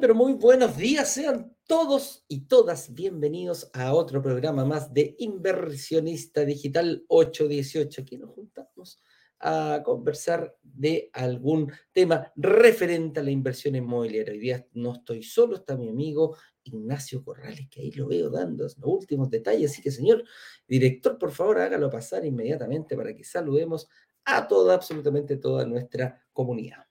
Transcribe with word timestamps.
Pero 0.00 0.14
muy 0.14 0.32
buenos 0.32 0.78
días, 0.78 1.12
sean 1.12 1.54
todos 1.66 2.24
y 2.26 2.46
todas 2.46 2.94
bienvenidos 2.94 3.70
a 3.74 3.92
otro 3.92 4.22
programa 4.22 4.64
más 4.64 4.94
de 4.94 5.14
Inversionista 5.18 6.42
Digital 6.46 7.04
818. 7.08 8.00
Aquí 8.00 8.16
nos 8.16 8.30
juntamos 8.30 8.98
a 9.40 9.82
conversar 9.84 10.56
de 10.62 11.10
algún 11.12 11.70
tema 11.92 12.32
referente 12.34 13.20
a 13.20 13.22
la 13.22 13.30
inversión 13.30 13.76
inmobiliaria. 13.76 14.32
Hoy 14.32 14.38
día 14.38 14.66
no 14.72 14.94
estoy 14.94 15.22
solo, 15.22 15.56
está 15.56 15.76
mi 15.76 15.90
amigo 15.90 16.34
Ignacio 16.62 17.22
Corrales, 17.22 17.68
que 17.68 17.82
ahí 17.82 17.90
lo 17.90 18.08
veo 18.08 18.30
dando 18.30 18.64
los 18.64 18.78
últimos 18.82 19.28
detalles. 19.28 19.72
Así 19.72 19.82
que, 19.82 19.90
señor 19.90 20.24
director, 20.66 21.18
por 21.18 21.30
favor, 21.30 21.58
hágalo 21.58 21.90
pasar 21.90 22.24
inmediatamente 22.24 22.96
para 22.96 23.14
que 23.14 23.24
saludemos 23.24 23.86
a 24.24 24.48
toda, 24.48 24.74
absolutamente 24.76 25.36
toda 25.36 25.66
nuestra 25.66 26.24
comunidad. 26.32 26.89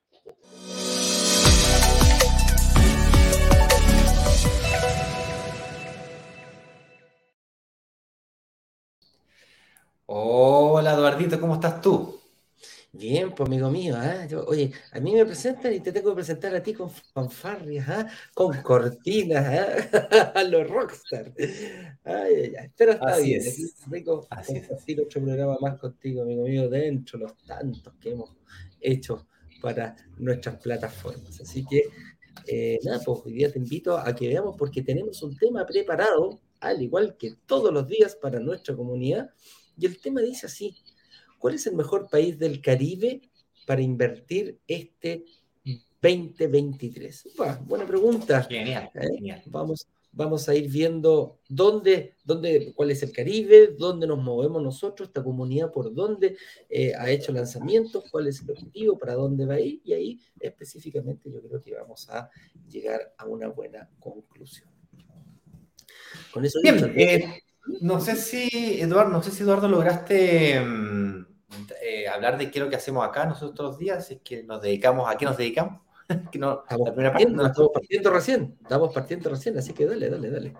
Hola 10.06 10.94
Eduardito, 10.94 11.40
¿cómo 11.40 11.54
estás 11.54 11.80
tú? 11.80 12.18
Bien, 12.92 13.30
pues 13.32 13.46
amigo 13.48 13.70
mío, 13.70 13.94
¿ah? 13.96 14.26
oye, 14.48 14.72
a 14.92 14.98
mí 14.98 15.14
me 15.14 15.24
presentan 15.24 15.72
y 15.72 15.80
te 15.80 15.92
tengo 15.92 16.10
que 16.10 16.16
presentar 16.16 16.54
a 16.56 16.62
ti 16.62 16.74
con 16.74 16.90
fanfarrias, 16.90 17.88
¿ah? 17.88 18.08
con 18.34 18.60
cortinas, 18.62 19.46
¿ah? 19.46 20.32
a 20.34 20.42
los 20.44 20.68
rockstar. 20.68 21.32
Ay, 22.04 22.34
ay, 22.34 22.52
ay. 22.58 22.68
Pero 22.76 22.92
está 22.92 23.06
Así 23.06 23.24
bien, 23.26 23.40
es. 23.40 23.58
es 23.58 23.74
rico 23.88 24.26
Así 24.30 24.56
es. 24.56 24.66
compartir 24.66 25.00
otro 25.00 25.22
programa 25.22 25.56
más 25.60 25.78
contigo, 25.78 26.22
amigo 26.22 26.42
mío, 26.44 26.68
dentro 26.68 27.18
de 27.18 27.24
los 27.26 27.36
tantos 27.44 27.94
que 28.00 28.10
hemos 28.10 28.30
hecho 28.80 29.26
para 29.62 29.94
nuestras 30.18 30.56
plataformas. 30.56 31.40
Así 31.40 31.64
que, 31.64 31.84
eh, 32.46 32.78
nada, 32.82 33.00
pues 33.04 33.20
hoy 33.24 33.32
día 33.32 33.52
te 33.52 33.58
invito 33.58 33.96
a 33.96 34.14
que 34.14 34.28
veamos 34.28 34.56
porque 34.56 34.82
tenemos 34.82 35.22
un 35.22 35.36
tema 35.36 35.64
preparado, 35.66 36.40
al 36.60 36.82
igual 36.82 37.16
que 37.16 37.36
todos 37.46 37.72
los 37.72 37.86
días 37.86 38.16
para 38.16 38.40
nuestra 38.40 38.74
comunidad, 38.74 39.30
y 39.78 39.86
el 39.86 40.00
tema 40.00 40.20
dice 40.20 40.46
así. 40.46 40.76
¿Cuál 41.38 41.54
es 41.54 41.66
el 41.66 41.74
mejor 41.74 42.08
país 42.10 42.38
del 42.38 42.60
Caribe 42.60 43.22
para 43.66 43.80
invertir 43.80 44.58
este 44.66 45.24
2023? 46.02 47.28
Upa, 47.34 47.58
buena 47.64 47.86
pregunta. 47.86 48.42
Genial, 48.42 48.90
¿eh? 48.94 49.08
genial. 49.14 49.42
Vamos, 49.46 49.86
vamos 50.12 50.48
a 50.48 50.54
ir 50.54 50.70
viendo 50.70 51.38
dónde, 51.48 52.16
dónde, 52.24 52.72
cuál 52.74 52.90
es 52.90 53.02
el 53.02 53.12
Caribe, 53.12 53.74
dónde 53.78 54.06
nos 54.06 54.18
movemos 54.18 54.62
nosotros, 54.62 55.08
esta 55.08 55.22
comunidad, 55.22 55.70
por 55.70 55.94
dónde 55.94 56.36
eh, 56.68 56.92
ha 56.98 57.10
hecho 57.10 57.32
lanzamientos, 57.32 58.04
cuál 58.10 58.26
es 58.26 58.42
el 58.42 58.50
objetivo, 58.50 58.98
para 58.98 59.14
dónde 59.14 59.46
va 59.46 59.54
a 59.54 59.60
ir, 59.60 59.80
y 59.84 59.92
ahí 59.92 60.20
específicamente 60.40 61.30
yo 61.30 61.40
creo 61.42 61.62
que 61.62 61.74
vamos 61.74 62.08
a 62.10 62.30
llegar 62.68 63.14
a 63.18 63.26
una 63.26 63.48
buena 63.48 63.88
conclusión. 63.98 64.68
Con 66.32 66.44
eso 66.44 66.60
Bien, 66.62 66.76
dicho, 66.76 66.86
eh, 66.96 67.42
no 67.80 68.00
sé 68.00 68.16
si, 68.16 68.80
Eduardo, 68.80 69.10
no 69.10 69.22
sé 69.22 69.30
si 69.30 69.42
Eduardo 69.42 69.68
lograste 69.68 70.60
mm, 70.60 71.26
eh, 71.82 72.08
hablar 72.08 72.38
de 72.38 72.50
qué 72.50 72.58
es 72.58 72.64
lo 72.64 72.70
que 72.70 72.76
hacemos 72.76 73.06
acá 73.06 73.26
nosotros 73.26 73.70
los 73.70 73.78
días, 73.78 74.06
si 74.06 74.14
es 74.14 74.20
que 74.22 74.42
nos 74.42 74.60
dedicamos, 74.60 75.08
¿a 75.08 75.16
qué 75.16 75.24
nos 75.24 75.36
dedicamos? 75.36 75.80
que 76.32 76.38
no, 76.38 76.62
Estamos 76.62 76.88
la 76.88 76.94
primera 76.94 77.12
parte 77.12 77.24
partiendo, 77.24 77.36
no 77.36 77.42
la- 77.42 77.48
estamos 77.50 77.70
partiendo 77.72 78.10
recién, 78.10 78.58
estamos 78.62 78.94
partiendo 78.94 79.30
recién, 79.30 79.58
así 79.58 79.72
que 79.72 79.86
dale, 79.86 80.10
dale, 80.10 80.30
dale. 80.30 80.54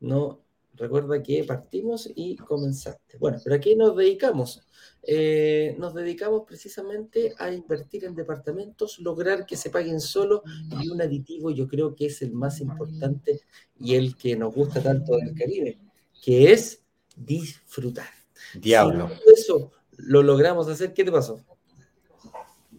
No, 0.00 0.40
recuerda 0.74 1.22
que 1.22 1.44
partimos 1.44 2.10
y 2.14 2.36
comenzaste. 2.36 3.18
Bueno, 3.18 3.38
pero 3.42 3.56
¿a 3.56 3.60
qué 3.60 3.76
nos 3.76 3.96
dedicamos? 3.96 4.62
Eh, 5.02 5.76
nos 5.78 5.94
dedicamos 5.94 6.42
precisamente 6.46 7.32
a 7.38 7.52
invertir 7.52 8.04
en 8.04 8.14
departamentos, 8.14 8.98
lograr 8.98 9.46
que 9.46 9.56
se 9.56 9.70
paguen 9.70 10.00
solo 10.00 10.42
y 10.82 10.88
un 10.88 11.00
aditivo 11.00 11.50
yo 11.50 11.68
creo 11.68 11.94
que 11.94 12.06
es 12.06 12.22
el 12.22 12.32
más 12.32 12.60
importante 12.60 13.40
y 13.78 13.94
el 13.94 14.16
que 14.16 14.36
nos 14.36 14.54
gusta 14.54 14.82
tanto 14.82 15.16
del 15.16 15.34
Caribe, 15.34 15.78
que 16.22 16.52
es 16.52 16.82
disfrutar. 17.16 18.08
Diablo. 18.54 19.08
Si 19.08 19.32
eso 19.32 19.72
lo 19.96 20.22
logramos 20.22 20.68
hacer, 20.68 20.92
¿qué 20.92 21.04
te 21.04 21.12
pasó? 21.12 21.40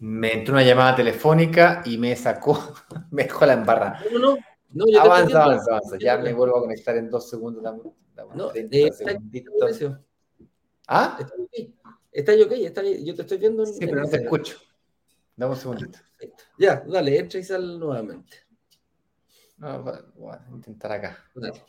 Me 0.00 0.32
entró 0.32 0.54
una 0.54 0.62
llamada 0.62 0.94
telefónica 0.96 1.82
y 1.84 1.98
me 1.98 2.14
sacó, 2.16 2.74
me 3.10 3.24
dejó 3.24 3.46
la 3.46 3.54
embarrada. 3.54 4.02
No, 4.12 4.18
no, 4.18 4.36
no, 4.70 4.84
yo 4.88 5.00
Avanza, 5.00 5.44
avanza, 5.44 5.70
avanza. 5.70 5.96
Ya 5.98 6.18
me 6.18 6.32
vuelvo 6.32 6.58
a 6.58 6.60
conectar 6.60 6.96
en 6.96 7.10
dos 7.10 7.28
segundos. 7.28 7.62
No, 8.34 8.48
30 8.48 8.76
eh, 8.76 8.86
está-. 8.88 10.02
¿Ah? 10.86 11.16
Está 11.20 11.34
ok. 11.34 11.74
Está 12.12 12.32
ok, 12.32 12.52
está 12.52 12.82
yo 12.82 13.14
te 13.14 13.22
estoy 13.22 13.38
viendo. 13.38 13.62
en- 13.62 13.72
Sí, 13.74 13.86
pero 13.86 14.00
no 14.02 14.08
te 14.08 14.16
escucho. 14.16 14.58
Dame 15.36 15.52
un 15.52 15.58
segundito. 15.58 15.98
Ya, 16.58 16.82
dale, 16.86 17.18
entra 17.18 17.38
y 17.38 17.44
sal 17.44 17.78
nuevamente. 17.78 18.36
No, 19.58 19.84
va- 19.84 20.04
voy 20.14 20.32
a 20.34 20.46
intentar 20.54 20.92
acá. 20.92 21.18
Dale. 21.34 21.62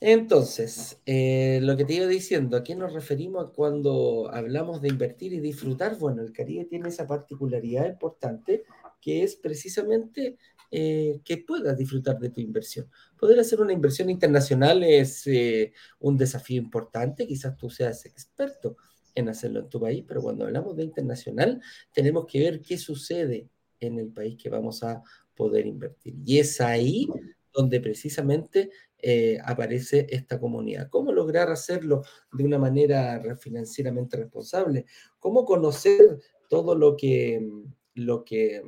Entonces, 0.00 1.00
eh, 1.06 1.60
lo 1.62 1.76
que 1.76 1.84
te 1.84 1.94
iba 1.94 2.06
diciendo, 2.06 2.56
¿a 2.56 2.62
qué 2.62 2.74
nos 2.74 2.92
referimos 2.92 3.50
cuando 3.52 4.30
hablamos 4.32 4.82
de 4.82 4.88
invertir 4.88 5.32
y 5.32 5.40
disfrutar? 5.40 5.98
Bueno, 5.98 6.22
el 6.22 6.32
Caribe 6.32 6.66
tiene 6.66 6.88
esa 6.88 7.06
particularidad 7.06 7.86
importante 7.86 8.64
que 9.00 9.22
es 9.22 9.36
precisamente 9.36 10.38
eh, 10.70 11.20
que 11.24 11.38
puedas 11.38 11.76
disfrutar 11.78 12.18
de 12.18 12.30
tu 12.30 12.40
inversión. 12.40 12.90
Poder 13.18 13.38
hacer 13.38 13.60
una 13.60 13.72
inversión 13.72 14.10
internacional 14.10 14.82
es 14.82 15.26
eh, 15.26 15.72
un 16.00 16.16
desafío 16.16 16.60
importante, 16.60 17.26
quizás 17.26 17.56
tú 17.56 17.70
seas 17.70 18.04
experto 18.06 18.76
en 19.14 19.28
hacerlo 19.28 19.60
en 19.60 19.68
tu 19.68 19.80
país, 19.80 20.04
pero 20.06 20.20
cuando 20.20 20.44
hablamos 20.44 20.76
de 20.76 20.84
internacional, 20.84 21.62
tenemos 21.92 22.26
que 22.26 22.40
ver 22.40 22.60
qué 22.60 22.76
sucede 22.76 23.48
en 23.78 23.98
el 23.98 24.08
país 24.08 24.36
que 24.36 24.48
vamos 24.48 24.82
a 24.82 25.02
poder 25.36 25.66
invertir. 25.66 26.16
Y 26.24 26.38
es 26.38 26.60
ahí 26.60 27.06
donde 27.52 27.80
precisamente 27.80 28.70
eh, 29.06 29.38
aparece 29.44 30.06
esta 30.08 30.40
comunidad. 30.40 30.88
¿Cómo 30.88 31.12
lograr 31.12 31.50
hacerlo 31.50 32.02
de 32.32 32.42
una 32.42 32.58
manera 32.58 33.36
financieramente 33.36 34.16
responsable? 34.16 34.86
¿Cómo 35.18 35.44
conocer 35.44 36.20
todo 36.48 36.74
lo 36.74 36.96
que, 36.96 37.46
lo 37.96 38.24
que, 38.24 38.62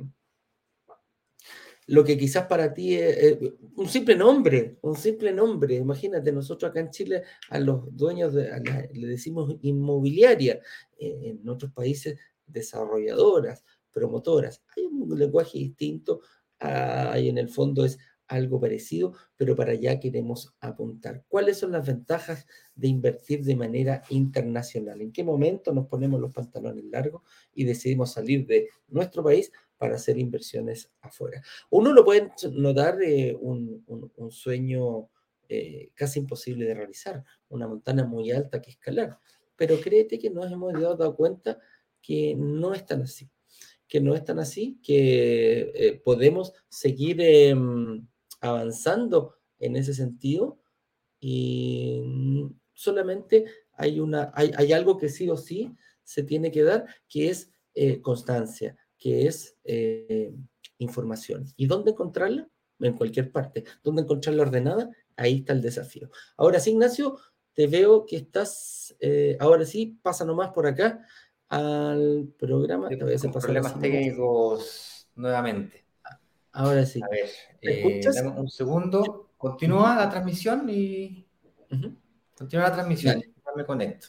lo 1.87 2.03
que 2.03 2.19
quizás 2.19 2.45
para 2.45 2.71
ti 2.71 2.97
es 2.97 3.39
un 3.77 3.87
simple 3.87 4.15
nombre, 4.15 4.77
un 4.81 4.95
simple 4.95 5.33
nombre? 5.33 5.73
Imagínate, 5.73 6.31
nosotros 6.31 6.69
acá 6.69 6.81
en 6.81 6.91
Chile 6.91 7.23
a 7.49 7.57
los 7.59 7.97
dueños 7.97 8.35
de, 8.35 8.91
le 8.93 9.07
decimos 9.07 9.55
inmobiliaria, 9.63 10.61
eh, 10.99 11.35
en 11.41 11.49
otros 11.49 11.71
países 11.71 12.19
desarrolladoras, 12.45 13.65
promotoras. 13.91 14.61
Hay 14.75 14.83
un 14.85 15.17
lenguaje 15.17 15.57
distinto, 15.57 16.21
ah, 16.59 17.17
y 17.17 17.27
en 17.29 17.39
el 17.39 17.49
fondo 17.49 17.83
es 17.83 17.97
algo 18.27 18.59
parecido, 18.59 19.13
pero 19.35 19.55
para 19.55 19.71
allá 19.71 19.99
queremos 19.99 20.53
apuntar. 20.59 21.23
¿Cuáles 21.27 21.57
son 21.57 21.71
las 21.71 21.85
ventajas 21.85 22.45
de 22.75 22.87
invertir 22.87 23.43
de 23.43 23.55
manera 23.55 24.03
internacional? 24.09 25.01
¿En 25.01 25.11
qué 25.11 25.23
momento 25.23 25.73
nos 25.73 25.87
ponemos 25.87 26.19
los 26.19 26.33
pantalones 26.33 26.85
largos 26.85 27.23
y 27.53 27.63
decidimos 27.63 28.13
salir 28.13 28.45
de 28.45 28.69
nuestro 28.87 29.23
país 29.23 29.51
para 29.77 29.95
hacer 29.95 30.17
inversiones 30.17 30.91
afuera? 31.01 31.41
Uno 31.69 31.93
lo 31.93 32.03
puede 32.03 32.31
notar 32.51 33.01
eh, 33.01 33.35
un, 33.39 33.83
sueño 34.29 35.09
eh, 35.49 35.91
casi 35.93 36.19
imposible 36.19 36.65
de 36.65 36.73
realizar, 36.73 37.23
una 37.49 37.67
montaña 37.67 38.05
muy 38.05 38.31
alta 38.31 38.61
que 38.61 38.71
escalar, 38.71 39.19
pero 39.55 39.79
créete 39.79 40.19
que 40.19 40.29
nos 40.29 40.51
hemos 40.51 40.73
dado 40.73 41.15
cuenta 41.15 41.59
que 42.01 42.35
no 42.37 42.73
es 42.73 42.85
tan 42.85 43.01
así 43.01 43.29
que 43.87 44.01
no 44.01 44.15
es 44.15 44.23
tan 44.23 44.39
así, 44.39 44.79
que 44.83 45.71
eh, 45.73 46.01
podemos 46.03 46.53
seguir 46.67 47.17
eh, 47.21 47.55
avanzando 48.39 49.35
en 49.59 49.75
ese 49.75 49.93
sentido 49.93 50.59
y 51.19 52.03
solamente 52.73 53.45
hay, 53.73 53.99
una, 53.99 54.31
hay, 54.35 54.51
hay, 54.55 54.73
algo 54.73 54.97
que 54.97 55.09
sí 55.09 55.29
o 55.29 55.37
sí 55.37 55.75
se 56.03 56.23
tiene 56.23 56.51
que 56.51 56.63
dar, 56.63 56.85
que 57.09 57.29
es 57.29 57.51
eh, 57.73 58.01
constancia, 58.01 58.75
que 58.97 59.27
es 59.27 59.55
eh, 59.63 60.33
información. 60.77 61.45
¿Y 61.55 61.67
dónde 61.67 61.91
encontrarla? 61.91 62.47
En 62.79 62.93
cualquier 62.93 63.31
parte. 63.31 63.63
¿Dónde 63.83 64.03
encontrarla 64.03 64.43
ordenada? 64.43 64.91
Ahí 65.15 65.39
está 65.39 65.53
el 65.53 65.61
desafío. 65.61 66.11
Ahora 66.37 66.59
sí, 66.59 66.71
Ignacio, 66.71 67.17
te 67.53 67.65
veo 67.65 68.05
que 68.05 68.17
estás, 68.17 68.95
eh, 68.99 69.35
ahora 69.39 69.65
sí, 69.65 69.99
pasa 70.03 70.25
nomás 70.25 70.49
por 70.49 70.67
acá 70.67 71.03
al 71.49 72.31
programa. 72.37 72.89
Te 72.89 72.97
voy 72.97 73.13
a 73.13 73.15
hacer 73.15 73.31
pasar 73.31 73.47
problemas 73.47 73.79
técnicos 73.79 75.09
nuevamente. 75.15 75.86
Ahora 76.57 76.87
sí. 76.87 76.99
A 77.03 77.07
ver, 77.07 77.29
¿Me 77.61 77.99
eh, 77.99 78.01
dame 78.03 78.29
un 78.29 78.49
segundo. 78.49 79.29
Continúa 79.37 79.95
la 79.95 80.09
transmisión 80.09 80.67
y. 80.67 81.23
Ujú. 81.71 81.95
Continúa 82.35 82.69
la 82.69 82.73
transmisión. 82.73 83.21
Ya 83.21 83.51
me 83.55 83.63
conecto. 83.63 84.07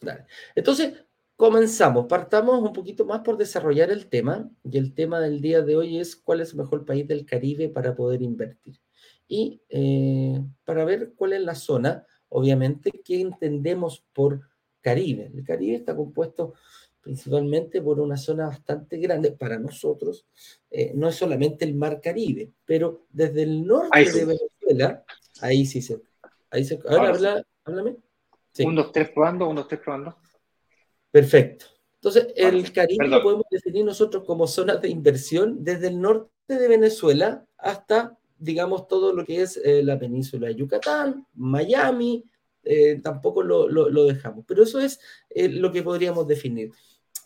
Dale. 0.00 0.26
Entonces, 0.56 0.94
comenzamos. 1.36 2.06
Partamos 2.06 2.60
un 2.60 2.72
poquito 2.72 3.04
más 3.04 3.20
por 3.20 3.36
desarrollar 3.36 3.92
el 3.92 4.08
tema. 4.08 4.50
Y 4.64 4.78
el 4.78 4.94
tema 4.94 5.20
del 5.20 5.40
día 5.40 5.62
de 5.62 5.76
hoy 5.76 5.98
es 5.98 6.16
cuál 6.16 6.40
es 6.40 6.50
el 6.50 6.58
mejor 6.58 6.84
país 6.84 7.06
del 7.06 7.24
Caribe 7.24 7.68
para 7.68 7.94
poder 7.94 8.20
invertir. 8.20 8.80
Y 9.28 9.62
eh, 9.68 10.42
para 10.64 10.84
ver 10.84 11.12
cuál 11.14 11.34
es 11.34 11.40
la 11.42 11.54
zona, 11.54 12.04
obviamente, 12.30 12.90
que 13.04 13.20
entendemos 13.20 14.04
por 14.12 14.40
Caribe. 14.80 15.30
El 15.32 15.44
Caribe 15.44 15.76
está 15.76 15.94
compuesto 15.94 16.54
principalmente 17.00 17.80
por 17.80 17.98
una 18.00 18.16
zona 18.16 18.46
bastante 18.46 18.98
grande 18.98 19.32
para 19.32 19.58
nosotros. 19.58 20.26
Eh, 20.70 20.92
no 20.94 21.08
es 21.08 21.16
solamente 21.16 21.64
el 21.64 21.74
Mar 21.74 22.00
Caribe, 22.00 22.50
pero 22.64 23.06
desde 23.10 23.42
el 23.42 23.66
norte 23.66 24.12
de 24.12 24.24
Venezuela, 24.24 25.04
ahí 25.40 25.66
sí 25.66 25.82
se. 25.82 26.00
Ahí 26.50 26.64
se 26.64 26.78
ahora, 26.88 27.44
háblame. 27.64 27.96
Un, 28.58 28.74
dos, 28.74 28.92
tres 28.92 29.10
probando, 29.10 29.48
un, 29.48 29.56
dos, 29.56 29.68
tres 29.68 29.80
probando. 29.80 30.16
Perfecto. 31.10 31.66
Entonces, 31.94 32.28
el 32.34 32.72
Caribe 32.72 33.08
lo 33.08 33.22
podemos 33.22 33.46
definir 33.50 33.84
nosotros 33.84 34.24
como 34.24 34.46
zonas 34.46 34.80
de 34.80 34.88
inversión 34.88 35.62
desde 35.62 35.88
el 35.88 36.00
norte 36.00 36.30
de 36.48 36.66
Venezuela 36.66 37.44
hasta, 37.58 38.18
digamos, 38.38 38.88
todo 38.88 39.12
lo 39.12 39.24
que 39.24 39.42
es 39.42 39.58
eh, 39.58 39.82
la 39.82 39.98
península 39.98 40.48
de 40.48 40.56
Yucatán, 40.56 41.26
Miami, 41.34 42.24
eh, 42.64 43.00
tampoco 43.02 43.42
lo, 43.42 43.68
lo, 43.68 44.04
dejamos. 44.06 44.44
Pero 44.48 44.62
eso 44.62 44.80
es 44.80 44.98
lo 45.30 45.70
que 45.70 45.82
podríamos 45.82 46.26
definir 46.26 46.72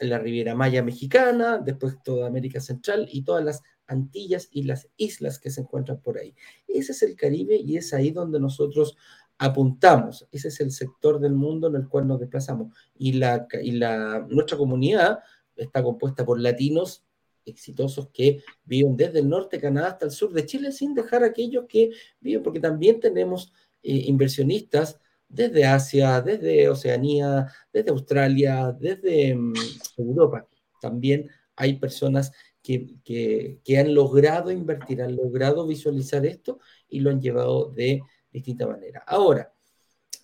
la 0.01 0.19
Riviera 0.19 0.55
Maya 0.55 0.83
mexicana, 0.83 1.59
después 1.59 1.97
toda 2.03 2.27
América 2.27 2.61
Central 2.61 3.09
y 3.11 3.23
todas 3.23 3.45
las 3.45 3.63
Antillas 3.87 4.49
y 4.51 4.63
las 4.63 4.89
islas 4.97 5.39
que 5.39 5.51
se 5.51 5.61
encuentran 5.61 6.01
por 6.01 6.19
ahí. 6.19 6.35
Ese 6.67 6.93
es 6.93 7.03
el 7.03 7.17
Caribe 7.17 7.57
y 7.57 7.77
es 7.77 7.93
ahí 7.93 8.11
donde 8.11 8.41
nosotros 8.41 8.97
apuntamos. 9.39 10.27
Ese 10.33 10.49
es 10.49 10.61
el 10.61 10.71
sector 10.71 11.21
del 11.21 11.35
mundo 11.35 11.69
en 11.69 11.77
el 11.77 11.89
cual 11.89 12.07
nos 12.07 12.21
desplazamos. 12.21 12.75
Y, 12.97 13.13
la, 13.15 13.47
y 13.63 13.73
la, 13.73 14.27
nuestra 14.29 14.57
comunidad 14.57 15.19
está 15.57 15.83
compuesta 15.83 16.25
por 16.25 16.41
latinos 16.41 17.05
exitosos 17.45 18.09
que 18.09 18.43
viven 18.65 18.97
desde 18.97 19.19
el 19.19 19.29
norte 19.29 19.57
de 19.57 19.63
Canadá 19.63 19.89
hasta 19.89 20.07
el 20.07 20.13
sur 20.13 20.33
de 20.33 20.47
Chile, 20.47 20.73
sin 20.73 20.95
dejar 20.95 21.23
aquellos 21.23 21.67
que 21.69 21.91
viven, 22.21 22.43
porque 22.43 22.61
también 22.61 23.01
tenemos 23.01 23.53
eh, 23.83 24.05
inversionistas 24.07 24.99
desde 25.29 25.65
Asia, 25.65 26.21
desde 26.21 26.69
Oceanía, 26.69 27.47
desde 27.73 27.91
Australia, 27.91 28.77
desde 28.79 29.35
mm, 29.35 29.55
Europa. 29.99 30.47
También 30.81 31.31
hay 31.57 31.79
personas 31.79 32.33
que, 32.63 32.97
que, 33.05 33.79
han 33.79 33.95
logrado 33.95 34.51
invertir, 34.51 35.03
han 35.03 35.15
logrado 35.17 35.67
visualizar 35.67 36.25
esto 36.25 36.61
y 36.89 37.01
lo 37.01 37.11
han 37.11 37.21
llevado 37.21 37.71
de 37.71 38.01
distinta 38.33 38.67
manera. 38.67 39.05
Ahora, 39.07 39.53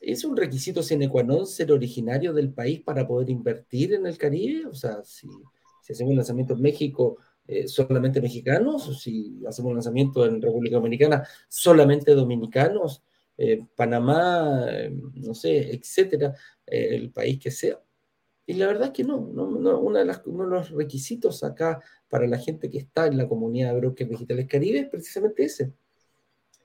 ¿es 0.01 0.25
un 0.25 0.37
requisito 0.37 0.83
sine 0.83 1.09
qua 1.09 1.23
non 1.23 1.47
ser 1.47 1.71
originario 1.71 2.33
del 2.33 2.53
país 2.53 2.81
para 2.81 3.07
poder 3.07 3.29
invertir 3.29 3.93
en 3.93 4.07
el 4.07 4.17
Caribe? 4.17 4.67
O 4.67 4.75
sea, 4.75 5.05
si, 5.05 5.29
hacemos 5.89 6.13
un 6.13 6.17
lanzamiento 6.17 6.55
en 6.55 6.63
México, 6.63 7.19
eh, 7.47 7.69
solamente 7.69 8.23
mexicanos, 8.23 8.89
o 8.89 8.95
si 8.95 9.37
hacemos 9.47 9.71
un 9.71 9.77
lanzamiento 9.77 10.25
en 10.25 10.41
República 10.41 10.77
Dominicana, 10.77 11.27
solamente 11.49 12.15
dominicanos. 12.15 13.03
Eh, 13.43 13.67
Panamá, 13.75 14.67
eh, 14.69 14.93
no 15.15 15.33
sé, 15.35 15.75
etcétera, 15.75 16.35
eh, 16.67 16.89
el 16.91 17.11
país 17.11 17.41
que 17.41 17.51
sea. 17.51 17.81
Y 18.45 18.53
la 18.53 18.67
verdad 18.67 18.89
es 18.89 18.91
que 18.91 19.03
no, 19.03 19.19
no, 19.19 19.79
uno 19.79 19.99
de 19.99 20.05
los 20.05 20.71
requisitos 20.73 21.43
acá 21.43 21.83
para 22.11 22.27
la 22.27 22.37
gente 22.37 22.69
que 22.69 22.77
está 22.77 23.07
en 23.07 23.17
la 23.17 23.27
comunidad 23.27 23.73
de 23.73 23.81
brokers 23.81 24.11
digitales 24.11 24.47
Caribe 24.47 24.81
es 24.81 24.91
precisamente 24.91 25.45
ese. 25.45 25.73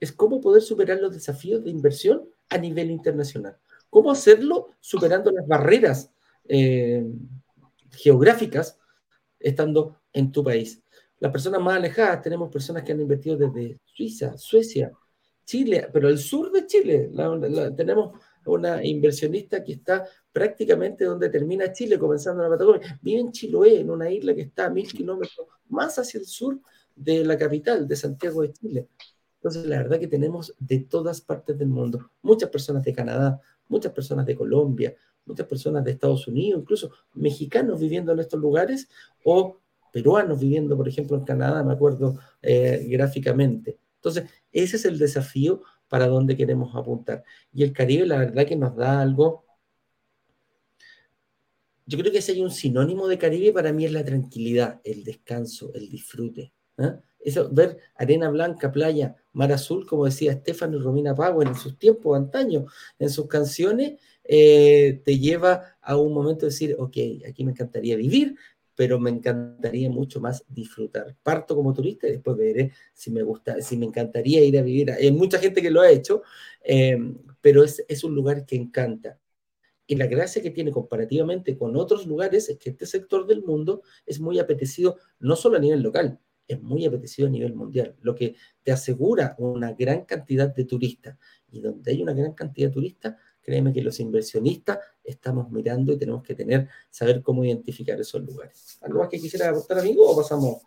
Es 0.00 0.12
cómo 0.12 0.38
poder 0.42 0.60
superar 0.60 0.98
los 0.98 1.14
desafíos 1.14 1.64
de 1.64 1.70
inversión 1.70 2.28
a 2.50 2.58
nivel 2.58 2.90
internacional. 2.90 3.56
¿Cómo 3.88 4.10
hacerlo 4.10 4.72
superando 4.78 5.30
las 5.30 5.46
barreras 5.46 6.10
geográficas 7.90 8.78
estando 9.40 9.98
en 10.12 10.30
tu 10.30 10.44
país? 10.44 10.82
Las 11.20 11.32
personas 11.32 11.62
más 11.62 11.78
alejadas, 11.78 12.20
tenemos 12.20 12.50
personas 12.50 12.82
que 12.82 12.92
han 12.92 13.00
invertido 13.00 13.38
desde 13.38 13.80
Suiza, 13.86 14.36
Suecia, 14.36 14.92
Chile, 15.46 15.88
pero 15.92 16.08
el 16.08 16.18
sur 16.18 16.52
de 16.52 16.66
Chile. 16.66 17.10
tenemos 17.76 18.18
una 18.44 18.84
inversionista 18.84 19.64
que 19.64 19.72
está 19.72 20.06
prácticamente 20.30 21.04
donde 21.04 21.30
termina 21.30 21.72
Chile, 21.72 21.98
comenzando 21.98 22.44
en 22.44 22.50
la 22.50 22.56
Patagonia. 22.56 22.98
Vive 23.00 23.20
en 23.20 23.32
Chiloé, 23.32 23.80
en 23.80 23.90
una 23.90 24.10
isla 24.10 24.34
que 24.34 24.42
está 24.42 24.66
a 24.66 24.70
mil 24.70 24.86
kilómetros 24.92 25.46
más 25.68 25.98
hacia 25.98 26.20
el 26.20 26.26
sur 26.26 26.60
de 26.94 27.24
la 27.24 27.38
capital, 27.38 27.88
de 27.88 27.96
Santiago 27.96 28.42
de 28.42 28.52
Chile. 28.52 28.88
Entonces, 29.36 29.66
la 29.66 29.78
verdad 29.78 30.00
que 30.00 30.08
tenemos 30.08 30.54
de 30.58 30.80
todas 30.80 31.20
partes 31.20 31.56
del 31.56 31.68
mundo, 31.68 32.10
muchas 32.22 32.50
personas 32.50 32.82
de 32.82 32.92
Canadá, 32.92 33.40
muchas 33.68 33.92
personas 33.92 34.26
de 34.26 34.34
Colombia, 34.34 34.94
muchas 35.24 35.46
personas 35.46 35.84
de 35.84 35.92
Estados 35.92 36.26
Unidos, 36.26 36.60
incluso 36.60 36.90
mexicanos 37.14 37.80
viviendo 37.80 38.12
en 38.12 38.20
estos 38.20 38.40
lugares 38.40 38.88
o 39.24 39.60
peruanos 39.92 40.40
viviendo, 40.40 40.76
por 40.76 40.88
ejemplo, 40.88 41.16
en 41.16 41.24
Canadá, 41.24 41.62
me 41.62 41.72
acuerdo 41.72 42.18
eh, 42.42 42.86
gráficamente. 42.88 43.78
Entonces, 44.06 44.30
ese 44.52 44.76
es 44.76 44.84
el 44.84 44.98
desafío 44.98 45.62
para 45.88 46.06
donde 46.06 46.36
queremos 46.36 46.76
apuntar. 46.76 47.24
Y 47.52 47.64
el 47.64 47.72
Caribe, 47.72 48.06
la 48.06 48.18
verdad 48.18 48.46
que 48.46 48.54
nos 48.54 48.76
da 48.76 49.00
algo... 49.00 49.44
Yo 51.86 51.98
creo 51.98 52.12
que 52.12 52.22
si 52.22 52.32
hay 52.32 52.40
un 52.40 52.50
sinónimo 52.50 53.08
de 53.08 53.18
Caribe, 53.18 53.52
para 53.52 53.72
mí 53.72 53.84
es 53.84 53.92
la 53.92 54.04
tranquilidad, 54.04 54.80
el 54.84 55.02
descanso, 55.02 55.72
el 55.74 55.88
disfrute. 55.88 56.52
¿eh? 56.78 56.94
Eso, 57.18 57.48
ver 57.50 57.78
arena 57.96 58.28
blanca, 58.28 58.70
playa, 58.70 59.16
mar 59.32 59.52
azul, 59.52 59.86
como 59.86 60.04
decía 60.04 60.32
Estefano 60.32 60.76
y 60.76 60.80
Romina 60.80 61.14
Power 61.14 61.48
en 61.48 61.56
sus 61.56 61.76
tiempos, 61.76 62.16
antaño, 62.16 62.66
en 62.98 63.10
sus 63.10 63.26
canciones, 63.26 64.00
eh, 64.22 65.00
te 65.04 65.18
lleva 65.18 65.76
a 65.80 65.96
un 65.96 66.12
momento 66.12 66.46
de 66.46 66.50
decir, 66.50 66.76
ok, 66.78 66.96
aquí 67.28 67.44
me 67.44 67.52
encantaría 67.52 67.96
vivir, 67.96 68.36
pero 68.76 69.00
me 69.00 69.10
encantaría 69.10 69.90
mucho 69.90 70.20
más 70.20 70.44
disfrutar. 70.48 71.16
Parto 71.22 71.56
como 71.56 71.72
turista 71.72 72.06
y 72.06 72.12
después 72.12 72.36
veré 72.36 72.72
si 72.92 73.10
me 73.10 73.22
gusta, 73.22 73.60
si 73.60 73.76
me 73.76 73.86
encantaría 73.86 74.44
ir 74.44 74.58
a 74.58 74.62
vivir. 74.62 74.92
Hay 74.92 75.10
mucha 75.10 75.38
gente 75.38 75.62
que 75.62 75.70
lo 75.70 75.80
ha 75.80 75.90
hecho, 75.90 76.22
em, 76.62 77.16
pero 77.40 77.64
es, 77.64 77.84
es 77.88 78.04
un 78.04 78.14
lugar 78.14 78.44
que 78.44 78.54
encanta. 78.54 79.18
Y 79.86 79.96
la 79.96 80.06
gracia 80.06 80.42
que 80.42 80.50
tiene 80.50 80.72
comparativamente 80.72 81.56
con 81.56 81.76
otros 81.76 82.06
lugares 82.06 82.48
es 82.48 82.58
que 82.58 82.70
este 82.70 82.86
sector 82.86 83.26
del 83.26 83.42
mundo 83.42 83.82
es 84.04 84.20
muy 84.20 84.38
apetecido 84.38 84.98
no 85.20 85.36
solo 85.36 85.56
a 85.56 85.60
nivel 85.60 85.80
local, 85.80 86.18
es 86.46 86.60
muy 86.60 86.84
apetecido 86.84 87.28
a 87.28 87.30
nivel 87.30 87.54
mundial, 87.54 87.96
lo 88.02 88.14
que 88.14 88.34
te 88.62 88.72
asegura 88.72 89.34
una 89.38 89.72
gran 89.72 90.04
cantidad 90.04 90.54
de 90.54 90.64
turistas. 90.64 91.16
Y 91.50 91.60
donde 91.60 91.92
hay 91.92 92.02
una 92.02 92.12
gran 92.12 92.34
cantidad 92.34 92.68
de 92.68 92.74
turistas, 92.74 93.16
créeme 93.46 93.72
que 93.72 93.80
los 93.80 94.00
inversionistas 94.00 94.80
estamos 95.04 95.48
mirando 95.52 95.92
y 95.92 95.98
tenemos 95.98 96.24
que 96.24 96.34
tener, 96.34 96.68
saber 96.90 97.22
cómo 97.22 97.44
identificar 97.44 97.98
esos 98.00 98.20
lugares. 98.22 98.76
¿Algo 98.82 98.98
más 98.98 99.08
que 99.08 99.20
quisiera 99.20 99.50
aportar, 99.50 99.78
amigo, 99.78 100.10
o 100.10 100.16
pasamos? 100.16 100.62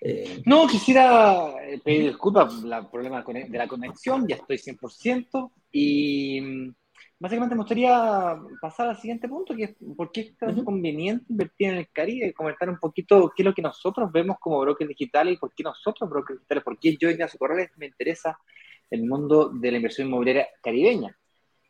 Eh? 0.00 0.42
No, 0.46 0.66
quisiera 0.66 1.52
eh, 1.62 1.78
pedir 1.84 2.08
disculpas 2.08 2.54
por 2.54 2.72
el 2.72 2.86
problema 2.86 3.22
de 3.22 3.58
la 3.58 3.68
conexión, 3.68 4.26
ya 4.26 4.36
estoy 4.36 4.56
100%, 4.56 5.50
y 5.72 6.40
mm, 6.40 6.74
básicamente 7.18 7.54
me 7.54 7.60
gustaría 7.60 8.40
pasar 8.62 8.88
al 8.88 8.96
siguiente 8.96 9.28
punto, 9.28 9.54
que 9.54 9.64
es 9.64 9.76
por 9.94 10.10
qué 10.10 10.22
es 10.22 10.36
tan 10.38 10.64
conveniente 10.64 11.26
invertir 11.28 11.68
en 11.68 11.76
el 11.76 11.88
Caribe, 11.90 12.32
comentar 12.32 12.70
un 12.70 12.78
poquito 12.78 13.30
qué 13.36 13.42
es 13.42 13.44
lo 13.44 13.54
que 13.54 13.60
nosotros 13.60 14.10
vemos 14.10 14.38
como 14.40 14.58
brokers 14.58 14.88
digitales 14.88 15.34
y 15.34 15.36
por 15.36 15.52
qué 15.52 15.64
nosotros, 15.64 16.08
brokers 16.08 16.38
digitales, 16.38 16.64
por 16.64 16.78
qué 16.78 16.96
yo, 16.96 17.10
Ignacio 17.10 17.38
Corrales, 17.38 17.70
me 17.76 17.86
interesa 17.86 18.38
el 18.88 19.04
mundo 19.04 19.50
de 19.50 19.70
la 19.70 19.76
inversión 19.76 20.08
inmobiliaria 20.08 20.48
caribeña. 20.62 21.14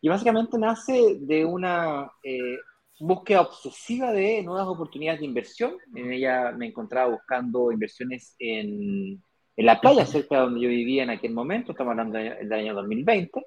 Y 0.03 0.09
básicamente 0.09 0.57
nace 0.57 1.15
de 1.21 1.45
una 1.45 2.11
eh, 2.21 2.57
búsqueda 2.99 3.39
obsesiva 3.39 4.11
de 4.11 4.43
nuevas 4.43 4.67
oportunidades 4.67 5.21
de 5.21 5.27
inversión. 5.27 5.77
En 5.95 6.11
ella 6.11 6.51
me 6.51 6.67
encontraba 6.67 7.11
buscando 7.11 7.71
inversiones 7.71 8.35
en, 8.37 9.23
en 9.55 9.65
la 9.65 9.79
playa, 9.79 10.05
cerca 10.05 10.35
de 10.35 10.41
donde 10.41 10.59
yo 10.59 10.67
vivía 10.67 11.03
en 11.03 11.11
aquel 11.11 11.31
momento, 11.31 11.71
estamos 11.71 11.91
hablando 11.91 12.17
del, 12.17 12.51
año 12.51 12.73
2020, 12.73 13.45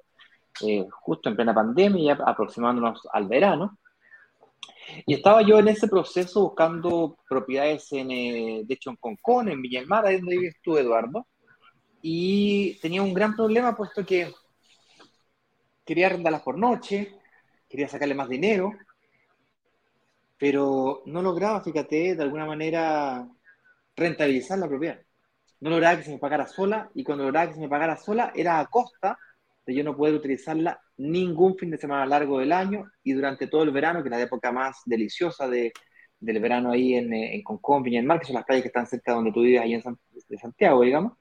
eh, 0.65 0.87
justo 0.89 1.29
en 1.29 1.35
plena 1.35 1.53
pandemia, 1.53 2.17
aproximándonos 2.25 3.07
al 3.13 3.27
verano. 3.27 3.77
Y 5.05 5.13
estaba 5.13 5.43
yo 5.43 5.59
en 5.59 5.67
ese 5.67 5.87
proceso 5.87 6.41
buscando 6.41 7.19
propiedades, 7.29 7.91
en, 7.91 8.09
eh, 8.09 8.63
de 8.65 8.73
hecho, 8.73 8.89
en 8.89 8.95
Concón, 8.95 9.49
en 9.49 9.61
Villa 9.61 9.81
del 9.81 9.89
Mar, 9.89 10.07
ahí 10.07 10.17
donde 10.17 10.39
vives 10.39 10.55
tú, 10.63 10.75
Eduardo. 10.75 11.27
Y 12.01 12.79
tenía 12.81 13.03
un 13.03 13.13
gran 13.13 13.35
problema, 13.35 13.75
puesto 13.75 14.03
que 14.03 14.33
quería 15.87 16.07
arrendarlas 16.07 16.41
por 16.41 16.57
noche, 16.57 17.13
quería 17.69 17.87
sacarle 17.87 18.13
más 18.13 18.27
dinero, 18.27 18.73
pero 20.37 21.01
no 21.05 21.21
lograba, 21.21 21.63
fíjate, 21.63 22.15
de 22.15 22.23
alguna 22.23 22.45
manera 22.45 23.27
rentabilizar 23.95 24.59
la 24.59 24.67
propiedad. 24.67 24.99
No 25.61 25.71
lograba 25.71 25.97
que 25.97 26.03
se 26.03 26.11
me 26.11 26.19
pagara 26.19 26.45
sola 26.45 26.91
y 26.93 27.03
cuando 27.03 27.23
lograba 27.23 27.47
que 27.47 27.55
se 27.55 27.61
me 27.61 27.69
pagara 27.69 27.95
sola 27.95 28.31
era 28.35 28.59
a 28.59 28.67
costa 28.67 29.17
de 29.65 29.73
yo 29.73 29.83
no 29.83 29.97
poder 29.97 30.13
utilizarla 30.13 30.79
ningún 30.97 31.57
fin 31.57 31.71
de 31.71 31.77
semana 31.77 32.05
largo 32.05 32.39
del 32.39 32.51
año 32.51 32.91
y 33.03 33.13
durante 33.13 33.47
todo 33.47 33.63
el 33.63 33.71
verano, 33.71 34.03
que 34.03 34.09
es 34.09 34.11
la 34.11 34.21
época 34.21 34.51
más 34.51 34.81
deliciosa 34.85 35.47
de, 35.47 35.71
del 36.19 36.39
verano 36.39 36.71
ahí 36.71 36.95
en, 36.95 37.13
en 37.13 37.41
Concón, 37.43 37.81
Viña 37.81 37.99
del 37.99 38.07
Mar, 38.07 38.19
que 38.19 38.27
son 38.27 38.35
las 38.35 38.45
playas 38.45 38.61
que 38.61 38.67
están 38.67 38.87
cerca 38.87 39.11
de 39.11 39.15
donde 39.15 39.31
tú 39.31 39.41
vives, 39.41 39.61
ahí 39.61 39.73
en 39.73 39.81
Santiago, 40.37 40.81
digamos 40.81 41.13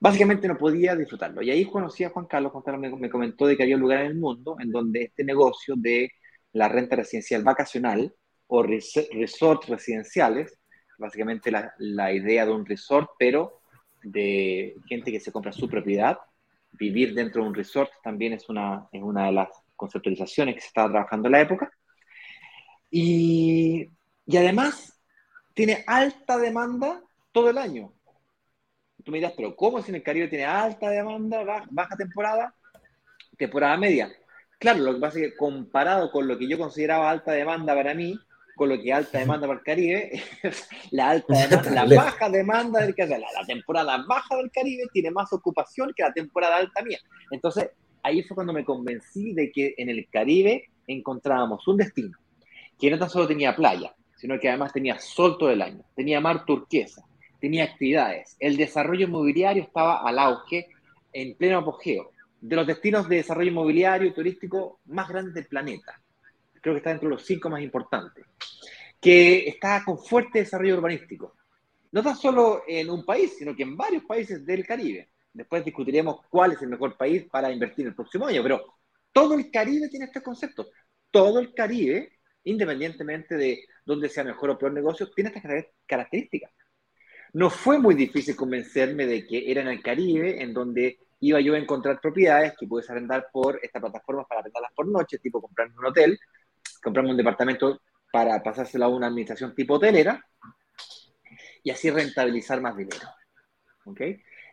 básicamente 0.00 0.48
no 0.48 0.56
podía 0.56 0.96
disfrutarlo. 0.96 1.42
Y 1.42 1.50
ahí 1.50 1.64
conocí 1.66 2.02
a 2.04 2.10
Juan 2.10 2.26
Carlos, 2.26 2.52
Juan 2.52 2.64
Carlos 2.64 2.98
me, 2.98 3.10
comentó 3.10 3.46
de 3.46 3.56
que 3.56 3.62
había 3.62 3.76
un 3.76 3.82
lugar 3.82 4.00
en 4.00 4.06
el 4.06 4.14
mundo 4.16 4.56
en 4.58 4.72
donde 4.72 5.02
este 5.04 5.22
negocio 5.24 5.74
de 5.76 6.10
la 6.52 6.68
renta 6.68 6.96
residencial 6.96 7.44
vacacional 7.44 8.12
o 8.48 8.62
resort 8.62 9.64
residenciales, 9.68 10.58
básicamente 10.98 11.50
la, 11.50 11.72
la, 11.78 12.12
idea 12.12 12.44
de 12.44 12.52
un 12.52 12.66
resort, 12.66 13.10
pero 13.18 13.60
de 14.02 14.74
gente 14.88 15.12
que 15.12 15.20
se 15.20 15.30
compra 15.30 15.52
su 15.52 15.68
propiedad, 15.68 16.18
vivir 16.72 17.14
dentro 17.14 17.42
de 17.42 17.48
un 17.48 17.54
resort 17.54 17.90
también 18.02 18.32
es 18.32 18.48
una, 18.48 18.88
es 18.90 19.02
una 19.02 19.26
de 19.26 19.32
las 19.32 19.48
conceptualizaciones 19.76 20.54
que 20.54 20.60
se 20.62 20.68
estaba 20.68 20.90
trabajando 20.90 21.28
en 21.28 21.32
la 21.32 21.40
época. 21.42 21.70
Y 22.90 23.88
Y 24.26 24.36
además 24.36 25.00
tiene 25.54 25.84
alta 25.86 26.38
demanda 26.38 27.02
todo 27.32 27.50
el 27.50 27.58
año. 27.58 27.92
Tú 29.04 29.10
me 29.10 29.18
dirás, 29.18 29.32
pero 29.36 29.54
¿cómo 29.56 29.82
si 29.82 29.90
en 29.90 29.96
el 29.96 30.02
Caribe 30.02 30.28
tiene 30.28 30.44
alta 30.44 30.90
demanda, 30.90 31.66
baja 31.70 31.96
temporada, 31.96 32.54
temporada 33.36 33.76
media? 33.76 34.10
Claro, 34.58 34.80
lo 34.80 34.94
que 34.94 35.00
pasa 35.00 35.18
es 35.18 35.30
que 35.30 35.36
comparado 35.36 36.10
con 36.10 36.28
lo 36.28 36.36
que 36.36 36.48
yo 36.48 36.58
consideraba 36.58 37.10
alta 37.10 37.32
demanda 37.32 37.74
para 37.74 37.94
mí, 37.94 38.18
con 38.54 38.68
lo 38.68 38.78
que 38.78 38.92
alta 38.92 39.18
demanda 39.18 39.46
para 39.46 39.58
el 39.58 39.64
Caribe, 39.64 40.22
la 40.90 41.10
alta 41.10 41.34
la 41.72 41.84
baja 41.86 42.28
demanda 42.28 42.80
del 42.80 42.94
Caribe, 42.94 43.20
la, 43.20 43.46
temporada 43.46 44.04
baja 44.06 44.36
del 44.36 44.50
Caribe 44.50 44.84
tiene 44.92 45.10
más 45.10 45.32
ocupación 45.32 45.92
que 45.96 46.02
la 46.02 46.12
temporada 46.12 46.58
alta 46.58 46.82
mía. 46.82 46.98
Entonces, 47.30 47.70
ahí 48.02 48.22
fue 48.22 48.34
cuando 48.34 48.52
me 48.52 48.64
convencí 48.64 49.32
de 49.32 49.50
que 49.50 49.74
en 49.78 49.88
el 49.88 50.06
Caribe 50.10 50.70
encontrábamos 50.86 51.66
un 51.68 51.78
destino 51.78 52.18
que 52.78 52.90
no 52.90 52.98
tan 52.98 53.10
solo 53.10 53.28
tenía 53.28 53.54
playa, 53.54 53.94
sino 54.16 54.38
que 54.38 54.48
además 54.48 54.72
tenía 54.72 54.98
sol 54.98 55.36
todo 55.38 55.50
el 55.50 55.62
año, 55.62 55.82
tenía 55.94 56.20
mar 56.20 56.44
turquesa, 56.44 57.02
tenía 57.40 57.64
actividades. 57.64 58.36
El 58.38 58.56
desarrollo 58.56 59.06
inmobiliario 59.06 59.62
estaba 59.62 60.06
al 60.06 60.18
auge 60.18 60.68
en 61.12 61.34
pleno 61.36 61.58
apogeo, 61.58 62.10
de 62.40 62.56
los 62.56 62.66
destinos 62.66 63.08
de 63.08 63.16
desarrollo 63.16 63.50
inmobiliario 63.50 64.08
y 64.08 64.14
turístico 64.14 64.80
más 64.86 65.08
grandes 65.08 65.34
del 65.34 65.46
planeta 65.46 66.00
creo 66.60 66.74
que 66.74 66.78
está 66.78 66.90
dentro 66.90 67.08
de 67.08 67.14
los 67.14 67.24
cinco 67.24 67.50
más 67.50 67.62
importantes, 67.62 68.26
que 69.00 69.48
está 69.48 69.82
con 69.84 69.98
fuerte 69.98 70.40
desarrollo 70.40 70.76
urbanístico. 70.76 71.34
No 71.92 72.02
tan 72.02 72.16
solo 72.16 72.62
en 72.68 72.88
un 72.90 73.04
país, 73.04 73.36
sino 73.38 73.56
que 73.56 73.64
en 73.64 73.76
varios 73.76 74.04
países 74.04 74.44
del 74.46 74.66
Caribe. 74.66 75.08
Después 75.32 75.64
discutiremos 75.64 76.20
cuál 76.28 76.52
es 76.52 76.62
el 76.62 76.68
mejor 76.68 76.96
país 76.96 77.24
para 77.30 77.50
invertir 77.50 77.86
el 77.86 77.94
próximo 77.94 78.26
año, 78.26 78.42
pero 78.42 78.78
todo 79.12 79.34
el 79.34 79.50
Caribe 79.50 79.88
tiene 79.88 80.06
este 80.06 80.22
concepto. 80.22 80.68
Todo 81.10 81.40
el 81.40 81.52
Caribe, 81.54 82.18
independientemente 82.44 83.36
de 83.36 83.64
dónde 83.84 84.08
sea 84.08 84.22
mejor 84.22 84.50
o 84.50 84.58
peor 84.58 84.72
negocio, 84.72 85.10
tiene 85.10 85.32
estas 85.34 85.64
características. 85.86 86.52
No 87.32 87.50
fue 87.50 87.78
muy 87.78 87.94
difícil 87.94 88.34
convencerme 88.34 89.06
de 89.06 89.26
que 89.26 89.50
era 89.50 89.62
en 89.62 89.68
el 89.68 89.82
Caribe 89.82 90.42
en 90.42 90.52
donde 90.52 90.98
iba 91.20 91.40
yo 91.40 91.54
a 91.54 91.58
encontrar 91.58 92.00
propiedades 92.00 92.54
que 92.58 92.66
puedes 92.66 92.88
arrendar 92.90 93.28
por 93.32 93.60
esta 93.62 93.80
plataforma 93.80 94.24
para 94.26 94.40
arrendarlas 94.40 94.72
por 94.74 94.88
noche, 94.88 95.18
tipo 95.18 95.40
comprar 95.40 95.68
un 95.68 95.84
hotel, 95.84 96.18
compramos 96.82 97.12
un 97.12 97.16
departamento 97.16 97.80
para 98.10 98.42
pasárselo 98.42 98.86
a 98.86 98.88
una 98.88 99.06
administración 99.06 99.54
tipo 99.54 99.74
hotelera 99.74 100.24
y 101.62 101.70
así 101.70 101.90
rentabilizar 101.90 102.60
más 102.60 102.76
dinero. 102.76 103.08
¿Ok? 103.84 104.00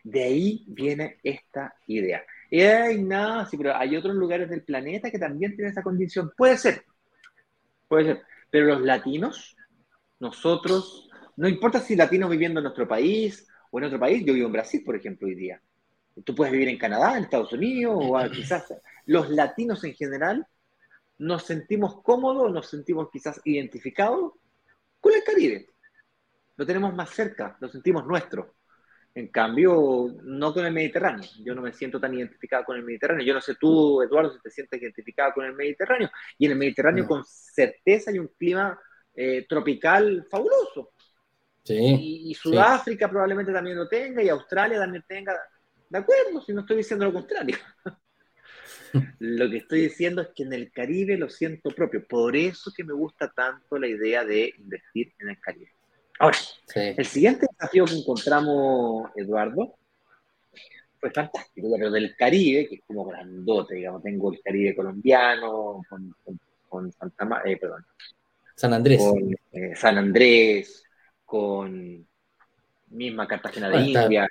De 0.04 0.22
ahí 0.22 0.64
viene 0.68 1.18
esta 1.22 1.74
idea. 1.86 2.22
Y 2.50 2.62
hay 2.62 3.02
nada, 3.02 3.46
sí, 3.46 3.56
pero 3.56 3.76
hay 3.76 3.96
otros 3.96 4.14
lugares 4.14 4.48
del 4.48 4.62
planeta 4.62 5.10
que 5.10 5.18
también 5.18 5.54
tienen 5.54 5.72
esa 5.72 5.82
condición. 5.82 6.32
Puede 6.36 6.56
ser, 6.56 6.84
puede 7.88 8.04
ser. 8.04 8.22
Pero 8.50 8.66
los 8.66 8.82
latinos, 8.82 9.56
nosotros, 10.20 11.07
no 11.38 11.48
importa 11.48 11.78
si 11.78 11.94
latinos 11.94 12.28
viviendo 12.28 12.58
en 12.58 12.64
nuestro 12.64 12.88
país 12.88 13.46
o 13.70 13.78
en 13.78 13.84
otro 13.84 14.00
país, 14.00 14.24
yo 14.24 14.34
vivo 14.34 14.46
en 14.46 14.52
Brasil, 14.52 14.82
por 14.84 14.96
ejemplo, 14.96 15.28
hoy 15.28 15.36
día. 15.36 15.62
Tú 16.24 16.34
puedes 16.34 16.52
vivir 16.52 16.68
en 16.68 16.76
Canadá, 16.76 17.16
en 17.16 17.24
Estados 17.24 17.52
Unidos, 17.52 17.96
o 17.96 18.30
quizás 18.30 18.74
los 19.06 19.30
latinos 19.30 19.84
en 19.84 19.94
general 19.94 20.44
nos 21.18 21.44
sentimos 21.44 22.02
cómodos, 22.02 22.52
nos 22.52 22.68
sentimos 22.68 23.08
quizás 23.12 23.40
identificados 23.44 24.32
con 25.00 25.14
el 25.14 25.22
Caribe. 25.22 25.68
Lo 26.56 26.66
tenemos 26.66 26.92
más 26.92 27.10
cerca, 27.10 27.56
lo 27.60 27.68
sentimos 27.68 28.04
nuestro. 28.04 28.56
En 29.14 29.28
cambio, 29.28 30.08
no 30.24 30.52
con 30.52 30.66
el 30.66 30.72
Mediterráneo. 30.72 31.28
Yo 31.44 31.54
no 31.54 31.62
me 31.62 31.72
siento 31.72 32.00
tan 32.00 32.14
identificado 32.14 32.64
con 32.64 32.76
el 32.76 32.82
Mediterráneo. 32.82 33.24
Yo 33.24 33.34
no 33.34 33.40
sé 33.40 33.54
tú, 33.54 34.02
Eduardo, 34.02 34.32
si 34.32 34.40
te 34.40 34.50
sientes 34.50 34.82
identificado 34.82 35.34
con 35.34 35.44
el 35.44 35.54
Mediterráneo. 35.54 36.10
Y 36.36 36.46
en 36.46 36.52
el 36.52 36.58
Mediterráneo, 36.58 37.06
con 37.06 37.24
certeza, 37.24 38.10
hay 38.10 38.18
un 38.18 38.32
clima 38.36 38.76
eh, 39.14 39.46
tropical 39.48 40.26
fabuloso. 40.28 40.94
Sí, 41.68 42.30
y, 42.30 42.34
Sudáfrica 42.34 43.10
probablemente 43.10 43.52
también 43.52 43.76
lo 43.76 43.86
tenga, 43.86 44.22
y 44.22 44.30
Australia 44.30 44.78
también 44.78 45.04
tenga. 45.06 45.34
De 45.90 45.98
acuerdo, 45.98 46.40
si 46.40 46.54
no 46.54 46.62
estoy 46.62 46.78
diciendo 46.78 47.04
lo 47.04 47.12
contrario. 47.12 47.56
Lo 49.18 49.50
que 49.50 49.58
estoy 49.58 49.82
diciendo 49.82 50.22
es 50.22 50.28
que 50.34 50.44
en 50.44 50.54
el 50.54 50.72
Caribe 50.72 51.18
lo 51.18 51.28
siento 51.28 51.68
propio. 51.70 52.06
Por 52.08 52.34
eso 52.34 52.72
que 52.74 52.84
me 52.84 52.94
gusta 52.94 53.30
tanto 53.30 53.78
la 53.78 53.86
idea 53.86 54.24
de 54.24 54.50
invertir 54.56 55.12
en 55.18 55.28
el 55.28 55.38
Caribe. 55.38 55.70
Ahora, 56.18 56.38
el 56.74 57.04
siguiente 57.04 57.46
desafío 57.50 57.84
que 57.84 57.96
encontramos, 57.96 59.10
Eduardo, 59.14 59.76
fue 60.98 61.10
fantástico, 61.10 61.68
pero 61.76 61.90
del 61.90 62.16
Caribe, 62.16 62.66
que 62.66 62.76
es 62.76 62.80
como 62.86 63.04
grandote, 63.04 63.74
digamos, 63.74 64.02
tengo 64.02 64.32
el 64.32 64.40
Caribe 64.40 64.74
colombiano, 64.74 65.82
con, 66.66 66.92
Santa 66.92 67.42
eh, 67.44 67.58
perdón, 67.58 67.84
San 68.54 68.72
Andrés. 68.72 68.98
Con 68.98 69.36
eh, 69.52 69.76
San 69.76 69.98
Andrés, 69.98 70.87
con 71.28 72.08
misma 72.86 73.28
Cartagena 73.28 73.68
de 73.68 73.76
ah, 73.76 73.80
India, 73.82 74.28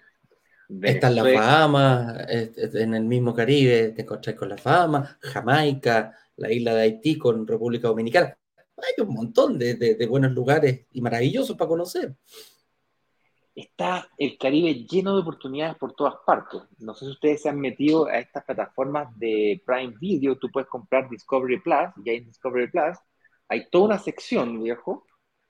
Está 0.81 1.11
la 1.11 1.23
Fama, 1.23 2.25
en 2.27 2.95
el 2.95 3.03
mismo 3.03 3.35
Caribe 3.35 3.89
te 3.89 4.01
encontrás 4.01 4.35
con 4.35 4.49
la 4.49 4.57
Fama, 4.57 5.17
Jamaica, 5.21 6.11
la 6.37 6.51
isla 6.51 6.73
de 6.73 6.81
Haití 6.81 7.19
con 7.19 7.45
República 7.45 7.87
Dominicana. 7.87 8.35
Hay 8.77 9.05
un 9.05 9.13
montón 9.13 9.59
de, 9.59 10.07
buenos 10.09 10.31
lugares 10.31 10.87
y 10.91 10.99
maravillosos 11.01 11.55
para 11.55 11.69
conocer. 11.69 12.15
Está 13.53 14.09
el 14.17 14.37
Caribe 14.39 14.73
lleno 14.73 15.13
de 15.15 15.21
oportunidades 15.21 15.77
por 15.77 15.93
todas 15.93 16.15
partes. 16.25 16.61
No 16.79 16.95
sé 16.95 17.05
si 17.05 17.11
ustedes 17.11 17.43
se 17.43 17.49
han 17.49 17.59
metido 17.59 18.07
a 18.07 18.17
estas 18.17 18.43
plataformas 18.43 19.15
de 19.19 19.61
Prime 19.65 19.93
Video. 20.01 20.35
Tú 20.35 20.49
puedes 20.51 20.67
comprar 20.67 21.07
Discovery 21.09 21.61
Plus, 21.61 21.93
y 22.03 22.09
hay 22.09 22.17
en 22.17 22.25
Discovery 22.25 22.71
Plus 22.71 22.97
hay 23.49 23.69
toda 23.69 23.85
una 23.85 23.99
sección, 23.99 24.61
viejo, 24.61 25.06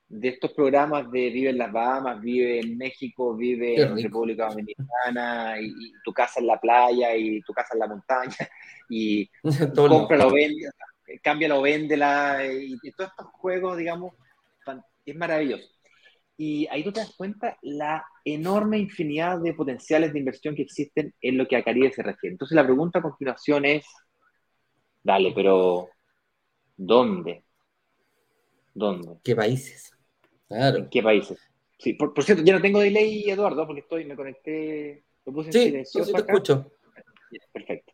de 0.09 0.29
estos 0.29 0.53
programas 0.53 1.11
de 1.11 1.29
vive 1.29 1.49
en 1.49 1.57
las 1.57 1.71
Bahamas, 1.71 2.21
vive 2.21 2.59
en 2.61 2.77
México, 2.77 3.35
vive 3.35 3.81
en 3.81 4.01
República 4.01 4.47
Dominicana, 4.47 5.59
y, 5.59 5.93
tu 6.03 6.13
casa 6.13 6.39
en 6.39 6.47
la 6.47 6.59
playa, 6.59 7.15
y 7.15 7.41
tu 7.41 7.53
casa 7.53 7.73
en 7.73 7.79
la 7.79 7.87
montaña, 7.87 8.35
y 8.89 9.29
compra, 9.75 10.25
o 10.25 10.31
vende, 10.31 10.69
cambia 11.21 11.53
o 11.55 11.61
véndela, 11.61 12.45
y, 12.45 12.77
y 12.81 12.91
todos 12.91 13.11
estos 13.11 13.27
juegos, 13.33 13.77
digamos, 13.77 14.13
es 15.05 15.15
maravilloso. 15.15 15.67
Y 16.37 16.67
ahí 16.67 16.83
tú 16.83 16.91
te 16.91 16.99
das 16.99 17.15
cuenta 17.17 17.57
la 17.63 18.05
enorme 18.23 18.77
infinidad 18.77 19.39
de 19.39 19.55
potenciales 19.55 20.13
de 20.13 20.19
inversión 20.19 20.55
que 20.55 20.61
existen 20.61 21.13
en 21.19 21.37
lo 21.37 21.47
que 21.47 21.55
a 21.55 21.63
Caribe 21.63 21.91
se 21.91 22.03
refiere. 22.03 22.33
Entonces 22.33 22.55
la 22.55 22.63
pregunta 22.63 22.99
a 22.99 23.01
continuación 23.01 23.65
es, 23.65 23.85
dale, 25.01 25.31
pero 25.33 25.89
¿dónde? 26.75 27.43
¿Dónde? 28.75 29.17
¿Qué 29.23 29.35
países? 29.35 29.96
¿En 30.49 30.89
qué 30.89 31.03
países? 31.03 31.37
Sí, 31.77 31.93
por, 31.93 32.11
cierto, 32.23 32.43
ya 32.43 32.53
no 32.53 32.61
tengo 32.61 32.79
delay, 32.79 33.29
Eduardo, 33.29 33.65
porque 33.65 33.81
estoy, 33.81 34.05
me 34.05 34.15
conecté, 34.15 35.03
lo 35.25 35.33
puse 35.33 35.49
en 35.49 35.53
sí, 35.53 35.63
silencio. 35.65 36.05
Sí, 36.05 36.11
te 36.11 36.19
escucho. 36.19 36.71
Perfecto. 37.51 37.93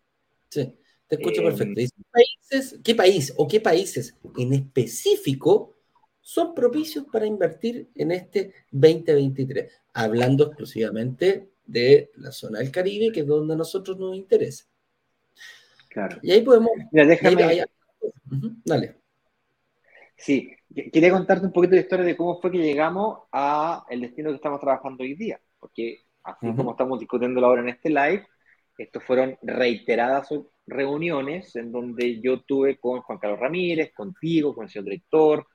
Sí, 0.49 0.73
te 1.07 1.15
escucho 1.15 1.41
eh, 1.41 1.45
perfecto. 1.45 1.73
¿Qué 1.75 2.03
países, 2.11 2.79
¿Qué 2.83 2.95
país 2.95 3.33
o 3.37 3.47
qué 3.47 3.59
países 3.59 4.15
en 4.37 4.53
específico 4.53 5.75
son 6.21 6.55
propicios 6.55 7.05
para 7.11 7.25
invertir 7.25 7.89
en 7.95 8.11
este 8.11 8.53
2023? 8.71 9.71
Hablando 9.93 10.47
exclusivamente 10.47 11.49
de 11.65 12.11
la 12.15 12.31
zona 12.31 12.59
del 12.59 12.71
Caribe, 12.71 13.11
que 13.11 13.21
es 13.21 13.27
donde 13.27 13.53
a 13.53 13.57
nosotros 13.57 13.97
nos 13.97 14.15
interesa. 14.15 14.65
Claro. 15.89 16.19
Y 16.21 16.31
ahí 16.31 16.41
podemos. 16.41 16.71
Mira, 16.91 17.05
déjame. 17.05 17.65
Dale. 18.65 19.02
Sí, 20.15 20.51
quería 20.91 21.11
contarte 21.11 21.45
un 21.45 21.51
poquito 21.51 21.75
la 21.75 21.81
historia 21.81 22.05
de 22.05 22.15
cómo 22.15 22.39
fue 22.39 22.51
que 22.51 22.59
llegamos 22.59 23.19
a 23.31 23.85
el 23.89 24.01
destino 24.01 24.29
que 24.29 24.35
estamos 24.35 24.59
trabajando 24.61 25.03
hoy 25.03 25.15
día, 25.15 25.39
porque 25.59 26.03
así 26.23 26.53
como 26.55 26.71
estamos 26.71 26.99
discutiendo 26.99 27.45
ahora 27.45 27.61
en 27.61 27.69
este 27.69 27.89
live, 27.89 28.25
estos 28.77 29.03
fueron 29.03 29.37
reiteradas 29.41 30.29
reuniones 30.65 31.55
en 31.55 31.71
donde 31.71 32.21
yo 32.21 32.41
tuve 32.41 32.79
con 32.79 33.01
Juan 33.01 33.19
Carlos 33.19 33.39
Ramírez, 33.39 33.91
contigo, 33.93 34.55
con 34.55 34.63
el 34.65 34.69
señor 34.69 34.85
director, 34.85 35.47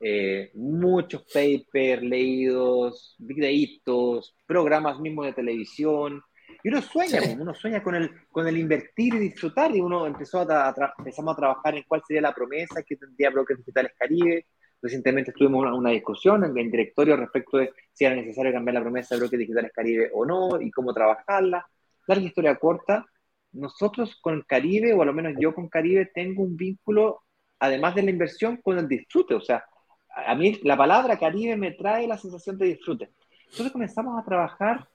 eh, 0.00 0.50
muchos 0.54 1.24
papers 1.32 2.02
leídos, 2.02 3.14
videitos, 3.18 4.36
programas 4.46 5.00
mismos 5.00 5.26
de 5.26 5.32
televisión, 5.32 6.22
y 6.62 6.68
uno 6.68 6.82
sueña, 6.82 7.18
pues, 7.18 7.36
uno 7.38 7.54
sueña 7.54 7.82
con 7.82 7.94
el, 7.94 8.10
con 8.30 8.46
el 8.48 8.56
invertir 8.56 9.14
y 9.14 9.18
disfrutar, 9.18 9.74
y 9.74 9.80
uno 9.80 10.06
empezó 10.06 10.40
a, 10.40 10.74
empezamos 10.98 11.34
a 11.34 11.36
trabajar 11.36 11.76
en 11.76 11.84
cuál 11.86 12.02
sería 12.06 12.22
la 12.22 12.34
promesa 12.34 12.82
que 12.82 12.96
tendría 12.96 13.30
Brokers 13.30 13.60
Digitales 13.60 13.92
Caribe. 13.96 14.46
Recientemente 14.80 15.30
estuvimos 15.30 15.62
una, 15.62 15.74
una 15.74 15.90
discusión 15.90 16.44
en 16.44 16.56
el 16.56 16.70
directorio 16.70 17.16
respecto 17.16 17.58
de 17.58 17.72
si 17.92 18.04
era 18.04 18.14
necesario 18.14 18.52
cambiar 18.52 18.74
la 18.74 18.80
promesa 18.80 19.14
de 19.14 19.20
Brokers 19.20 19.40
Digitales 19.40 19.72
Caribe 19.72 20.10
o 20.12 20.24
no, 20.24 20.60
y 20.60 20.70
cómo 20.70 20.92
trabajarla. 20.92 21.66
Larga 22.06 22.24
historia 22.24 22.56
corta, 22.56 23.06
nosotros 23.52 24.16
con 24.20 24.42
Caribe, 24.42 24.92
o 24.94 25.02
al 25.02 25.14
menos 25.14 25.34
yo 25.38 25.54
con 25.54 25.68
Caribe, 25.68 26.10
tengo 26.12 26.42
un 26.42 26.56
vínculo, 26.56 27.22
además 27.58 27.94
de 27.94 28.02
la 28.02 28.10
inversión, 28.10 28.56
con 28.58 28.78
el 28.78 28.88
disfrute. 28.88 29.34
O 29.34 29.40
sea, 29.40 29.64
a 30.08 30.34
mí 30.34 30.58
la 30.64 30.76
palabra 30.76 31.18
Caribe 31.18 31.56
me 31.56 31.72
trae 31.72 32.06
la 32.06 32.18
sensación 32.18 32.58
de 32.58 32.66
disfrute. 32.66 33.10
Entonces 33.50 33.72
comenzamos 33.72 34.18
a 34.18 34.24
trabajar 34.24 34.88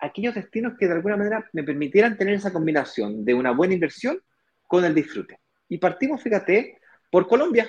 aquellos 0.00 0.34
destinos 0.34 0.74
que 0.78 0.86
de 0.86 0.94
alguna 0.94 1.16
manera 1.16 1.48
me 1.52 1.62
permitieran 1.62 2.16
tener 2.16 2.34
esa 2.34 2.52
combinación 2.52 3.24
de 3.24 3.34
una 3.34 3.52
buena 3.52 3.74
inversión 3.74 4.20
con 4.66 4.84
el 4.84 4.94
disfrute. 4.94 5.40
Y 5.68 5.78
partimos, 5.78 6.22
fíjate, 6.22 6.78
por 7.10 7.26
Colombia. 7.26 7.68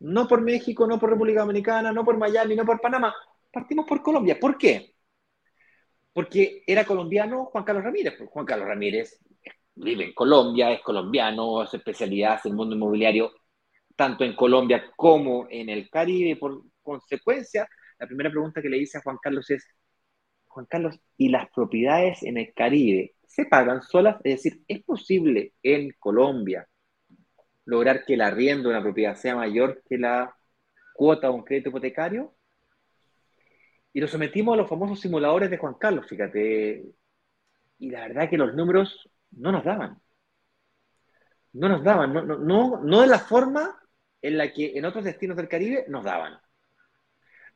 No 0.00 0.26
por 0.26 0.40
México, 0.40 0.86
no 0.86 0.98
por 0.98 1.10
República 1.10 1.40
Dominicana, 1.40 1.92
no 1.92 2.04
por 2.04 2.16
Miami, 2.16 2.56
no 2.56 2.64
por 2.64 2.80
Panamá. 2.80 3.14
Partimos 3.52 3.86
por 3.86 4.02
Colombia. 4.02 4.38
¿Por 4.40 4.56
qué? 4.56 4.94
Porque 6.12 6.62
era 6.66 6.84
colombiano 6.84 7.46
Juan 7.46 7.64
Carlos 7.64 7.84
Ramírez. 7.84 8.14
Pues 8.16 8.30
Juan 8.30 8.46
Carlos 8.46 8.68
Ramírez 8.68 9.20
vive 9.74 10.04
en 10.04 10.14
Colombia, 10.14 10.72
es 10.72 10.80
colombiano, 10.80 11.66
su 11.66 11.76
especialidad 11.76 12.36
es 12.36 12.46
el 12.46 12.54
mundo 12.54 12.74
inmobiliario, 12.74 13.32
tanto 13.96 14.24
en 14.24 14.34
Colombia 14.34 14.90
como 14.96 15.46
en 15.50 15.68
el 15.68 15.88
Caribe. 15.90 16.36
Por 16.36 16.62
consecuencia, 16.82 17.68
la 17.98 18.06
primera 18.06 18.30
pregunta 18.30 18.62
que 18.62 18.68
le 18.68 18.78
hice 18.78 18.98
a 18.98 19.02
Juan 19.02 19.18
Carlos 19.22 19.50
es, 19.50 19.66
Juan 20.50 20.66
Carlos, 20.66 20.98
¿y 21.16 21.28
las 21.28 21.48
propiedades 21.50 22.24
en 22.24 22.36
el 22.36 22.52
Caribe 22.52 23.14
se 23.24 23.46
pagan 23.46 23.82
solas? 23.82 24.16
Es 24.24 24.42
decir, 24.42 24.62
¿es 24.66 24.82
posible 24.82 25.54
en 25.62 25.92
Colombia 25.98 26.68
lograr 27.64 28.04
que 28.04 28.14
el 28.14 28.20
arriendo 28.20 28.68
de 28.68 28.74
una 28.74 28.82
propiedad 28.82 29.14
sea 29.14 29.36
mayor 29.36 29.80
que 29.88 29.96
la 29.96 30.36
cuota 30.92 31.28
de 31.28 31.34
un 31.34 31.44
crédito 31.44 31.68
hipotecario? 31.68 32.34
Y 33.92 34.00
lo 34.00 34.08
sometimos 34.08 34.54
a 34.54 34.56
los 34.56 34.68
famosos 34.68 35.00
simuladores 35.00 35.50
de 35.50 35.58
Juan 35.58 35.74
Carlos, 35.74 36.06
fíjate. 36.08 36.84
Y 37.78 37.90
la 37.90 38.08
verdad 38.08 38.28
que 38.28 38.36
los 38.36 38.52
números 38.52 39.08
no 39.30 39.52
nos 39.52 39.64
daban. 39.64 40.00
No 41.52 41.68
nos 41.68 41.84
daban, 41.84 42.12
no, 42.12 42.22
no, 42.22 42.80
no 42.82 43.00
de 43.00 43.06
la 43.06 43.18
forma 43.20 43.80
en 44.20 44.36
la 44.36 44.52
que 44.52 44.76
en 44.76 44.84
otros 44.84 45.04
destinos 45.04 45.36
del 45.36 45.48
Caribe 45.48 45.84
nos 45.88 46.04
daban. 46.04 46.40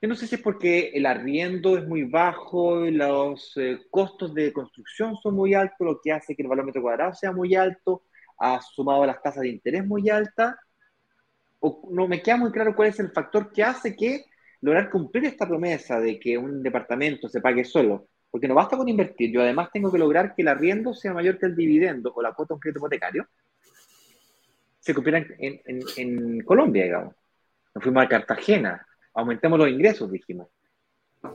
Yo 0.01 0.09
no 0.09 0.17
sé 0.17 0.27
si 0.27 0.35
es 0.35 0.41
porque 0.41 0.91
el 0.95 1.07
arriendo 1.07 1.79
es 1.79 1.87
muy 1.87 2.05
bajo, 2.05 2.81
los 2.81 3.57
eh, 3.57 3.81
costos 3.91 4.35
de 4.35 4.53
construcción 4.53 5.17
son 5.23 5.35
muy 5.35 5.55
altos, 5.55 5.79
lo 5.81 6.01
que 6.03 6.13
hace 6.13 6.35
que 6.35 6.43
el 6.43 6.49
valor 6.49 6.67
metro 6.67 6.83
cuadrado 6.83 7.15
sea 7.15 7.33
muy 7.33 7.55
alto, 7.55 8.03
ha 8.39 8.61
sumado 8.61 9.07
las 9.07 9.23
tasas 9.23 9.43
de 9.43 9.49
interés 9.49 9.87
muy 9.87 10.11
altas. 10.11 10.57
O, 11.61 11.89
no 11.91 12.07
me 12.07 12.21
queda 12.21 12.37
muy 12.37 12.51
claro 12.53 12.75
cuál 12.75 12.89
es 12.89 13.01
el 13.01 13.11
factor 13.11 13.53
que 13.53 13.63
hace 13.63 13.97
que 13.97 14.25
lograr 14.61 14.91
cumplir 14.91 15.27
esta 15.27 15.47
promesa 15.47 16.01
de 16.01 16.19
que 16.19 16.37
un 16.37 16.63
departamento 16.63 17.29
se 17.29 17.41
pague 17.41 17.65
solo, 17.65 18.09
porque 18.31 18.49
no 18.49 18.55
basta 18.55 18.77
con 18.77 18.89
invertir, 18.89 19.31
yo 19.31 19.43
además 19.43 19.69
tengo 19.73 19.93
que 19.93 19.99
lograr 19.99 20.35
que 20.35 20.43
el 20.43 20.49
arriendo 20.49 20.95
sea 20.95 21.13
mayor 21.13 21.39
que 21.39 21.47
el 21.47 21.55
dividendo 21.55 22.13
o 22.15 22.23
la 22.23 22.33
cuota 22.33 22.53
de 22.53 22.55
un 22.55 22.61
crédito 22.61 22.81
hipotecario, 22.81 23.29
se 24.81 24.95
cumpliera 24.95 25.27
en, 25.39 25.81
en, 25.97 26.41
Colombia, 26.43 26.85
digamos. 26.85 27.15
Nos 27.75 27.85
fuimos 27.85 28.05
a 28.05 28.09
Cartagena, 28.09 28.87
aumentemos 29.15 29.59
los 29.59 29.69
ingresos, 29.69 30.11
dijimos. 30.11 30.49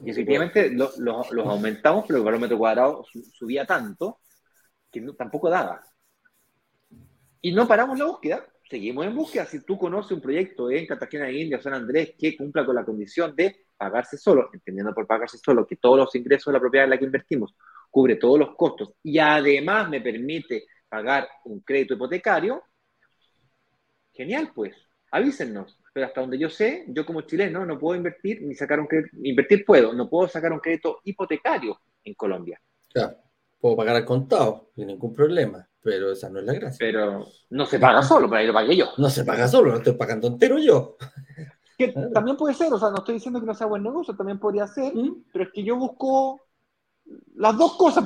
Y 0.06 0.12
efectivamente 0.12 0.70
los 0.72 1.00
aumentamos, 1.32 2.06
pero 2.08 2.20
el 2.20 2.26
valor 2.26 2.40
metro 2.40 2.58
cuadrado 2.58 3.06
subía 3.34 3.66
tanto 3.66 4.20
que 4.92 5.02
tampoco 5.18 5.50
daba. 5.50 5.82
Y 7.42 7.52
no 7.52 7.68
paramos 7.68 7.98
la 7.98 8.06
búsqueda 8.06 8.46
seguimos 8.70 9.06
en 9.06 9.16
búsqueda. 9.16 9.46
Si 9.46 9.62
tú 9.62 9.78
conoces 9.78 10.12
un 10.12 10.22
proyecto 10.22 10.70
en 10.70 10.86
Cartagena 10.86 11.26
de 11.26 11.42
India, 11.42 11.62
San 11.62 11.74
Andrés, 11.74 12.14
que 12.18 12.38
cumpla 12.38 12.66
con 12.66 12.76
la 12.76 12.86
condición 12.86 13.36
de 13.36 13.66
pagarse 13.76 14.18
solo, 14.18 14.50
entendiendo 14.54 14.94
por 14.94 15.08
pagarse 15.08 15.38
solo 15.38 15.66
que 15.66 15.78
todos 15.78 15.98
los 15.98 16.16
ingresos 16.16 16.52
de 16.52 16.54
la 16.54 16.60
propiedad 16.60 16.84
en 16.84 16.92
la 16.92 17.00
que 17.00 17.06
invertimos 17.06 17.56
cubre 17.90 18.18
todos 18.18 18.38
los 18.38 18.56
costos 18.56 18.94
y 19.02 19.18
además 19.18 19.90
me 19.90 20.00
permite 20.00 20.66
pagar 20.88 21.28
un 21.46 21.62
crédito 21.62 21.96
hipotecario, 21.96 22.62
genial, 24.14 24.52
pues, 24.54 24.76
avísennos. 25.12 25.80
Pero 26.00 26.08
hasta 26.08 26.22
donde 26.22 26.38
yo 26.38 26.50
sé, 26.50 26.86
yo 26.88 27.06
como 27.06 27.24
chileno 27.24 27.66
no 27.66 27.78
puedo 27.78 27.98
invertir 27.98 28.42
ni 28.42 28.56
sacar 28.56 28.80
un 28.80 28.88
crédito, 28.88 29.18
invertir 29.22 29.66
puedo, 29.66 29.92
no 29.92 30.10
puedo 30.10 30.30
sacar 30.30 30.54
un 30.54 30.60
crédito 30.60 31.02
hipotecario 31.04 31.78
en 32.06 32.14
Colombia. 32.14 32.58
Claro, 32.88 33.18
puedo 33.60 33.76
pagar 33.76 33.98
al 33.98 34.06
contado, 34.06 34.72
sin 34.74 34.88
ningún 34.88 35.14
problema. 35.14 35.68
Pero 35.82 36.14
esa 36.14 36.30
no 36.30 36.40
es 36.40 36.46
la 36.46 36.54
gracia. 36.54 36.78
Pero 36.80 37.26
no 37.50 37.66
se 37.66 37.80
paga 37.80 38.02
solo, 38.02 38.30
pero 38.30 38.40
ahí 38.40 38.48
lo 38.48 38.54
pagué 38.54 38.78
yo. 38.78 38.86
No 38.98 39.10
se 39.10 39.26
paga 39.26 39.46
solo, 39.50 39.72
lo 39.72 39.78
estoy 39.80 39.96
pagando 39.96 40.28
entero 40.28 40.58
yo. 40.58 40.96
Que 41.78 41.94
también 42.14 42.38
puede 42.38 42.54
ser, 42.54 42.72
o 42.72 42.80
sea, 42.80 42.92
no 42.92 43.00
estoy 43.00 43.16
diciendo 43.16 43.42
que 43.42 43.46
no 43.46 43.54
sea 43.54 43.68
buen 43.68 43.84
negocio, 43.84 44.16
también 44.16 44.40
podría 44.40 44.68
ser, 44.68 44.96
¿Mm? 44.96 45.26
pero 45.34 45.44
es 45.44 45.52
que 45.52 45.66
yo 45.66 45.76
busco 45.76 46.40
las 47.36 47.58
dos 47.58 47.76
cosas. 47.76 48.06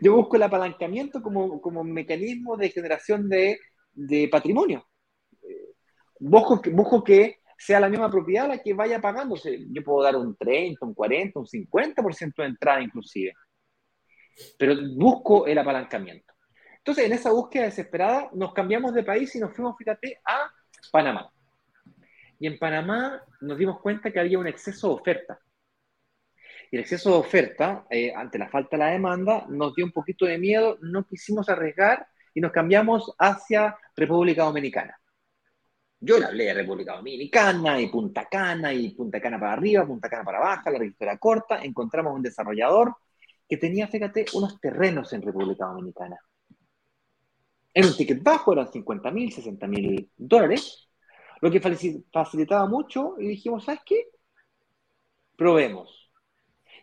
Yo 0.00 0.14
busco 0.14 0.36
el 0.36 0.44
apalancamiento 0.44 1.20
como, 1.20 1.60
como 1.60 1.84
mecanismo 1.84 2.56
de 2.56 2.70
generación 2.70 3.28
de, 3.28 3.58
de 3.92 4.28
patrimonio. 4.32 4.86
Busco 6.26 6.62
que, 6.62 6.70
busco 6.70 7.04
que 7.04 7.40
sea 7.58 7.78
la 7.78 7.90
misma 7.90 8.10
propiedad 8.10 8.48
la 8.48 8.58
que 8.58 8.72
vaya 8.72 8.98
pagándose. 8.98 9.66
Yo 9.70 9.84
puedo 9.84 10.02
dar 10.02 10.16
un 10.16 10.34
30, 10.34 10.86
un 10.86 10.94
40, 10.94 11.38
un 11.38 11.46
50% 11.46 12.34
de 12.36 12.44
entrada 12.48 12.80
inclusive. 12.80 13.34
Pero 14.58 14.74
busco 14.96 15.46
el 15.46 15.58
apalancamiento. 15.58 16.32
Entonces, 16.78 17.04
en 17.04 17.12
esa 17.12 17.30
búsqueda 17.30 17.64
desesperada, 17.64 18.30
nos 18.32 18.54
cambiamos 18.54 18.94
de 18.94 19.04
país 19.04 19.34
y 19.36 19.38
nos 19.38 19.54
fuimos, 19.54 19.76
fíjate, 19.76 20.20
a 20.24 20.50
Panamá. 20.90 21.30
Y 22.38 22.46
en 22.46 22.58
Panamá 22.58 23.22
nos 23.42 23.58
dimos 23.58 23.80
cuenta 23.80 24.10
que 24.10 24.20
había 24.20 24.38
un 24.38 24.46
exceso 24.46 24.88
de 24.88 24.94
oferta. 24.94 25.38
Y 26.70 26.76
el 26.76 26.82
exceso 26.82 27.10
de 27.10 27.18
oferta, 27.18 27.86
eh, 27.90 28.14
ante 28.14 28.38
la 28.38 28.48
falta 28.48 28.78
de 28.78 28.82
la 28.82 28.90
demanda, 28.90 29.44
nos 29.48 29.74
dio 29.74 29.84
un 29.84 29.92
poquito 29.92 30.24
de 30.24 30.38
miedo, 30.38 30.78
no 30.80 31.06
quisimos 31.06 31.50
arriesgar 31.50 32.06
y 32.32 32.40
nos 32.40 32.50
cambiamos 32.50 33.14
hacia 33.18 33.76
República 33.94 34.44
Dominicana. 34.44 34.98
Yo 36.00 36.18
le 36.18 36.26
hablé 36.26 36.44
de 36.44 36.54
República 36.54 36.96
Dominicana 36.96 37.80
y 37.80 37.88
Punta 37.88 38.28
Cana 38.28 38.72
y 38.72 38.90
Punta 38.90 39.20
Cana 39.20 39.40
para 39.40 39.54
arriba, 39.54 39.86
Punta 39.86 40.08
Cana 40.08 40.24
para 40.24 40.38
abajo, 40.38 40.70
la 40.70 40.78
registrera 40.78 41.18
corta. 41.18 41.62
Encontramos 41.62 42.14
un 42.14 42.22
desarrollador 42.22 42.94
que 43.48 43.56
tenía, 43.56 43.88
fíjate, 43.88 44.26
unos 44.34 44.60
terrenos 44.60 45.12
en 45.12 45.22
República 45.22 45.66
Dominicana. 45.66 46.18
Era 47.72 47.88
un 47.88 47.96
ticket 47.96 48.22
bajo, 48.22 48.52
eran 48.52 48.70
50 48.70 49.10
mil, 49.10 49.32
60 49.32 49.66
mil 49.66 50.10
dólares, 50.16 50.88
lo 51.40 51.50
que 51.50 51.60
facilitaba 51.60 52.66
mucho 52.66 53.16
y 53.18 53.28
dijimos, 53.28 53.64
¿sabes 53.64 53.80
qué? 53.84 54.08
Probemos. 55.36 56.10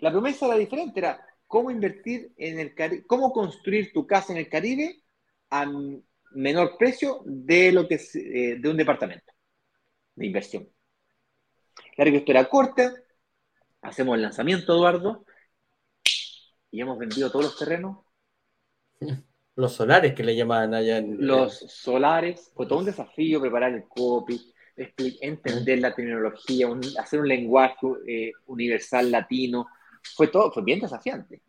La 0.01 0.11
promesa 0.11 0.47
era 0.47 0.55
diferente, 0.55 0.99
era 0.99 1.25
cómo 1.47 1.71
invertir 1.71 2.33
en 2.37 2.59
el 2.59 2.75
Caribe, 2.75 3.05
cómo 3.05 3.31
construir 3.31 3.93
tu 3.93 4.05
casa 4.05 4.33
en 4.33 4.39
el 4.39 4.49
Caribe 4.49 5.01
menor 6.33 6.77
precio 6.77 7.21
de 7.25 7.71
lo 7.71 7.87
que 7.87 7.95
eh, 7.95 8.57
de 8.59 8.69
un 8.69 8.77
departamento 8.77 9.31
de 10.15 10.25
inversión. 10.25 10.67
La 11.97 12.05
esto 12.05 12.31
era 12.31 12.49
corta, 12.49 12.93
hacemos 13.81 14.15
el 14.15 14.23
lanzamiento, 14.23 14.73
Eduardo, 14.73 15.25
y 16.71 16.81
hemos 16.81 16.97
vendido 16.97 17.29
todos 17.29 17.45
los 17.45 17.57
terrenos 17.57 17.97
los 19.55 19.73
solares 19.73 20.13
que 20.13 20.23
le 20.23 20.35
llamaban 20.35 20.73
allá 20.73 20.97
en. 20.97 21.25
Los 21.25 21.59
solares, 21.59 22.51
fue 22.55 22.65
todo 22.65 22.79
un 22.79 22.85
desafío 22.85 23.41
preparar 23.41 23.73
el 23.73 23.87
copy, 23.87 24.53
entender 24.75 25.79
la 25.79 25.93
terminología, 25.93 26.67
hacer 26.97 27.19
un 27.19 27.27
lenguaje 27.27 27.87
eh, 28.07 28.31
universal 28.47 29.11
latino. 29.11 29.67
Fue 30.15 30.27
todo, 30.27 30.51
fue 30.51 30.63
bien 30.63 30.79
desafiante. 30.79 31.41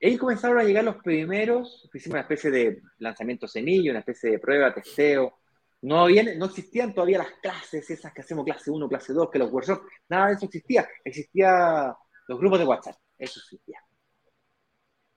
Ahí 0.00 0.16
comenzaron 0.16 0.58
a 0.58 0.62
llegar 0.62 0.84
los 0.84 0.96
primeros, 1.02 1.88
hicimos 1.92 2.14
una 2.14 2.20
especie 2.20 2.50
de 2.50 2.82
lanzamiento 2.98 3.48
semilla, 3.48 3.90
una 3.90 4.00
especie 4.00 4.30
de 4.30 4.38
prueba, 4.38 4.72
testeo. 4.72 5.38
No, 5.82 6.02
había, 6.02 6.22
no 6.36 6.46
existían 6.46 6.94
todavía 6.94 7.18
las 7.18 7.32
clases, 7.42 7.88
esas 7.90 8.12
que 8.12 8.20
hacemos 8.20 8.44
clase 8.44 8.70
1, 8.70 8.88
clase 8.88 9.12
2, 9.12 9.28
que 9.30 9.38
los 9.38 9.52
workshops, 9.52 9.82
nada 10.08 10.28
de 10.28 10.34
eso 10.34 10.44
existía. 10.46 10.88
Existía 11.04 11.96
los 12.28 12.38
grupos 12.38 12.60
de 12.60 12.64
WhatsApp, 12.64 12.96
eso 13.18 13.40
existía. 13.40 13.80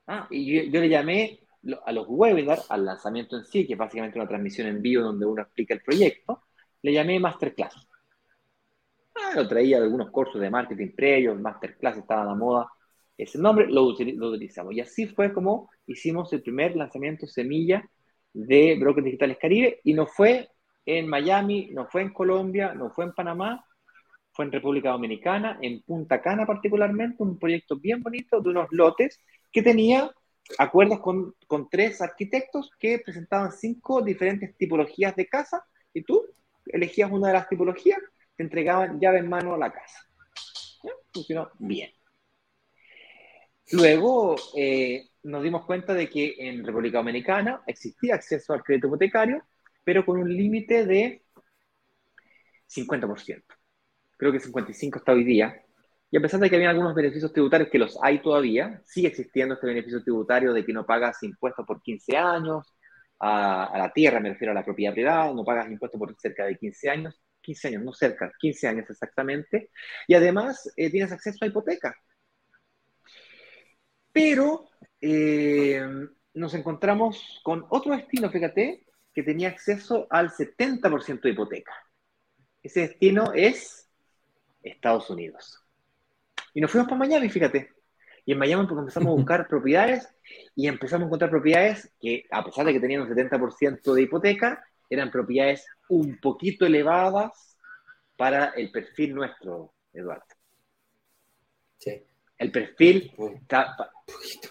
Ah, 0.08 0.28
y 0.32 0.70
yo, 0.72 0.80
le 0.80 0.90
llamé 0.90 1.40
a 1.86 1.92
los 1.92 2.06
webinars, 2.10 2.70
al 2.72 2.86
lanzamiento 2.86 3.38
en 3.38 3.46
sí, 3.46 3.68
que 3.68 3.74
es 3.74 3.80
básicamente 3.80 4.18
una 4.18 4.28
transmisión 4.28 4.68
en 4.68 4.82
vivo 4.82 5.04
donde 5.04 5.26
uno 5.26 5.44
explica 5.44 5.76
el 5.76 5.82
proyecto, 5.82 6.44
le 6.82 6.94
llamé 6.94 7.20
Masterclass. 7.20 7.88
Ah, 9.16 9.34
lo 9.36 9.48
traía 9.48 9.78
algunos 9.78 10.10
cursos 10.10 10.42
de 10.42 10.50
marketing 10.50 10.96
previos, 10.96 11.40
Masterclass 11.40 11.98
estaba 11.98 12.24
a 12.24 12.26
la 12.26 12.36
moda, 12.36 12.68
ese 13.24 13.38
nombre 13.38 13.68
lo, 13.68 13.84
utilizamos. 13.84 14.74
Y 14.74 14.82
así 14.82 15.08
fue 15.08 15.32
como 15.32 15.70
hicimos 15.86 16.34
el 16.34 16.42
primer 16.42 16.76
lanzamiento 16.76 17.28
semilla 17.28 17.88
de 18.34 18.78
Brokers 18.80 19.06
Digitales 19.06 19.38
Caribe 19.40 19.80
y 19.84 19.94
no 19.94 20.08
fue 20.08 20.50
en 20.86 21.08
Miami, 21.08 21.70
no 21.72 21.88
fue 21.88 22.02
en 22.02 22.14
Colombia, 22.14 22.74
no 22.74 22.90
fue 22.90 23.06
en 23.06 23.14
Panamá, 23.14 23.64
fue 24.32 24.46
en 24.46 24.52
República 24.52 24.92
Dominicana, 24.92 25.60
en 25.62 25.84
Punta 25.84 26.20
Cana 26.20 26.48
particularmente, 26.48 27.22
un 27.22 27.38
proyecto 27.38 27.78
bien 27.78 28.02
bonito 28.02 28.42
de 28.42 28.50
unos 28.50 28.68
lotes 28.72 29.20
que 29.52 29.62
tenía 29.62 30.12
acuerdos 30.58 31.00
con, 31.00 31.36
tres 31.70 32.02
arquitectos 32.02 32.72
que 32.80 33.00
presentaban 33.06 33.52
cinco 33.52 34.02
diferentes 34.02 34.58
tipologías 34.58 35.16
de 35.16 35.28
casa 35.28 35.64
y 35.94 36.02
tú 36.02 36.26
elegías 36.66 37.12
una 37.12 37.28
de 37.28 37.34
las 37.34 37.50
tipologías, 37.50 38.00
te 38.36 38.44
entregaban 38.44 39.00
llave 39.00 39.20
en 39.20 39.30
mano 39.30 39.54
a 39.54 39.58
la 39.60 39.72
casa. 39.72 40.08
Funcionó 41.14 41.52
bien. 41.60 41.92
Luego 43.72 44.36
eh, 44.56 45.10
nos 45.24 45.44
dimos 45.44 45.66
cuenta 45.66 45.94
de 45.94 46.10
que 46.10 46.36
en 46.38 46.66
República 46.66 46.98
Dominicana 46.98 47.62
existía 47.68 48.16
acceso 48.16 48.54
al 48.54 48.64
crédito 48.64 48.88
hipotecario, 48.88 49.44
pero 49.84 50.06
con 50.06 50.20
un 50.20 50.30
límite 50.34 50.86
de 50.86 51.24
50%. 52.68 53.44
Creo 54.18 54.32
que 54.32 54.40
55 54.40 55.00
está 55.00 55.14
hoy 55.14 55.24
día. 55.24 55.64
Y 56.10 56.18
a 56.18 56.22
pesar 56.22 56.40
de 56.40 56.50
que 56.50 56.58
había 56.58 56.70
algunos 56.70 56.94
beneficios 56.94 57.32
tributarios 57.32 57.70
que 57.70 57.80
los 57.80 57.98
hay 58.02 58.22
todavía, 58.22 58.82
sigue 58.86 59.08
existiendo 59.08 59.56
este 59.56 59.68
beneficio 59.68 60.04
tributario 60.04 60.54
de 60.54 60.66
que 60.66 60.74
no 60.74 60.86
pagas 60.86 61.24
impuestos 61.24 61.66
por 61.66 61.82
15 61.82 62.18
años, 62.18 62.68
a, 63.22 63.78
la 63.78 63.92
tierra, 63.94 64.20
me 64.20 64.30
refiero 64.30 64.52
a 64.52 64.56
la 64.56 64.66
propiedad 64.66 64.94
privada, 64.94 65.34
no 65.34 65.44
pagas 65.46 65.70
impuestos 65.70 66.00
por 66.00 66.16
cerca 66.20 66.46
de 66.46 66.58
15 66.58 66.90
años. 66.90 67.22
15 67.42 67.68
años, 67.70 67.84
no 67.84 67.94
cerca, 67.94 68.32
15 68.40 68.68
años 68.68 68.90
exactamente, 68.90 69.72
y 70.08 70.14
además 70.14 70.72
eh, 70.78 70.92
tienes 70.92 71.12
acceso 71.12 71.44
a 71.44 71.48
hipoteca. 71.48 71.96
Pero 74.12 74.70
eh, 75.00 75.82
nos 76.34 76.54
encontramos 76.54 77.40
con 77.44 77.66
otro 77.70 77.96
destino, 77.96 78.30
fíjate, 78.30 78.86
que 79.14 79.24
tenía 79.24 79.50
acceso 79.50 80.08
al 80.10 80.30
70% 80.30 81.22
de 81.22 81.30
hipoteca. 81.30 81.74
Ese 82.64 82.82
destino 82.82 83.34
es 83.34 83.90
Estados 84.62 85.10
Unidos. 85.10 85.60
Y 86.54 86.62
nos 86.62 86.72
fuimos 86.72 86.90
para 86.90 87.00
Miami, 87.00 87.30
fíjate. 87.30 87.70
Y 88.26 88.34
en 88.34 88.38
Miami 88.38 88.68
empezamos 88.70 89.14
a 89.14 89.16
buscar 89.16 89.48
propiedades 89.48 90.08
y 90.56 90.68
empezamos 90.68 91.06
a 91.06 91.08
encontrar 91.08 91.32
propiedades 91.32 91.92
que, 92.00 92.26
a 92.32 92.44
pesar 92.44 92.66
de 92.66 92.74
que 92.74 92.80
tenían 92.80 93.02
un 93.02 93.10
70% 93.10 93.94
de 93.94 94.02
hipoteca, 94.02 94.64
eran 94.90 95.12
propiedades 95.12 95.66
un 95.90 96.20
poquito 96.20 96.66
elevadas 96.66 97.58
para 98.18 98.50
el 98.50 98.72
perfil 98.72 99.16
nuestro, 99.16 99.74
Eduardo. 99.94 100.26
Sí. 101.78 102.04
El 102.42 102.52
perfil 102.52 103.14
Un 103.18 103.36
está, 103.36 103.76
poquito. 103.78 104.50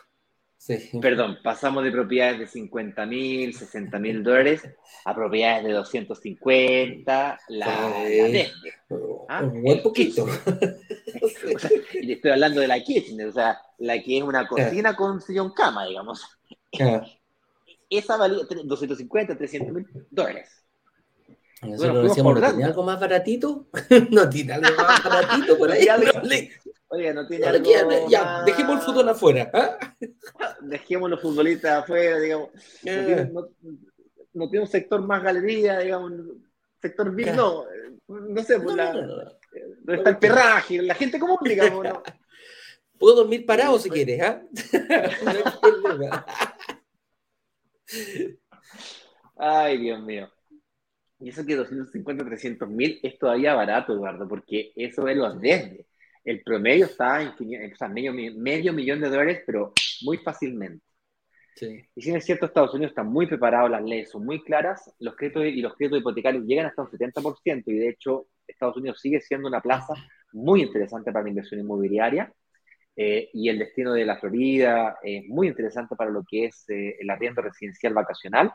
Sí. 0.57 0.91
Perdón, 1.01 1.39
pasamos 1.43 1.83
de 1.83 1.91
propiedades 1.91 2.39
de 2.39 2.47
50 2.47 3.05
mil, 3.07 3.55
60 3.55 3.99
mil 3.99 4.23
dólares 4.23 4.63
a 5.05 5.15
propiedades 5.15 5.65
de 5.65 5.73
250, 5.73 7.41
la, 7.49 7.67
la 7.67 7.95
Sí. 8.07 8.13
Desde. 8.13 8.51
Un 8.91 9.19
Ah, 9.29 9.43
buen 9.43 9.83
poquito. 9.83 10.27
O 11.23 11.59
sea, 11.59 11.71
y 11.95 12.07
le 12.07 12.13
estoy 12.15 12.31
hablando 12.31 12.61
de 12.61 12.69
la 12.69 12.81
kitchen, 12.83 13.27
o 13.29 13.33
sea, 13.33 13.59
la 13.79 14.01
que 14.01 14.19
es 14.19 14.23
una 14.23 14.47
cocina 14.47 14.95
con 14.95 15.21
sillón 15.21 15.53
cama, 15.53 15.87
digamos. 15.87 16.23
Ah, 16.81 17.05
Esa 17.91 18.17
valía 18.17 18.45
tre- 18.49 18.63
250, 18.65 19.37
300 19.37 19.73
mil 19.75 19.87
dólares. 20.11 20.63
Nosotros 21.63 21.91
fuimos 21.91 22.09
decíamos, 22.11 22.33
por 22.35 22.43
¿no 22.43 22.49
tiene 22.51 22.65
algo 22.65 22.83
más 22.85 23.01
baratito? 23.01 23.67
¿No 24.11 24.29
tiene 24.31 24.53
algo 24.53 24.77
más 24.77 25.03
baratito 25.03 25.59
por 25.59 25.73
ahí? 25.73 25.87
Oiga, 26.93 27.13
no 27.15 27.27
tiene 27.27 27.47
algo. 27.47 28.09
Ya, 28.09 28.25
más- 28.25 28.45
dejemos 28.47 28.77
el 28.77 28.83
fútbol 28.83 29.09
afuera. 29.09 29.51
¿ah? 29.55 29.79
Dejemos 30.61 31.09
los 31.11 31.21
futbolistas 31.21 31.83
afuera, 31.85 32.19
digamos. 32.19 32.51
No 32.83 32.91
Eh. 32.93 33.05
tiene, 33.07 33.25
no- 33.31 33.49
no 34.33 34.49
tiene 34.51 34.65
un 34.65 34.71
sector 34.71 35.01
más 35.03 35.23
galería, 35.23 35.79
digamos, 35.79 36.13
sector 36.81 37.15
VIP, 37.15 37.29
no. 37.35 37.65
No 38.09 38.43
sé, 38.43 38.59
pues 38.61 38.75
No, 38.75 38.77
la, 38.77 38.93
no, 38.93 39.03
no, 39.03 39.17
no. 39.25 39.31
¿Dónde 39.83 39.95
está 39.95 40.11
el 40.11 40.19
perraje? 40.19 40.83
La 40.83 40.95
gente 40.95 41.19
común, 41.21 41.39
digamos, 41.45 41.85
¿no? 41.85 42.03
Puedo 42.99 43.17
dormir 43.17 43.47
parado 43.47 43.79
si 43.79 43.89
quieres, 43.89 44.21
¿ah? 44.23 44.43
Problema. 45.83 46.27
Ay, 49.37 49.79
Dios 49.79 50.01
mío. 50.03 50.29
Y 51.21 51.31
eso 51.31 51.45
que 51.45 51.57
250, 51.57 52.25
300 52.25 52.69
mil 52.69 52.99
es 53.03 53.19
todavía 53.19 53.55
barato, 53.55 53.93
Eduardo, 53.93 54.27
porque 54.29 54.73
eso 54.77 55.07
es 55.09 55.17
los 55.17 55.41
desde. 55.41 55.87
El 56.25 56.43
promedio 56.43 56.87
está 56.87 57.23
en, 57.23 57.35
500 57.35 57.73
o 57.73 57.77
sea, 57.77 57.89
medio, 57.89 58.13
medio 58.13 58.73
millón 58.73 59.01
de 59.01 59.09
dólares, 59.09 59.43
pero 59.47 59.73
muy 60.03 60.19
fácilmente. 60.19 60.85
Sí. 61.57 61.85
Y 61.95 62.03
si 62.03 62.11
es 62.13 62.25
cierto, 62.25 62.47
Estados 62.47 62.75
Unidos 62.75 62.93
está 62.93 63.03
muy 63.03 63.27
preparado, 63.27 63.69
las 63.69 63.83
leyes 63.83 64.11
son 64.11 64.25
muy 64.25 64.43
claras, 64.43 64.95
los 64.99 65.15
créditos 65.17 65.45
y 65.47 65.61
los 65.61 65.75
créditos 65.75 66.01
hipotecarios 66.01 66.45
llegan 66.45 66.67
hasta 66.67 66.83
un 66.83 66.89
70%, 66.89 67.65
y 67.67 67.79
de 67.79 67.89
hecho, 67.89 68.29
Estados 68.47 68.77
Unidos 68.77 69.01
sigue 69.01 69.21
siendo 69.21 69.49
una 69.49 69.61
plaza 69.61 69.95
muy 70.33 70.63
interesante 70.63 71.13
para 71.13 71.25
la 71.25 71.31
inversión 71.31 71.61
inmobiliaria. 71.61 72.33
eh, 72.97 73.31
y 73.33 73.49
el 73.49 73.59
destino 73.59 73.93
de 73.93 74.05
la 74.05 74.19
Florida 74.19 74.99
es 75.03 75.27
muy 75.29 75.49
interesante 75.49 75.97
para 75.97 76.11
lo 76.11 76.25
que 76.29 76.47
es 76.47 76.69
eh, 76.69 76.97
el 77.01 77.09
arriendo 77.11 77.41
residencial 77.43 77.95
vacacional. 77.95 78.53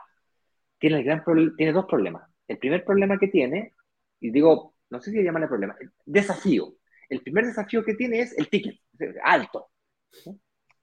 Tiene, 0.78 0.98
el 0.98 1.04
gran 1.04 1.24
tiene 1.56 1.72
dos 1.72 1.86
problemas. 1.86 2.30
El 2.46 2.58
primer 2.58 2.84
problema 2.84 3.18
que 3.18 3.28
tiene, 3.28 3.74
y 4.20 4.30
digo, 4.30 4.74
no 4.90 5.00
sé 5.00 5.10
si 5.10 5.22
llamarle 5.22 5.48
problema, 5.48 5.76
desafío. 6.04 6.74
El 7.08 7.22
primer 7.22 7.46
desafío 7.46 7.84
que 7.84 7.94
tiene 7.94 8.20
es 8.20 8.36
el 8.38 8.48
ticket, 8.48 8.76
alto. 9.22 9.68
¿sí? 10.10 10.30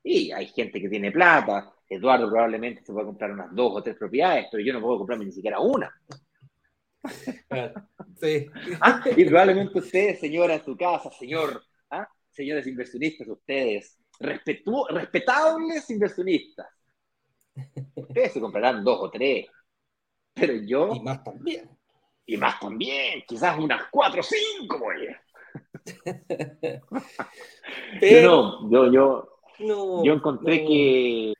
Y 0.03 0.31
hay 0.31 0.47
gente 0.47 0.81
que 0.81 0.89
tiene 0.89 1.11
plata. 1.11 1.73
Eduardo 1.89 2.29
probablemente 2.29 2.83
se 2.83 2.93
puede 2.93 3.05
comprar 3.07 3.31
unas 3.31 3.53
dos 3.55 3.73
o 3.75 3.83
tres 3.83 3.97
propiedades, 3.97 4.47
pero 4.51 4.63
yo 4.63 4.73
no 4.73 4.81
puedo 4.81 4.97
comprarme 4.99 5.25
ni 5.25 5.31
siquiera 5.31 5.59
una. 5.59 5.91
Sí. 8.19 8.47
Ah, 8.81 9.03
y 9.15 9.25
probablemente 9.25 9.79
ustedes, 9.79 10.19
señora, 10.19 10.55
en 10.55 10.63
su 10.63 10.75
casa, 10.77 11.11
señor, 11.11 11.63
¿ah? 11.91 12.07
señores 12.31 12.65
inversionistas, 12.67 13.27
ustedes, 13.27 13.99
respetu- 14.19 14.87
respetables 14.89 15.89
inversionistas, 15.89 16.67
ustedes 17.95 18.33
se 18.33 18.39
comprarán 18.41 18.83
dos 18.83 18.99
o 19.01 19.09
tres, 19.09 19.47
pero 20.33 20.53
yo, 20.55 20.93
Y 20.95 20.99
más 21.01 21.23
también. 21.23 21.69
y 22.25 22.37
más 22.37 22.59
también, 22.59 23.23
quizás 23.27 23.57
unas 23.57 23.83
cuatro 23.91 24.21
o 24.21 24.23
cinco, 24.23 24.79
oye. 24.85 25.15
Pero 27.99 28.59
no, 28.61 28.71
yo, 28.71 28.91
yo, 28.91 29.39
no, 29.59 30.03
yo 30.03 30.13
encontré 30.13 30.61
no. 30.61 30.67
que 30.67 31.33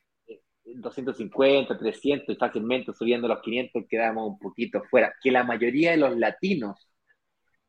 250, 0.65 1.77
300 1.77 2.35
y 2.35 2.37
fácilmente 2.37 2.93
subiendo 2.93 3.27
los 3.27 3.41
500 3.41 3.83
quedábamos 3.89 4.29
un 4.29 4.39
poquito 4.39 4.83
fuera, 4.89 5.13
que 5.21 5.31
la 5.31 5.43
mayoría 5.43 5.91
de 5.91 5.97
los 5.97 6.17
latinos 6.17 6.89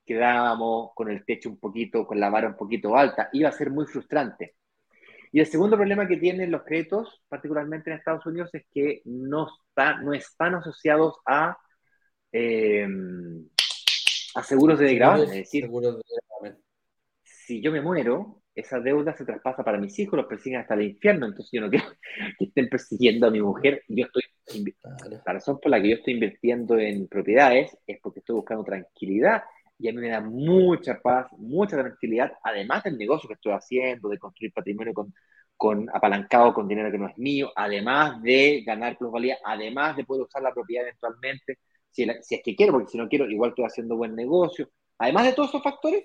quedábamos 0.04 0.90
con 0.94 1.10
el 1.10 1.24
techo 1.24 1.48
un 1.48 1.58
poquito, 1.58 2.06
con 2.06 2.20
la 2.20 2.30
vara 2.30 2.48
un 2.48 2.56
poquito 2.56 2.96
alta, 2.96 3.28
iba 3.32 3.48
a 3.48 3.52
ser 3.52 3.70
muy 3.70 3.86
frustrante. 3.86 4.56
Y 5.32 5.40
el 5.40 5.46
segundo 5.46 5.76
problema 5.76 6.06
que 6.06 6.16
tienen 6.16 6.50
los 6.52 6.62
créditos, 6.62 7.22
particularmente 7.28 7.90
en 7.90 7.96
Estados 7.96 8.24
Unidos, 8.26 8.50
es 8.52 8.66
que 8.72 9.02
no, 9.04 9.48
está, 9.68 9.98
no 10.00 10.12
están 10.12 10.54
asociados 10.54 11.16
a, 11.26 11.56
eh, 12.30 12.86
a 14.34 14.42
seguros 14.42 14.78
de 14.78 14.94
gravamen. 14.94 15.24
Es 15.24 15.30
decir, 15.32 15.64
Seguros 15.64 15.96
de 15.96 16.02
si 17.22 17.60
yo 17.60 17.70
me 17.70 17.82
muero, 17.82 18.42
esa 18.54 18.80
deuda 18.80 19.14
se 19.14 19.24
traspasa 19.24 19.62
para 19.62 19.78
mis 19.78 19.98
hijos, 19.98 20.16
los 20.16 20.26
persiguen 20.26 20.60
hasta 20.60 20.74
el 20.74 20.82
infierno. 20.82 21.26
Entonces 21.26 21.50
yo 21.52 21.60
no 21.60 21.68
quiero 21.68 21.84
que 22.38 22.46
estén 22.46 22.68
persiguiendo 22.68 23.26
a 23.26 23.30
mi 23.30 23.40
mujer. 23.40 23.82
Yo 23.88 24.06
estoy, 24.06 24.22
la 25.10 25.32
razón 25.32 25.58
por 25.60 25.70
la 25.70 25.80
que 25.80 25.90
yo 25.90 25.96
estoy 25.96 26.14
invirtiendo 26.14 26.78
en 26.78 27.06
propiedades 27.08 27.76
es 27.86 27.98
porque 28.02 28.20
estoy 28.20 28.36
buscando 28.36 28.64
tranquilidad 28.64 29.42
y 29.78 29.88
a 29.88 29.92
mí 29.92 30.00
me 30.00 30.08
da 30.08 30.20
mucha 30.20 31.00
paz, 31.00 31.26
mucha 31.36 31.76
tranquilidad, 31.76 32.32
además 32.42 32.84
del 32.84 32.96
negocio 32.96 33.28
que 33.28 33.34
estoy 33.34 33.52
haciendo, 33.52 34.08
de 34.08 34.18
construir 34.18 34.52
patrimonio 34.52 34.94
con, 34.94 35.12
con 35.56 35.90
apalancado 35.92 36.54
con 36.54 36.68
dinero 36.68 36.92
que 36.92 36.98
no 36.98 37.08
es 37.08 37.18
mío, 37.18 37.50
además 37.56 38.22
de 38.22 38.62
ganar 38.64 38.96
plusvalía, 38.96 39.36
además 39.44 39.96
de 39.96 40.04
poder 40.04 40.22
usar 40.22 40.42
la 40.42 40.54
propiedad 40.54 40.84
eventualmente, 40.84 41.58
si, 41.94 42.02
es 42.02 42.42
que 42.44 42.56
quiero, 42.56 42.72
porque 42.72 42.90
si 42.90 42.98
no 42.98 43.08
quiero, 43.08 43.30
igual 43.30 43.50
estoy 43.50 43.64
haciendo 43.64 43.96
buen 43.96 44.14
negocio. 44.14 44.68
Además 44.98 45.24
de 45.24 45.32
todos 45.32 45.50
esos 45.50 45.62
factores, 45.62 46.04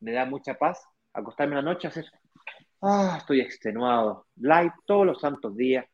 me 0.00 0.12
da 0.12 0.24
mucha 0.24 0.54
paz 0.54 0.82
acostarme 1.12 1.56
la 1.56 1.62
noche 1.62 1.86
a 1.86 1.90
hacer, 1.90 2.06
ah, 2.82 3.16
estoy 3.18 3.40
extenuado, 3.40 4.26
live 4.36 4.72
todos 4.86 5.06
los 5.06 5.20
santos 5.20 5.54
días, 5.56 5.84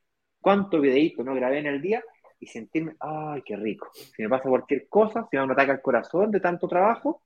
cuánto 0.40 0.81
videíto 0.81 1.25
no 1.25 1.35
grabé 1.35 1.59
en 1.59 1.66
el 1.66 1.81
día 1.81 2.03
y 2.38 2.47
sentirme, 2.47 2.94
ay, 3.01 3.42
qué 3.44 3.57
rico. 3.57 3.90
Si 3.94 4.23
me 4.23 4.29
pasa 4.29 4.49
cualquier 4.49 4.88
cosa, 4.88 5.27
si 5.31 5.37
me 5.37 5.53
ataque 5.53 5.73
al 5.73 5.83
corazón 5.83 6.31
de 6.31 6.40
tanto 6.40 6.68
trabajo, 6.68 7.23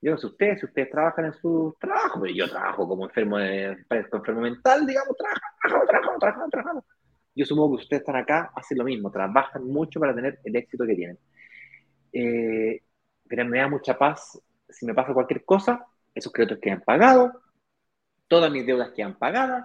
yo 0.00 0.10
no 0.12 0.18
sé 0.18 0.26
ustedes, 0.26 0.60
si 0.60 0.66
ustedes 0.66 0.90
trabajan 0.90 1.26
en 1.26 1.32
su 1.34 1.76
trabajo, 1.80 2.20
pero 2.20 2.34
yo 2.34 2.50
trabajo 2.50 2.88
como 2.88 3.04
enfermo, 3.04 3.38
de, 3.38 3.76
enfermo 3.88 4.40
mental, 4.40 4.84
digamos, 4.86 5.16
trabajo, 5.16 5.86
trabajo, 5.86 6.18
trabajo, 6.18 6.50
trabajo. 6.50 6.84
Yo 7.34 7.46
supongo 7.46 7.76
que 7.76 7.84
ustedes 7.84 8.00
están 8.02 8.16
acá, 8.16 8.50
hacen 8.54 8.78
lo 8.78 8.84
mismo, 8.84 9.10
trabajan 9.10 9.64
mucho 9.64 10.00
para 10.00 10.14
tener 10.14 10.40
el 10.44 10.56
éxito 10.56 10.84
que 10.84 10.94
tienen. 10.94 11.18
Eh, 12.12 12.82
pero 13.28 13.44
me 13.46 13.58
da 13.58 13.68
mucha 13.68 13.98
paz 13.98 14.40
si 14.68 14.86
me 14.86 14.94
pasa 14.94 15.14
cualquier 15.14 15.44
cosa, 15.44 15.86
esos 16.14 16.32
créditos 16.32 16.58
quedan 16.58 16.82
pagados, 16.82 17.32
todas 18.26 18.50
mis 18.50 18.66
deudas 18.66 18.90
quedan 18.92 19.18
pagadas 19.18 19.64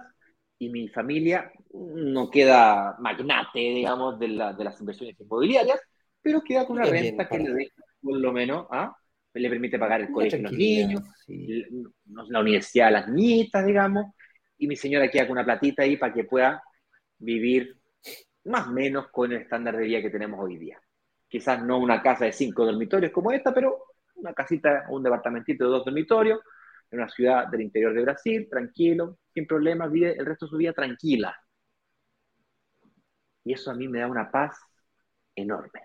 y 0.58 0.68
mi 0.68 0.88
familia 0.88 1.50
no 1.72 2.30
queda 2.30 2.96
magnate, 2.98 3.58
digamos, 3.58 4.18
de, 4.18 4.28
la- 4.28 4.52
de 4.52 4.64
las 4.64 4.78
inversiones 4.80 5.18
inmobiliarias, 5.18 5.80
pero 6.20 6.42
queda 6.42 6.66
con 6.66 6.76
una 6.76 6.84
Queda 6.84 6.92
bien 6.94 7.04
renta 7.18 7.28
que 7.28 7.38
le 7.38 7.54
deja, 7.54 7.82
por 8.02 8.18
lo 8.18 8.32
menos, 8.32 8.66
¿ah? 8.70 8.94
le 9.34 9.48
permite 9.48 9.78
pagar 9.78 10.00
el 10.00 10.10
colegio 10.10 10.38
de 10.38 10.44
los 10.44 10.52
niños, 10.52 11.02
sí. 11.24 11.64
la, 12.28 12.40
universidad 12.40 12.86
de 12.86 12.92
las 12.92 13.08
niñitas, 13.08 13.64
digamos, 13.64 14.06
y 14.58 14.66
mi 14.66 14.74
señora 14.74 15.08
queda 15.08 15.26
con 15.26 15.32
una 15.32 15.44
platita 15.44 15.82
ahí 15.82 15.96
para 15.96 16.12
que 16.12 16.24
pueda 16.24 16.62
vivir 17.18 17.76
más 18.44 18.66
o 18.66 18.72
menos 18.72 19.08
con 19.08 19.30
el 19.32 19.42
estándar 19.42 19.76
de 19.76 19.84
vida 19.84 20.02
que 20.02 20.10
tenemos 20.10 20.40
hoy 20.42 20.56
día. 20.56 20.80
Quizás 21.28 21.62
no 21.62 21.78
una 21.78 22.02
casa 22.02 22.24
de 22.24 22.32
cinco 22.32 22.64
dormitorios 22.64 23.12
como 23.12 23.32
esta, 23.32 23.52
pero 23.52 23.84
una 24.14 24.32
casita, 24.32 24.86
un 24.88 25.02
departamentito 25.02 25.64
de 25.64 25.70
dos 25.70 25.84
dormitorios, 25.84 26.40
en 26.90 27.00
una 27.00 27.08
ciudad 27.08 27.48
del 27.48 27.62
interior 27.62 27.94
de 27.94 28.02
Brasil, 28.02 28.48
tranquilo, 28.50 29.18
sin 29.32 29.46
problemas, 29.46 29.90
vive 29.92 30.16
el 30.18 30.26
resto 30.26 30.46
de 30.46 30.50
su 30.50 30.56
vida 30.56 30.72
tranquila. 30.72 31.36
Y 33.44 33.52
eso 33.52 33.70
a 33.70 33.74
mí 33.74 33.88
me 33.88 34.00
da 34.00 34.06
una 34.06 34.30
paz 34.30 34.58
enorme. 35.34 35.82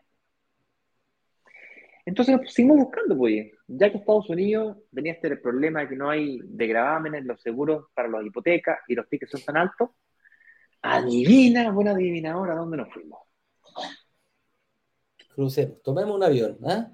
Entonces 2.06 2.38
nos 2.38 2.54
seguimos 2.54 2.78
buscando, 2.78 3.18
pues, 3.18 3.52
ya 3.68 3.90
que 3.90 3.98
Estados 3.98 4.30
Unidos 4.30 4.78
tenía 4.94 5.14
este 5.14 5.38
problema 5.38 5.82
de 5.82 5.90
que 5.90 5.96
no 5.96 6.10
hay 6.10 6.40
de 6.44 6.68
gravámenes, 6.68 7.26
los 7.26 7.42
seguros 7.42 7.88
para 7.94 8.10
las 8.10 8.26
hipotecas 8.26 8.80
y 8.88 8.96
los 8.96 9.08
tickets 9.08 9.32
son 9.32 9.42
tan 9.42 9.58
altos, 9.58 9.92
adivina, 10.82 11.72
buena 11.72 11.92
adivinadora, 11.92 12.54
¿a 12.54 12.58
dónde 12.58 12.78
nos 12.78 12.94
fuimos? 12.94 13.23
Crucemos, 15.34 15.82
tomemos 15.82 16.16
un 16.16 16.24
avión, 16.24 16.58
¿ah? 16.66 16.92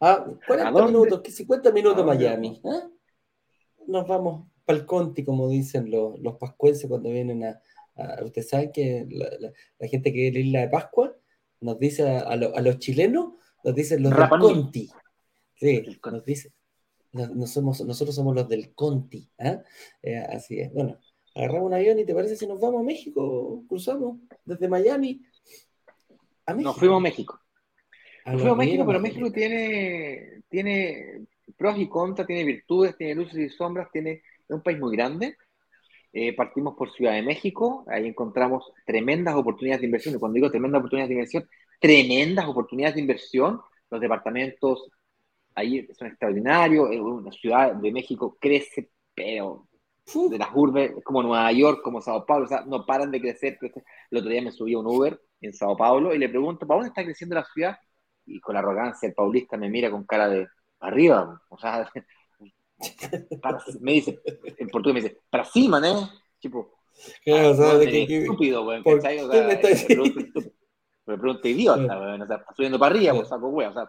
Ah, 0.00 0.26
40 0.46 0.68
¿A 0.78 0.86
minutos, 0.86 1.22
50 1.34 1.70
minutos 1.72 2.02
¿A 2.02 2.06
Miami. 2.06 2.60
¿ah? 2.64 2.88
Nos 3.86 4.06
vamos 4.06 4.46
para 4.64 4.78
el 4.78 4.86
Conti, 4.86 5.24
como 5.24 5.48
dicen 5.48 5.90
los, 5.90 6.18
los 6.20 6.36
pascuenses 6.36 6.88
cuando 6.88 7.08
vienen 7.10 7.44
a, 7.44 7.60
a- 7.94 8.24
Ustedes 8.24 8.48
saben 8.48 8.72
que 8.72 9.06
la, 9.10 9.28
la- 9.38 9.52
la 9.78 9.88
gente 9.88 10.12
que 10.12 10.18
viene 10.30 10.38
a 10.38 10.40
la 10.40 10.46
isla 10.46 10.60
de 10.60 10.68
Pascua 10.68 11.16
nos 11.60 11.78
dice 11.78 12.08
a, 12.08 12.20
a 12.20 12.36
lo- 12.36 12.54
a 12.54 12.60
los 12.60 12.78
chilenos, 12.78 13.34
nos 13.64 13.74
dicen 13.74 14.02
los 14.02 14.12
del. 14.12 14.28
Conti. 14.54 14.90
Sí, 15.54 15.82
nos 16.12 16.24
dice. 16.24 16.52
no- 17.12 17.28
no 17.28 17.46
somos, 17.46 17.80
nosotros 17.82 18.14
somos 18.14 18.34
los 18.34 18.48
del 18.48 18.74
Conti. 18.74 19.30
¿ah? 19.38 19.62
Eh, 20.02 20.18
así 20.18 20.58
es. 20.60 20.72
Bueno, 20.74 20.98
agarramos 21.34 21.68
un 21.68 21.74
avión 21.74 21.98
y 21.98 22.04
¿te 22.04 22.14
parece 22.14 22.36
si 22.36 22.46
nos 22.46 22.60
vamos 22.60 22.80
a 22.80 22.84
México? 22.84 23.62
Cruzamos 23.68 24.18
desde 24.44 24.68
Miami 24.68 25.22
a 26.44 26.52
México. 26.52 26.70
Nos 26.70 26.78
fuimos 26.78 26.98
a 26.98 27.00
México. 27.00 27.40
Fuimos 28.26 28.52
a 28.52 28.54
México, 28.56 28.84
pero. 28.84 29.00
México 29.00 29.30
tiene, 29.30 30.42
tiene 30.48 31.26
pros 31.56 31.78
y 31.78 31.88
contras, 31.88 32.26
tiene 32.26 32.44
virtudes, 32.44 32.96
tiene 32.96 33.14
luces 33.14 33.38
y 33.38 33.48
sombras, 33.48 33.88
tiene, 33.92 34.10
es 34.12 34.50
un 34.50 34.62
país 34.62 34.78
muy 34.78 34.96
grande. 34.96 35.36
Eh, 36.12 36.34
partimos 36.34 36.74
por 36.76 36.90
Ciudad 36.92 37.12
de 37.12 37.22
México, 37.22 37.84
ahí 37.88 38.06
encontramos 38.06 38.72
tremendas 38.84 39.34
oportunidades 39.34 39.80
de 39.82 39.86
inversión. 39.86 40.14
Y 40.14 40.18
cuando 40.18 40.34
digo 40.34 40.50
tremendas 40.50 40.80
oportunidades 40.80 41.08
de 41.10 41.14
inversión, 41.14 41.48
tremendas 41.80 42.46
oportunidades 42.46 42.94
de 42.96 43.00
inversión. 43.02 43.60
Los 43.90 44.00
departamentos 44.00 44.90
ahí 45.54 45.86
son 45.92 46.08
extraordinarios. 46.08 46.88
Una 46.90 47.30
ciudad 47.30 47.74
de 47.74 47.92
México 47.92 48.36
crece, 48.40 48.90
pero 49.14 49.68
de 50.30 50.38
las 50.38 50.48
urbes, 50.54 50.92
como 51.04 51.22
Nueva 51.22 51.50
York, 51.52 51.80
como 51.82 52.00
Sao 52.00 52.24
Paulo, 52.24 52.46
o 52.46 52.48
sea, 52.48 52.64
no 52.64 52.86
paran 52.86 53.10
de 53.10 53.20
crecer. 53.20 53.58
crecer. 53.58 53.84
El 54.10 54.18
otro 54.18 54.30
día 54.30 54.42
me 54.42 54.52
subí 54.52 54.74
a 54.74 54.78
un 54.78 54.86
Uber 54.86 55.20
en 55.40 55.52
Sao 55.52 55.76
Paulo 55.76 56.14
y 56.14 56.18
le 56.18 56.28
pregunto, 56.28 56.66
¿para 56.66 56.78
dónde 56.78 56.88
está 56.88 57.04
creciendo 57.04 57.34
la 57.34 57.44
ciudad? 57.44 57.76
Y 58.26 58.40
con 58.40 58.56
arrogancia 58.56 59.08
el 59.08 59.14
paulista 59.14 59.56
me 59.56 59.68
mira 59.70 59.90
con 59.90 60.04
cara 60.04 60.28
de 60.28 60.46
arriba, 60.80 61.40
o 61.48 61.58
sea, 61.58 61.88
para- 63.42 63.58
me 63.80 63.92
dice, 63.92 64.20
en 64.58 64.68
portugués 64.68 64.94
me 65.02 65.08
dice, 65.08 65.20
para 65.30 65.44
cima, 65.44 65.80
¿eh? 65.88 65.94
Tipo, 66.38 66.72
claro, 67.24 67.50
ah, 67.50 67.54
¿sabes 67.54 67.88
eres 67.88 68.06
qué- 68.06 68.18
estúpido, 68.18 68.66
weón, 68.66 68.82
¿por 68.82 68.96
¿cachai? 69.00 69.18
O 69.20 69.30
sea, 69.30 69.46
me. 69.46 69.60
Me 71.08 71.16
pregunto 71.18 71.46
idiota, 71.48 72.00
weón, 72.00 72.22
o 72.22 72.26
sea, 72.26 72.44
subiendo 72.56 72.78
para 72.78 72.94
arriba, 72.96 73.14
pues 73.14 73.28
saco 73.28 73.48
weón, 73.48 73.70
o 73.70 73.74
sea, 73.74 73.88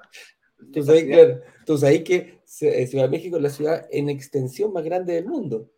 Tú 0.73 0.81
sabes, 0.81 1.03
claro, 1.05 1.39
tú 1.67 1.77
sabes 1.77 2.03
que 2.03 2.41
eh, 2.61 2.87
Ciudad 2.87 3.03
de 3.05 3.09
México 3.11 3.37
es 3.37 3.43
la 3.43 3.49
ciudad 3.49 3.87
en 3.91 4.09
extensión 4.09 4.73
más 4.73 4.83
grande 4.83 5.13
del 5.13 5.25
mundo. 5.27 5.69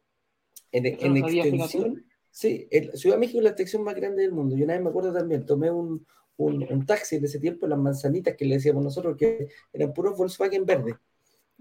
En, 0.72 0.84
no 1.20 1.28
extensión, 1.28 2.06
sí, 2.32 2.66
el- 2.72 2.94
Ciudad 2.98 3.18
de 3.18 3.20
México 3.20 3.40
es 3.40 3.44
la 3.44 3.50
extensión 3.50 3.84
más 3.84 3.96
grande 3.96 4.22
del 4.22 4.32
mundo. 4.32 4.56
Y 4.56 4.64
una 4.64 4.74
vez 4.74 4.82
me 4.84 4.90
acuerdo 4.90 5.12
también, 5.12 5.46
tomé 5.46 5.70
un, 5.70 6.06
un, 6.40 6.66
un 6.70 6.86
taxi 6.86 7.18
en 7.18 7.26
ese 7.26 7.40
tiempo, 7.40 7.68
las 7.68 7.78
manzanitas 7.78 8.36
que 8.36 8.46
le 8.46 8.56
decíamos 8.56 8.84
nosotros, 8.84 9.18
que 9.18 9.50
eran 9.74 9.94
puros 9.94 10.18
Volkswagen 10.18 10.66
verdes. 10.66 10.96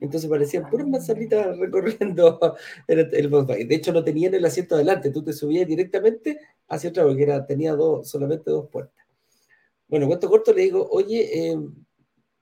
Entonces 0.01 0.31
parecían 0.31 0.71
puras 0.71 0.87
manzanitas 0.87 1.59
recorriendo 1.59 2.39
el, 2.87 3.11
el 3.13 3.29
Volkswagen. 3.29 3.69
De 3.69 3.75
hecho, 3.75 3.93
no 3.93 4.05
tenían 4.05 4.35
el 4.35 4.45
asiento 4.45 4.77
adelante, 4.77 5.11
tú 5.11 5.23
te 5.23 5.33
subías 5.33 5.67
directamente 5.67 6.39
hacia 6.69 6.91
atrás, 6.91 7.07
porque 7.07 7.25
era, 7.25 7.45
tenía 7.45 7.75
dos, 7.75 8.09
solamente 8.09 8.51
dos 8.51 8.69
puertas. 8.71 9.05
Bueno, 9.89 10.07
cuento 10.07 10.29
corto, 10.29 10.53
le 10.53 10.63
digo, 10.63 10.87
oye, 10.91 11.51
eh, 11.51 11.59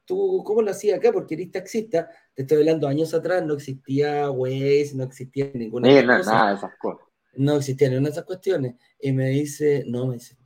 ¿tú 0.04 0.42
cómo 0.44 0.60
lo 0.60 0.70
hacías 0.70 0.98
acá? 0.98 1.12
Porque 1.12 1.34
eres 1.34 1.50
taxista, 1.50 2.10
te 2.34 2.42
estoy 2.42 2.58
hablando 2.58 2.86
años 2.86 3.14
atrás, 3.14 3.42
no 3.46 3.54
existía 3.54 4.30
Waze, 4.30 4.92
no 4.94 5.04
existía 5.04 5.50
ninguna 5.54 5.88
de 5.88 6.00
estas 6.00 6.26
no, 6.26 6.32
nada 6.32 6.50
de 6.50 6.56
esas 6.56 6.76
cosas. 6.78 7.06
no 7.34 7.56
existía 7.56 7.88
ninguna 7.88 8.08
de 8.08 8.12
esas 8.12 8.24
cuestiones. 8.24 8.74
Y 9.00 9.12
me 9.12 9.28
dice, 9.28 9.84
no, 9.86 10.08
me 10.08 10.14
dice, 10.14 10.36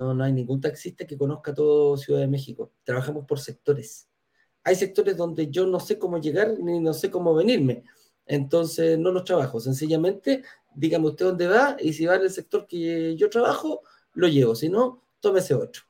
no, 0.00 0.14
no 0.14 0.24
hay 0.24 0.32
ningún 0.32 0.60
taxista 0.60 1.06
que 1.06 1.16
conozca 1.18 1.54
todo 1.54 1.96
Ciudad 1.98 2.20
de 2.20 2.26
México. 2.26 2.72
Trabajamos 2.84 3.26
por 3.26 3.38
sectores. 3.38 4.08
Hay 4.64 4.74
sectores 4.74 5.16
donde 5.16 5.50
yo 5.50 5.66
no 5.66 5.78
sé 5.78 5.98
cómo 5.98 6.18
llegar 6.18 6.58
ni 6.58 6.80
no 6.80 6.94
sé 6.94 7.10
cómo 7.10 7.34
venirme. 7.34 7.84
Entonces 8.26 8.98
no 8.98 9.12
los 9.12 9.24
trabajo. 9.24 9.60
Sencillamente, 9.60 10.42
dígame 10.74 11.06
usted 11.08 11.26
dónde 11.26 11.46
va 11.48 11.76
y 11.78 11.92
si 11.92 12.06
va 12.06 12.16
en 12.16 12.22
el 12.22 12.30
sector 12.30 12.66
que 12.66 13.14
yo 13.16 13.28
trabajo, 13.28 13.82
lo 14.14 14.26
llevo. 14.28 14.54
Si 14.54 14.68
no, 14.70 15.02
tómese 15.20 15.54
otro. 15.54 15.82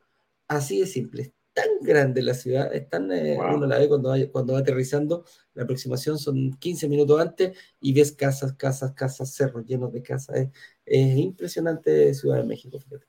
Así 0.49 0.81
de 0.81 0.87
simple. 0.87 1.23
Es 1.23 1.33
tan 1.65 1.69
grande 1.83 2.23
la 2.23 2.35
ciudad, 2.35 2.73
es 2.75 2.89
tan, 2.89 3.11
eh, 3.13 3.37
Wow. 3.37 3.57
uno 3.57 3.67
la 3.67 3.79
ve 3.79 3.89
cuando 3.89 4.09
va, 4.11 4.17
cuando 4.33 4.55
va 4.55 4.61
aterrizando. 4.61 5.25
La 5.55 5.65
aproximación 5.65 6.19
son 6.19 6.53
15 6.59 6.89
minutos 6.89 7.21
antes 7.21 7.57
y 7.81 7.93
ves 7.93 8.13
casas, 8.13 8.55
casas, 8.55 8.93
casas, 8.93 9.33
cerros 9.35 9.65
llenos 9.67 9.93
de 9.93 10.03
casas. 10.03 10.37
Es, 10.37 10.49
es 10.87 11.17
impresionante 11.19 12.13
Ciudad 12.15 12.39
de 12.39 12.45
México. 12.45 12.79
fíjate. 12.81 13.07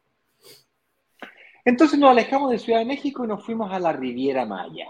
Entonces 1.64 2.00
nos 2.00 2.12
alejamos 2.12 2.52
de 2.52 2.60
Ciudad 2.60 2.80
de 2.80 2.86
México 2.86 3.24
y 3.24 3.28
nos 3.28 3.44
fuimos 3.46 3.72
a 3.72 3.80
la 3.80 3.94
Riviera 3.94 4.46
Maya. 4.46 4.88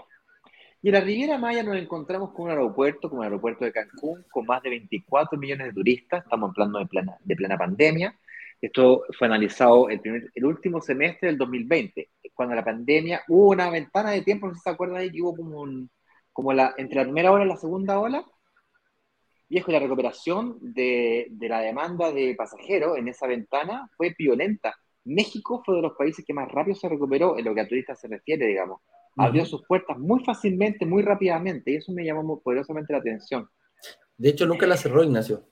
Y 0.80 0.88
en 0.88 0.94
la 0.94 1.00
Riviera 1.00 1.38
Maya 1.38 1.62
nos 1.62 1.76
encontramos 1.76 2.32
con 2.32 2.46
un 2.46 2.50
aeropuerto, 2.50 3.08
como 3.08 3.22
el 3.22 3.26
aeropuerto 3.26 3.64
de 3.64 3.72
Cancún, 3.72 4.24
con 4.30 4.46
más 4.46 4.62
de 4.62 4.70
24 4.70 5.38
millones 5.38 5.68
de 5.68 5.72
turistas. 5.72 6.24
Estamos 6.24 6.50
hablando 6.50 6.78
de 6.78 6.86
plena, 6.86 7.16
de 7.20 7.36
plena 7.36 7.56
pandemia. 7.56 8.18
Esto 8.60 9.04
fue 9.18 9.26
analizado 9.26 9.88
el, 9.88 10.00
primer, 10.00 10.30
el 10.34 10.44
último 10.44 10.80
semestre 10.80 11.28
del 11.28 11.38
2020, 11.38 12.10
cuando 12.32 12.54
la 12.54 12.64
pandemia 12.64 13.22
hubo 13.28 13.50
una 13.50 13.68
ventana 13.70 14.10
de 14.10 14.22
tiempo, 14.22 14.46
no 14.46 14.54
sé 14.54 14.60
si 14.60 14.62
se 14.62 14.70
acuerdan 14.70 14.98
ahí, 14.98 15.10
que 15.10 15.20
hubo 15.20 15.36
como, 15.36 15.60
un, 15.60 15.90
como 16.32 16.52
la, 16.52 16.72
entre 16.76 16.98
la 16.98 17.04
primera 17.04 17.32
ola 17.32 17.44
y 17.44 17.48
la 17.48 17.56
segunda 17.56 17.98
ola. 17.98 18.24
Viejo, 19.48 19.70
la 19.70 19.80
recuperación 19.80 20.58
de, 20.60 21.26
de 21.30 21.48
la 21.48 21.60
demanda 21.60 22.10
de 22.10 22.34
pasajeros 22.36 22.96
en 22.96 23.08
esa 23.08 23.26
ventana 23.26 23.90
fue 23.96 24.14
violenta. 24.16 24.74
México 25.04 25.62
fue 25.64 25.76
de 25.76 25.82
los 25.82 25.92
países 25.96 26.24
que 26.24 26.32
más 26.34 26.50
rápido 26.50 26.76
se 26.76 26.88
recuperó 26.88 27.38
en 27.38 27.44
lo 27.44 27.54
que 27.54 27.60
a 27.60 27.68
turistas 27.68 28.00
se 28.00 28.08
refiere, 28.08 28.46
digamos. 28.46 28.80
Abrió 29.16 29.44
sus 29.44 29.62
puertas 29.66 29.98
muy 29.98 30.24
fácilmente, 30.24 30.86
muy 30.86 31.02
rápidamente, 31.02 31.72
y 31.72 31.76
eso 31.76 31.92
me 31.92 32.04
llamó 32.04 32.22
muy 32.22 32.40
poderosamente 32.40 32.92
la 32.92 33.00
atención. 33.00 33.48
De 34.16 34.30
hecho, 34.30 34.46
nunca 34.46 34.66
la 34.66 34.76
cerró 34.76 35.02
Ignacio. 35.02 35.44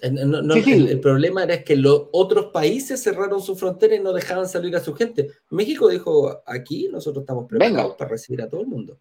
Eh, 0.00 0.10
no- 0.10 0.40
no- 0.42 0.54
Sí, 0.54 0.62
sí. 0.62 0.72
El, 0.74 0.88
el 0.88 1.00
problema 1.00 1.42
era 1.44 1.62
que 1.64 1.74
los 1.76 2.08
otros 2.12 2.46
países 2.52 3.02
cerraron 3.02 3.40
su 3.40 3.56
frontera 3.56 3.96
y 3.96 4.00
no 4.00 4.12
dejaban 4.12 4.46
salir 4.48 4.74
a 4.76 4.80
su 4.80 4.94
gente. 4.94 5.28
México 5.50 5.88
dijo, 5.88 6.42
aquí 6.46 6.88
nosotros 6.90 7.22
estamos 7.22 7.46
preparados 7.46 7.82
Venga. 7.84 7.96
para 7.96 8.10
recibir 8.10 8.42
a 8.42 8.48
todo 8.48 8.60
el 8.60 8.66
mundo. 8.66 9.00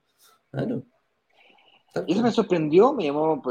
Claro. 0.51 0.83
Tal 1.93 2.03
Y 2.07 2.13
eso 2.13 2.21
me 2.23 2.31
sorprendió, 2.31 2.93
me 2.93 3.05
llamó, 3.05 3.41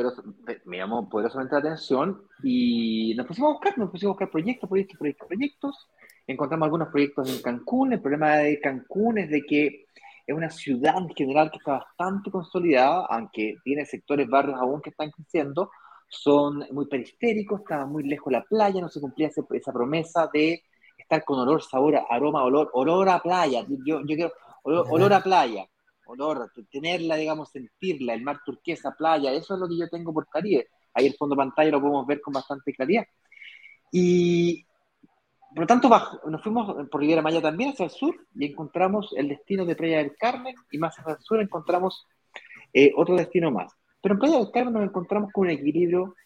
me 0.66 0.76
llamó 0.76 1.08
poderosamente 1.08 1.54
la 1.54 1.60
atención 1.60 2.22
y 2.42 3.14
nos 3.14 3.26
pusimos 3.26 3.48
a 3.50 3.52
buscar, 3.52 3.78
nos 3.78 3.90
pusimos 3.90 4.10
a 4.10 4.14
buscar 4.14 4.30
proyectos, 4.30 4.68
proyectos, 4.68 4.98
proyectos, 4.98 5.28
proyectos. 5.28 5.90
Encontramos 6.26 6.66
algunos 6.66 6.88
proyectos 6.88 7.28
en 7.30 7.42
Cancún. 7.42 7.92
El 7.92 8.00
problema 8.00 8.36
de 8.36 8.60
Cancún 8.60 9.18
es 9.18 9.30
de 9.30 9.42
que 9.42 9.86
es 10.26 10.34
una 10.34 10.50
ciudad 10.50 10.96
en 10.98 11.08
general 11.14 11.50
que 11.50 11.58
está 11.58 11.72
bastante 11.72 12.30
consolidada, 12.30 13.06
aunque 13.10 13.56
tiene 13.62 13.84
sectores, 13.84 14.28
barrios 14.28 14.58
aún 14.58 14.80
que 14.80 14.90
están 14.90 15.10
creciendo. 15.10 15.70
Son 16.08 16.64
muy 16.70 16.86
periféricos, 16.86 17.60
estaba 17.60 17.86
muy 17.86 18.04
lejos 18.04 18.30
de 18.30 18.38
la 18.38 18.44
playa, 18.44 18.80
no 18.80 18.88
se 18.88 19.00
cumplía 19.00 19.28
ese- 19.28 19.42
esa 19.52 19.72
promesa 19.72 20.30
de 20.32 20.62
estar 20.96 21.24
con 21.24 21.38
olor, 21.40 21.62
sabor, 21.62 22.00
aroma, 22.08 22.42
olor, 22.44 22.70
olor 22.72 23.08
a 23.08 23.18
playa. 23.20 23.64
Yo, 23.84 24.00
yo 24.00 24.06
quiero 24.06 24.32
olor, 24.62 24.86
olor 24.88 25.12
a 25.12 25.22
playa 25.22 25.66
olor, 26.06 26.50
tenerla, 26.70 27.16
digamos, 27.16 27.50
sentirla, 27.50 28.14
el 28.14 28.22
mar 28.22 28.40
turquesa, 28.44 28.92
playa, 28.92 29.32
eso 29.32 29.54
es 29.54 29.60
lo 29.60 29.68
que 29.68 29.78
yo 29.78 29.88
tengo 29.88 30.12
por 30.12 30.28
Caribe. 30.28 30.68
Ahí 30.92 31.06
el 31.06 31.14
fondo 31.14 31.34
pantalla 31.36 31.70
lo 31.70 31.80
podemos 31.80 32.06
ver 32.06 32.20
con 32.20 32.32
bastante 32.34 32.72
claridad. 32.72 33.04
Y 33.90 34.66
por 35.54 35.60
lo 35.60 35.66
tanto, 35.68 35.88
nos 36.26 36.42
fuimos 36.42 36.88
por 36.88 37.00
Riviera 37.00 37.22
Maya 37.22 37.40
también 37.40 37.70
hacia 37.70 37.84
el 37.84 37.90
sur 37.90 38.16
y 38.34 38.46
encontramos 38.46 39.14
el 39.16 39.28
destino 39.28 39.64
de 39.64 39.76
Playa 39.76 39.98
del 39.98 40.16
Carmen 40.16 40.56
y 40.72 40.78
más 40.78 40.98
hacia 40.98 41.12
el 41.12 41.20
sur 41.20 41.40
encontramos 41.40 42.06
eh, 42.72 42.92
otro 42.96 43.14
destino 43.14 43.52
más. 43.52 43.72
Pero 44.02 44.14
en 44.14 44.18
Playa 44.18 44.38
del 44.38 44.50
Carmen 44.50 44.74
nos 44.74 44.84
encontramos 44.84 45.30
con 45.32 45.46
un 45.46 45.50
equilibrio 45.50 46.16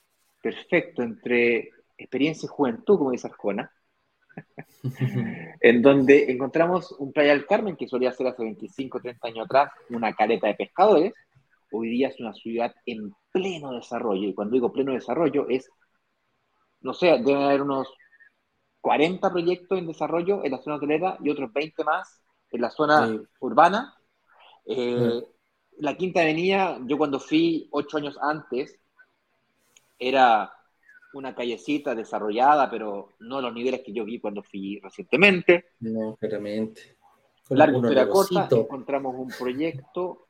perfecto 0.40 1.02
entre 1.02 1.68
experiencia 1.98 2.46
y 2.46 2.48
juventud, 2.48 2.96
como 2.96 3.10
dice 3.10 3.26
Arjona, 3.26 3.70
en 5.60 5.82
donde 5.82 6.32
encontramos 6.32 6.92
un 6.92 7.12
Playa 7.12 7.32
del 7.32 7.44
Carmen 7.44 7.76
que 7.76 7.86
solía 7.86 8.12
ser 8.12 8.28
hace 8.28 8.42
25, 8.42 8.98
30 8.98 9.28
años 9.28 9.44
atrás 9.44 9.72
una 9.90 10.14
careta 10.14 10.46
de 10.46 10.54
pescadores, 10.54 11.12
hoy 11.70 11.90
día 11.90 12.08
es 12.08 12.18
una 12.18 12.32
ciudad 12.32 12.74
en 12.86 13.12
pleno 13.30 13.72
desarrollo, 13.72 14.26
y 14.26 14.34
cuando 14.34 14.54
digo 14.54 14.72
pleno 14.72 14.92
desarrollo 14.92 15.46
es, 15.50 15.68
no 16.80 16.94
sé, 16.94 17.08
deben 17.18 17.42
haber 17.42 17.60
unos 17.60 17.88
40 18.80 19.30
proyectos 19.30 19.78
en 19.78 19.86
desarrollo 19.86 20.44
en 20.44 20.52
la 20.52 20.58
zona 20.58 20.76
hotelera 20.76 21.18
y 21.22 21.30
otros 21.30 21.52
20 21.52 21.84
más 21.84 22.22
en 22.50 22.60
la 22.60 22.70
zona 22.70 23.06
Sí. 23.06 23.20
urbana. 23.40 23.94
Eh, 24.66 25.22
La 25.80 25.96
Quinta 25.96 26.20
Avenida, 26.22 26.78
yo 26.86 26.98
cuando 26.98 27.20
fui 27.20 27.68
ocho 27.70 27.98
años 27.98 28.18
antes, 28.20 28.80
era 29.98 30.52
una 31.14 31.34
callecita 31.34 31.94
desarrollada, 31.94 32.68
pero 32.70 33.10
no 33.20 33.38
a 33.38 33.42
los 33.42 33.54
niveles 33.54 33.82
que 33.84 33.92
yo 33.92 34.04
vi 34.04 34.20
cuando 34.20 34.42
fui 34.42 34.78
recientemente. 34.80 35.66
No, 35.80 36.16
claramente. 36.16 36.96
Larga 37.50 37.78
un 37.78 37.84
historia 37.84 38.08
corta, 38.08 38.48
encontramos 38.50 39.14
un 39.16 39.28
proyecto, 39.28 40.28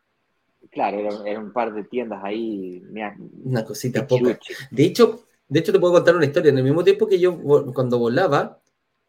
claro, 0.70 0.98
eran 1.00 1.26
era 1.26 1.40
un 1.40 1.52
par 1.52 1.74
de 1.74 1.84
tiendas 1.84 2.22
ahí, 2.22 2.80
mira, 2.90 3.16
Una 3.44 3.64
cosita 3.64 4.06
poca. 4.06 4.38
De 4.70 4.84
hecho, 4.84 5.27
de 5.48 5.60
hecho, 5.60 5.72
te 5.72 5.78
puedo 5.80 5.94
contar 5.94 6.14
una 6.16 6.26
historia. 6.26 6.50
En 6.50 6.58
el 6.58 6.64
mismo 6.64 6.84
tiempo 6.84 7.06
que 7.06 7.18
yo, 7.18 7.38
cuando 7.74 7.98
volaba, 7.98 8.60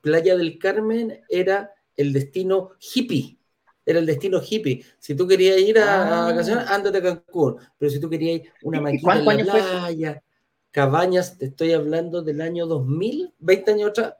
Playa 0.01 0.37
del 0.37 0.57
Carmen 0.57 1.21
era 1.29 1.71
el 1.97 2.13
destino 2.13 2.71
hippie. 2.79 3.37
era 3.85 3.97
el 3.99 4.05
destino 4.05 4.39
hippie. 4.47 4.85
Si 4.99 5.15
tú 5.15 5.27
querías 5.27 5.57
ir 5.59 5.79
a, 5.79 6.27
Ah. 6.27 6.31
vacacionar, 6.31 6.65
ándate 6.69 6.99
a 6.99 7.01
Cancún. 7.01 7.57
Pero 7.77 7.89
si 7.89 7.99
tú 7.99 8.07
querías 8.07 8.41
ir 8.41 8.51
una 8.61 8.77
¿Y 8.77 8.81
maquita 8.81 9.15
en 9.15 9.25
la 9.47 9.51
fue 9.51 9.61
playa, 9.61 10.23
cabañas, 10.71 11.37
te 11.39 11.47
estoy 11.47 11.73
hablando 11.73 12.21
del 12.21 12.39
año 12.41 12.67
2000, 12.67 13.33
20 13.39 13.71
años 13.71 13.89
atrás, 13.89 14.13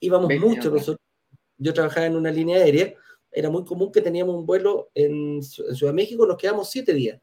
íbamos 0.00 0.26
20 0.28 0.44
años 0.44 0.56
mucho. 0.56 0.70
Nosotros, 0.70 0.98
yo 1.56 1.72
trabajaba 1.72 2.06
en 2.06 2.16
una 2.16 2.32
línea 2.32 2.56
aérea, 2.58 2.94
era 3.30 3.48
muy 3.48 3.64
común 3.64 3.92
que 3.92 4.00
teníamos 4.00 4.34
un 4.34 4.44
vuelo 4.44 4.90
en 4.92 5.40
Ciudad 5.42 5.76
de 5.78 5.92
México, 5.92 6.26
nos 6.26 6.36
quedamos 6.36 6.68
siete 6.68 6.92
días. 6.92 7.20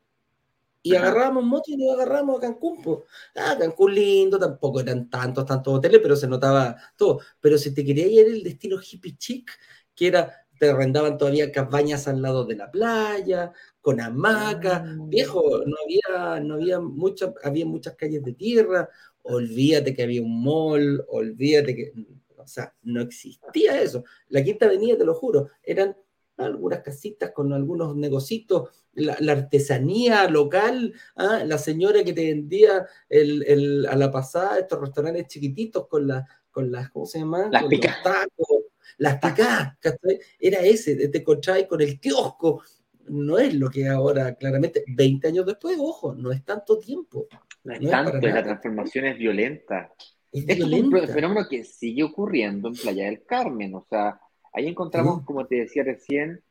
Y 0.86 0.96
Ajá. 0.96 1.08
agarrábamos 1.08 1.46
moto 1.46 1.64
y 1.72 1.78
nos 1.78 1.94
agarramos 1.96 2.38
a 2.38 2.42
Cancún. 2.42 2.82
po. 2.82 3.06
Ah, 3.36 3.56
Cancún 3.58 3.96
lindo, 3.96 4.38
tampoco 4.38 4.82
eran 4.82 5.10
tantos, 5.10 5.46
tantos 5.46 5.74
hoteles, 5.76 6.02
pero 6.04 6.16
se 6.18 6.28
notaba 6.28 6.76
todo. 6.98 7.22
Pero 7.40 7.58
si 7.58 7.74
te 7.74 7.86
querías 7.86 8.10
ir 8.12 8.26
el 8.28 8.44
destino 8.44 8.78
hippie 8.82 9.18
chic, 9.18 9.50
que 9.96 10.08
era, 10.08 10.46
te 10.60 10.70
arrendaban 10.70 11.18
todavía 11.18 11.52
cabañas 11.52 12.08
al 12.08 12.22
lado 12.22 12.44
de 12.46 12.56
la 12.58 12.70
playa, 12.70 13.54
con 13.80 14.02
hamacas. 14.02 14.82
Ah. 14.86 14.96
Viejo, 15.08 15.64
no 15.66 15.76
había, 15.84 16.40
no 16.42 16.56
había 16.56 16.80
muchas, 16.82 17.32
había 17.44 17.66
muchas 17.66 17.96
calles 17.96 18.22
de 18.24 18.34
tierra. 18.34 18.90
Olvídate 19.22 19.96
que 19.96 20.04
había 20.04 20.22
un 20.22 20.44
mall, 20.44 21.06
olvídate 21.08 21.76
que, 21.76 21.94
o 22.36 22.46
sea, 22.46 22.74
no 22.84 23.02
existía 23.02 23.82
eso. 23.82 24.04
La 24.28 24.44
Quinta 24.44 24.66
Avenida, 24.66 24.98
te 24.98 25.06
lo 25.06 25.14
juro, 25.14 25.50
eran 25.64 25.96
algunas 26.38 26.80
casitas 26.82 27.32
con 27.32 27.54
algunos 27.54 27.96
negocitos, 27.96 28.70
la, 28.94 29.16
la 29.20 29.34
artesanía 29.34 30.28
local, 30.30 30.94
¿ah? 31.16 31.44
la 31.46 31.58
señora 31.58 32.04
que 32.04 32.14
te 32.14 32.26
vendía 32.26 32.86
el, 33.10 33.44
el- 33.48 33.86
a 33.88 33.96
la 33.96 34.12
pasada 34.12 34.60
estos 34.60 34.80
restaurantes 34.82 35.28
chiquititos 35.28 35.88
con, 35.88 36.08
la, 36.08 36.26
con 36.52 36.72
las, 36.72 36.90
¿cómo 36.92 37.06
se 37.06 37.20
llama? 37.20 37.50
Las 37.52 37.66
picas. 37.66 38.02
tacos, 38.04 38.64
las 38.98 39.20
¿cachai? 39.20 40.20
Era 40.40 40.60
ese, 40.62 41.08
te 41.08 41.18
encontrabas 41.20 41.64
con 41.66 41.82
el 41.82 42.00
kiosco. 42.00 42.64
No 43.06 43.38
es 43.38 43.54
lo 43.54 43.70
que 43.70 43.88
ahora, 43.90 44.36
claramente, 44.36 44.84
20 44.88 45.28
años 45.28 45.46
después, 45.46 45.78
ojo, 45.80 46.14
no 46.14 46.32
es 46.32 46.44
tanto 46.46 46.78
tiempo. 46.80 47.28
No 47.64 47.74
es 47.74 47.82
No 47.82 47.90
tanto, 47.90 48.28
la 48.28 48.44
transformación 48.44 49.06
es 49.06 49.18
violenta. 49.18 49.92
Es 50.32 50.46
es 50.48 50.64
un 50.64 50.92
fenómeno 51.08 51.48
que 51.50 51.64
sigue 51.64 52.04
ocurriendo 52.04 52.70
en 52.70 52.74
Playa 52.76 53.06
del 53.06 53.24
Carmen. 53.26 53.76
O 53.76 53.86
sea, 53.90 54.20
ahí 54.54 54.68
encontramos, 54.68 55.20
Sí. 55.20 55.26
como 55.26 55.46
te 55.48 55.56
decía 55.56 55.84
recién, 55.84 56.42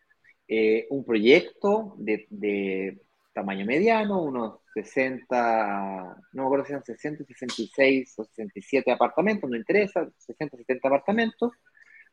eh, 0.48 0.86
un 0.90 1.04
proyecto 1.04 1.94
de, 1.98 2.26
de 2.30 3.00
tamaño 3.32 3.64
mediano, 3.64 4.22
unos 4.22 4.60
60, 4.74 6.16
no 6.32 6.42
me 6.42 6.46
acuerdo 6.46 6.64
si 6.64 6.72
eran 6.72 6.84
60, 6.84 7.24
66 7.24 8.18
o 8.18 8.24
67 8.24 8.90
apartamentos, 8.90 9.48
no 9.48 9.56
interesa, 9.56 10.08
60, 10.18 10.56
70 10.58 10.88
apartamentos. 10.88 11.52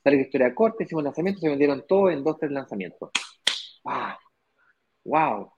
Sale 0.04 0.16
la 0.16 0.22
historia 0.22 0.56
corta, 0.56 0.84
hicimos 0.84 1.04
lanzamientos, 1.04 1.42
se 1.42 1.50
vendieron 1.50 1.86
todos 1.88 2.14
en 2.14 2.24
dos, 2.24 2.38
tres 2.38 2.52
lanzamientos. 2.52 3.10
¡Wow! 3.84 3.96
¡Wow! 5.04 5.52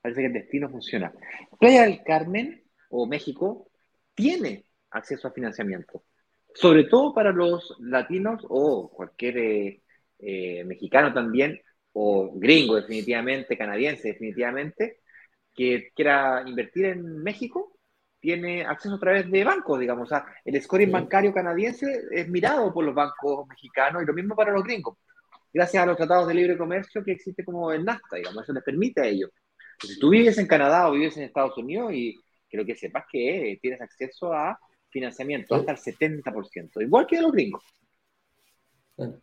Parece 0.00 0.20
que 0.20 0.26
el 0.26 0.32
destino 0.32 0.68
funciona. 0.68 1.12
Playa 1.58 1.82
del 1.82 2.02
Carmen 2.04 2.62
o 2.90 3.06
México 3.06 3.68
tiene 4.14 4.66
acceso 4.90 5.26
a 5.26 5.32
financiamiento, 5.32 6.04
sobre 6.54 6.84
todo 6.84 7.14
para 7.14 7.32
los 7.32 7.76
latinos 7.80 8.44
o 8.48 8.90
cualquier 8.90 9.38
eh, 9.38 9.82
eh, 10.18 10.64
mexicano 10.64 11.12
también, 11.12 11.60
o 11.92 12.32
gringo 12.34 12.76
definitivamente, 12.76 13.56
canadiense 13.58 14.08
definitivamente, 14.08 15.00
que 15.54 15.90
quiera 15.94 16.42
invertir 16.46 16.86
en 16.86 17.22
México, 17.22 17.76
tiene 18.20 18.64
acceso 18.64 18.94
a 18.94 19.00
través 19.00 19.30
de 19.30 19.44
bancos, 19.44 19.80
digamos. 19.80 20.04
O 20.04 20.08
sea, 20.08 20.24
el 20.44 20.60
scoring 20.62 20.88
Sí. 20.88 20.92
bancario 20.92 21.34
canadiense 21.34 21.86
es 22.10 22.28
mirado 22.28 22.72
por 22.72 22.84
los 22.84 22.94
bancos 22.94 23.46
mexicanos 23.48 24.02
y 24.02 24.06
lo 24.06 24.14
mismo 24.14 24.34
para 24.36 24.52
los 24.52 24.62
gringos. 24.62 24.96
Gracias 25.52 25.82
a 25.82 25.86
los 25.86 25.96
tratados 25.96 26.28
de 26.28 26.34
libre 26.34 26.56
comercio 26.56 27.04
que 27.04 27.12
existe 27.12 27.44
como 27.44 27.72
el 27.72 27.84
NAFTA, 27.84 28.16
digamos, 28.16 28.44
eso 28.44 28.52
les 28.54 28.62
permite 28.62 29.00
a 29.02 29.06
ellos. 29.06 29.30
Si 29.80 29.98
tú 29.98 30.10
vives 30.10 30.38
en 30.38 30.46
Canadá 30.46 30.88
o 30.88 30.92
vives 30.92 31.16
en 31.16 31.24
Estados 31.24 31.58
Unidos 31.58 31.92
y 31.92 32.18
quiero 32.48 32.64
que 32.64 32.76
sepas 32.76 33.04
que 33.10 33.58
tienes 33.60 33.80
acceso 33.80 34.32
a 34.32 34.58
financiamiento 34.92 35.54
hasta 35.54 35.72
el 35.72 35.78
70%, 35.78 36.82
igual 36.82 37.06
que 37.06 37.16
de 37.16 37.22
los 37.22 37.32
gringos. 37.32 37.64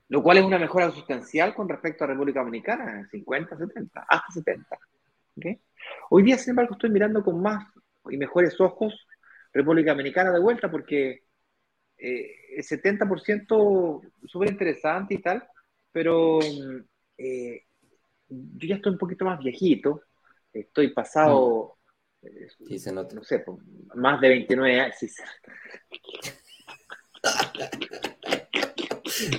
Lo 0.10 0.24
cual 0.24 0.40
es 0.40 0.44
una 0.44 0.60
mejora 0.60 0.92
sustancial 0.92 1.54
con 1.54 1.70
respecto 1.70 2.04
a 2.04 2.08
República 2.08 2.40
Dominicana, 2.40 3.08
50, 3.10 3.58
70, 3.58 4.06
hasta 4.10 4.34
70. 4.34 4.78
¿ok? 5.38 5.46
Hoy 6.10 6.24
día, 6.24 6.38
sin 6.38 6.52
embargo, 6.52 6.74
estoy 6.74 6.90
mirando 6.90 7.24
con 7.24 7.42
más 7.42 7.66
y 8.10 8.18
mejores 8.18 8.60
ojos 8.60 9.08
República 9.54 9.92
Dominicana 9.92 10.32
de 10.32 10.40
vuelta 10.40 10.70
porque 10.70 11.24
eh, 11.98 12.32
el 12.58 12.64
70% 12.64 14.02
súper 14.26 14.50
interesante 14.50 15.14
y 15.14 15.22
tal, 15.22 15.48
pero 15.92 16.40
eh, 17.18 17.64
yo 18.28 18.68
ya 18.68 18.76
estoy 18.76 18.94
un 18.94 18.98
poquito 18.98 19.26
más 19.26 19.40
viejito, 19.40 20.04
estoy 20.54 20.94
pasado, 20.94 21.76
eh, 21.76 21.79
sí 22.68 22.80
se 22.80 22.92
nota. 22.92 23.16
no 23.16 23.24
sé, 23.24 23.40
pues, 23.40 23.58
más 23.96 24.20
de 24.22 24.30
29 24.30 24.82
años. 24.82 24.96
sí. 25.00 25.08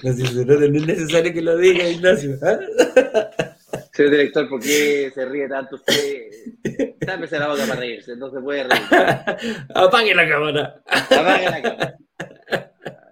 No, 0.03 0.13
si 0.13 0.27
se 0.27 0.45
nota, 0.45 0.61
no 0.69 0.79
es 0.79 0.87
necesario 0.87 1.33
que 1.33 1.43
lo 1.43 1.57
diga, 1.57 1.89
Ignacio. 1.89 2.37
¿ah? 2.43 2.59
Señor 3.93 4.13
director, 4.13 4.49
¿por 4.49 4.61
qué 4.61 5.11
se 5.15 5.25
ríe 5.27 5.49
tanto 5.49 5.77
usted? 5.77 6.31
Tápese 7.01 7.39
la 7.39 7.49
boca 7.49 7.67
para 7.67 7.81
reírse, 7.81 8.17
no 8.17 8.31
se 8.31 8.41
puede 8.41 8.65
reír. 8.65 8.83
Apague 9.75 10.15
la 10.15 10.29
cámara. 10.29 10.83
Apague 10.87 11.51
la 11.51 11.63
cámara. 11.63 11.97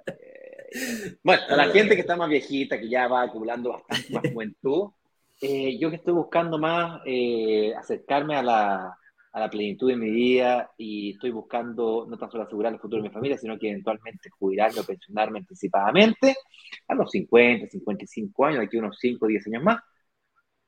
Eh, 0.06 1.16
Bueno, 1.22 1.42
a 1.48 1.56
la 1.56 1.68
gente 1.68 1.94
que 1.94 2.00
está 2.00 2.16
más 2.16 2.28
viejita, 2.28 2.78
que 2.78 2.88
ya 2.88 3.06
va 3.06 3.22
acumulando 3.22 3.72
bastante 3.72 4.12
más 4.12 4.32
juventud, 4.32 4.90
eh, 5.40 5.78
yo 5.78 5.90
que 5.90 5.96
estoy 5.96 6.14
buscando 6.14 6.58
más 6.58 7.00
eh, 7.06 7.74
acercarme 7.76 8.36
a 8.36 8.42
la, 8.42 8.98
a 9.32 9.40
la 9.40 9.50
plenitud 9.50 9.88
de 9.88 9.96
mi 9.96 10.10
vida 10.10 10.70
y 10.76 11.12
estoy 11.12 11.30
buscando 11.30 12.06
no 12.08 12.18
tan 12.18 12.30
solo 12.30 12.44
asegurar 12.44 12.72
el 12.72 12.80
futuro 12.80 13.02
de 13.02 13.08
mi 13.08 13.14
familia, 13.14 13.38
sino 13.38 13.58
que 13.58 13.70
eventualmente 13.70 14.30
jubilarme 14.30 14.80
o 14.80 14.84
pensionarme 14.84 15.40
anticipadamente 15.40 16.36
a 16.88 16.94
los 16.94 17.10
50, 17.10 17.68
55 17.68 18.46
años, 18.46 18.60
aquí 18.64 18.76
unos 18.76 18.96
5 18.98 19.26
o 19.26 19.28
10 19.28 19.46
años 19.48 19.62
más. 19.62 19.80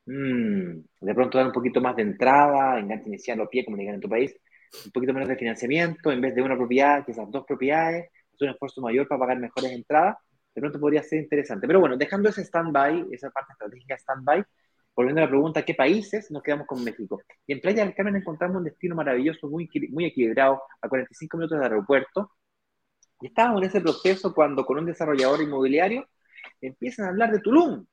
Mm, 0.07 0.81
de 1.01 1.15
pronto 1.15 1.39
dar 1.39 1.47
un 1.47 1.53
poquito 1.53 1.81
más 1.81 1.95
de 1.97 2.03
entrada, 2.03 2.79
enganche 2.79 3.09
inicial 3.09 3.41
o 3.41 3.49
pie, 3.49 3.65
como 3.65 3.77
digan 3.77 3.95
en 3.95 4.01
tu 4.01 4.09
país, 4.09 4.35
un 4.85 4.91
poquito 4.93 5.13
menos 5.13 5.29
de 5.29 5.37
financiamiento, 5.37 6.11
en 6.11 6.21
vez 6.21 6.35
de 6.35 6.43
una 6.43 6.57
propiedad, 6.57 7.05
quizás 7.05 7.31
dos 7.31 7.45
propiedades, 7.47 8.11
hacer 8.35 8.49
un 8.49 8.55
esfuerzo 8.55 8.81
mayor 8.81 9.07
para 9.09 9.21
pagar 9.21 9.39
mejores 9.39 9.73
entradas, 9.73 10.17
de 10.55 10.61
pronto 10.61 10.81
podría 10.81 11.03
ser 11.03 11.21
interesante. 11.21 11.67
Pero 11.67 11.81
bueno, 11.81 11.97
dejando 11.97 12.29
ese 12.29 12.43
stand-by, 12.43 13.07
esa 13.13 13.31
parte 13.31 13.53
estratégica 13.53 13.97
stand-by, 13.97 14.45
volviendo 14.95 15.21
a 15.23 15.25
la 15.25 15.31
pregunta, 15.31 15.65
¿qué 15.65 15.75
países? 15.75 16.31
Nos 16.31 16.43
quedamos 16.43 16.67
con 16.67 16.83
México. 16.85 17.23
Y 17.47 17.53
en 17.53 17.61
Playa 17.61 17.85
del 17.85 17.95
Carmen 17.95 18.17
encontramos 18.17 18.57
un 18.59 18.65
destino 18.65 18.95
maravilloso, 18.95 19.49
muy, 19.49 19.67
equil- 19.69 19.91
muy 19.91 20.05
equilibrado, 20.05 20.61
a 20.81 20.89
45 20.89 21.37
minutos 21.39 21.59
del 21.59 21.65
aeropuerto. 21.71 22.33
Y 23.21 23.27
estábamos 23.29 23.63
en 23.63 23.69
ese 23.69 23.81
proceso 23.81 24.35
cuando 24.35 24.65
con 24.65 24.79
un 24.79 24.87
desarrollador 24.87 25.43
inmobiliario 25.43 26.07
empiezan 26.61 27.07
a 27.07 27.09
hablar 27.11 27.33
de 27.33 27.41
Tulum. 27.41 27.85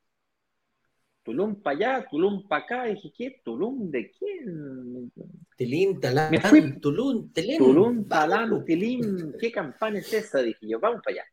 Tulum 1.23 1.61
para 1.61 1.75
allá, 1.75 2.07
Tulum 2.09 2.47
para 2.47 2.63
acá. 2.63 2.89
Y 2.89 2.93
dije, 2.95 3.11
¿qué? 3.17 3.41
¿Tulum 3.43 3.91
de 3.91 4.09
quién? 4.11 5.11
Telín, 5.57 5.99
Talán, 5.99 6.31
Me 6.31 6.39
fui- 6.39 6.79
Tulum, 6.79 7.31
Telén. 7.33 7.57
Tulum, 7.57 8.07
Talán. 8.07 8.63
Tilín. 8.63 9.33
¿Qué 9.37 9.51
campana 9.51 9.99
es 9.99 10.13
esa? 10.13 10.41
Dije 10.41 10.67
yo, 10.67 10.79
vamos 10.79 11.01
para 11.03 11.15
allá. 11.15 11.25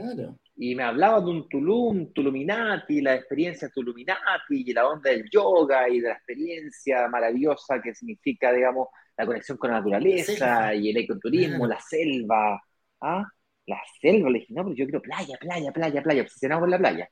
Claro. 0.00 0.38
y 0.56 0.74
me 0.74 0.82
hablaba 0.84 1.20
de 1.20 1.26
un 1.30 1.48
Tulum, 1.48 2.12
Tuluminati, 2.12 3.00
la 3.00 3.14
experiencia 3.14 3.68
Tuluminati 3.68 4.62
y 4.66 4.72
la 4.72 4.86
onda 4.86 5.10
del 5.10 5.28
yoga 5.30 5.88
y 5.88 6.00
de 6.00 6.08
la 6.08 6.14
experiencia 6.14 7.08
maravillosa 7.08 7.80
que 7.82 7.94
significa, 7.94 8.52
digamos, 8.52 8.88
la 9.16 9.26
conexión 9.26 9.58
con 9.58 9.70
la 9.70 9.78
naturaleza 9.78 10.74
y 10.74 10.90
el 10.90 10.96
ecoturismo, 10.98 11.64
Claro. 11.66 11.68
la 11.74 11.80
selva. 11.80 12.62
¿Ah? 13.00 13.24
La 13.66 13.80
selva, 14.00 14.30
le 14.30 14.40
dije, 14.40 14.54
no, 14.54 14.62
pero 14.64 14.74
yo 14.76 14.84
quiero 14.86 15.02
playa, 15.02 15.36
playa, 15.38 15.72
playa, 15.72 16.02
playa, 16.02 16.22
obsesionado 16.22 16.60
con 16.62 16.70
la 16.70 16.78
playa. 16.78 17.08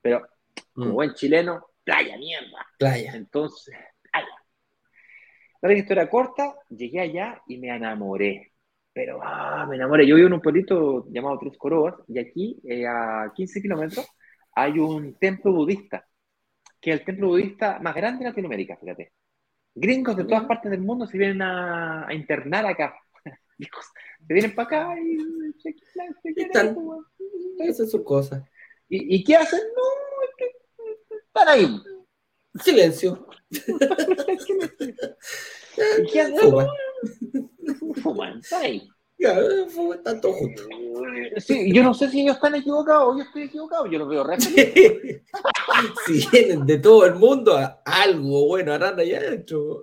Pero 0.00 0.26
como 0.74 0.90
Mm, 0.90 0.92
buen 0.94 1.14
chileno, 1.14 1.66
playa, 1.84 2.16
mierda. 2.18 2.66
Playa. 2.78 3.12
Entonces, 3.14 3.74
playa. 4.10 4.26
La 5.62 5.72
historia 5.72 6.08
corta, 6.10 6.54
llegué 6.68 7.00
allá 7.00 7.40
y 7.46 7.58
me 7.58 7.68
enamoré. 7.68 8.51
Pero, 8.92 9.20
ah, 9.22 9.66
me 9.68 9.76
enamoré. 9.76 10.06
Yo 10.06 10.16
vivo 10.16 10.28
en 10.28 10.34
un 10.34 10.40
pueblito 10.40 11.06
llamado 11.10 11.38
Tres 11.38 11.56
Coroas 11.56 11.94
y 12.08 12.18
aquí, 12.18 12.60
eh, 12.64 12.86
a 12.86 13.32
15 13.34 13.62
kilómetros, 13.62 14.06
hay 14.54 14.78
un 14.78 15.14
templo 15.18 15.52
budista, 15.52 16.06
que 16.80 16.92
es 16.92 17.00
el 17.00 17.06
templo 17.06 17.28
budista 17.28 17.78
más 17.80 17.94
grande 17.94 18.24
de 18.24 18.30
Latinoamérica, 18.30 18.76
fíjate. 18.76 19.12
Gringos 19.74 20.16
de 20.16 20.24
todas 20.24 20.44
partes 20.44 20.70
del 20.70 20.82
mundo 20.82 21.06
se 21.06 21.16
vienen 21.16 21.40
a, 21.40 22.06
a 22.06 22.14
internar 22.14 22.66
acá. 22.66 22.94
Se 24.26 24.34
vienen 24.34 24.54
para 24.54 24.66
acá 24.66 24.94
y 25.00 25.18
se 25.60 25.74
quieren, 25.74 26.14
Esa 27.58 27.82
es 27.82 27.90
su 27.90 28.04
cosa. 28.04 28.48
¿Y, 28.88 29.16
¿Y 29.16 29.24
qué 29.24 29.34
hacen? 29.36 29.58
No, 29.58 29.82
es 30.22 30.30
que 30.36 30.46
están 31.16 31.48
ahí. 31.48 31.66
Silencio. 32.62 33.26
¿Y 33.50 33.64
qué 36.12 36.20
hacen? 36.20 36.38
Fuma. 38.02 38.26
Fuman, 38.26 38.38
están 38.38 38.62
ahí. 38.62 38.88
Claro, 39.18 39.46
fue 39.68 39.98
tanto 39.98 40.32
juntos. 40.32 40.66
Sí, 41.38 41.72
yo 41.72 41.82
no 41.82 41.94
sé 41.94 42.08
si 42.08 42.22
ellos 42.22 42.34
están 42.36 42.56
equivocados 42.56 43.14
o 43.14 43.18
yo 43.18 43.22
estoy 43.24 43.42
equivocado, 43.42 43.86
yo 43.86 43.98
los 44.00 44.08
veo 44.08 44.24
re 44.24 44.36
si 46.06 46.28
vienen 46.30 46.66
de 46.66 46.78
todo 46.78 47.06
el 47.06 47.14
mundo, 47.14 47.56
algo 47.84 48.46
bueno 48.48 48.72
harán 48.72 48.98
allá 48.98 49.18
adentro. 49.18 49.82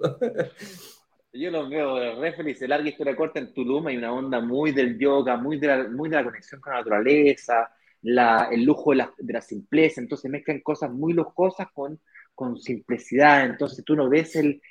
Yo 1.31 1.51
los 1.51 1.69
veo 1.69 2.19
re 2.19 2.33
felices. 2.33 2.67
Larga 2.67 2.89
historia 2.89 3.15
corta 3.15 3.39
en 3.39 3.53
Tulum 3.53 3.87
hay 3.87 3.97
una 3.97 4.11
onda 4.11 4.41
muy 4.41 4.71
del 4.71 4.97
yoga, 4.97 5.37
muy 5.37 5.59
de 5.59 5.67
la, 5.67 5.87
muy 5.87 6.09
de 6.09 6.15
la 6.15 6.23
conexión 6.23 6.59
con 6.59 6.73
la 6.73 6.79
naturaleza, 6.79 7.71
la, 8.01 8.49
el 8.51 8.63
lujo 8.63 8.91
de 8.91 8.97
la, 8.97 9.13
de 9.17 9.33
la 9.33 9.41
simpleza. 9.41 10.01
Entonces 10.01 10.29
mezclan 10.29 10.61
cosas 10.61 10.91
muy 10.91 11.13
lujosas 11.13 11.67
con, 11.71 11.99
con 12.33 12.57
simplicidad. 12.59 13.45
Entonces 13.45 13.85
tú 13.85 13.95
no 13.95 14.09
ves 14.09 14.35
el. 14.35 14.61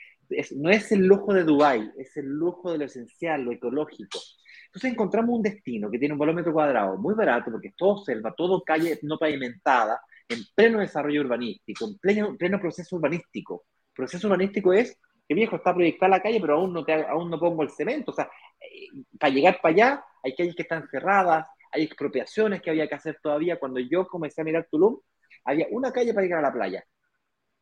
No 0.57 0.71
es 0.71 0.93
el 0.93 1.07
lujo 1.07 1.33
de 1.33 1.45
Dubái, 1.45 1.91
es 1.97 2.17
el 2.17 2.27
lujo 2.27 2.73
de 2.73 2.79
lo 2.79 2.85
esencial, 2.85 3.43
lo 3.43 3.53
ecológico. 3.53 4.19
Entonces 4.67 4.93
encontramos 4.93 5.37
un 5.37 5.43
destino 5.43 5.91
que 5.91 5.99
tiene 5.99 6.13
un 6.13 6.19
valor 6.19 6.35
metro 6.35 6.53
cuadrado 6.53 6.97
muy 6.99 7.15
barato, 7.15 7.51
porque 7.51 7.69
es 7.69 7.77
todo 7.77 8.05
selva, 8.05 8.35
todo 8.37 8.63
calle 8.63 8.99
no 9.03 9.19
pavimentada, 9.19 10.01
en 10.29 10.41
pleno 10.55 10.81
desarrollo 10.81 11.23
urbanístico, 11.23 11.87
en 11.87 11.99
pleno, 11.99 12.37
pleno 12.37 12.61
proceso 12.61 12.97
urbanístico. 12.97 13.65
Proceso 13.95 14.27
urbanístico 14.27 14.73
es 14.73 14.99
que 15.27 15.35
viejo 15.35 15.57
está 15.57 15.75
proyectada 15.75 16.11
la 16.11 16.23
calle, 16.23 16.41
pero 16.41 16.57
aún 16.57 16.73
no, 16.73 16.85
te, 16.85 16.93
aún 16.93 17.31
no 17.31 17.39
pongo 17.39 17.63
el 17.63 17.71
cemento. 17.71 18.13
O 18.13 18.15
sea, 18.15 18.31
eh, 18.61 18.89
para 19.19 19.33
llegar 19.33 19.59
para 19.61 19.75
allá 19.75 20.05
hay 20.23 20.35
calles 20.35 20.55
que 20.55 20.63
están 20.63 20.89
cerradas, 20.89 21.47
hay 21.73 21.83
expropiaciones 21.85 22.63
que 22.63 22.71
había 22.71 22.89
que 22.89 22.95
hacer 22.95 23.19
todavía. 23.23 23.59
Cuando 23.59 23.81
yo 23.81 24.07
comencé 24.07 24.41
a 24.41 24.45
mirar 24.45 24.69
Tulum, 24.71 24.99
había 25.45 25.67
una 25.71 25.93
calle 25.93 26.13
para 26.13 26.25
llegar 26.25 26.39
a 26.41 26.49
la 26.49 26.53
playa. 26.53 26.85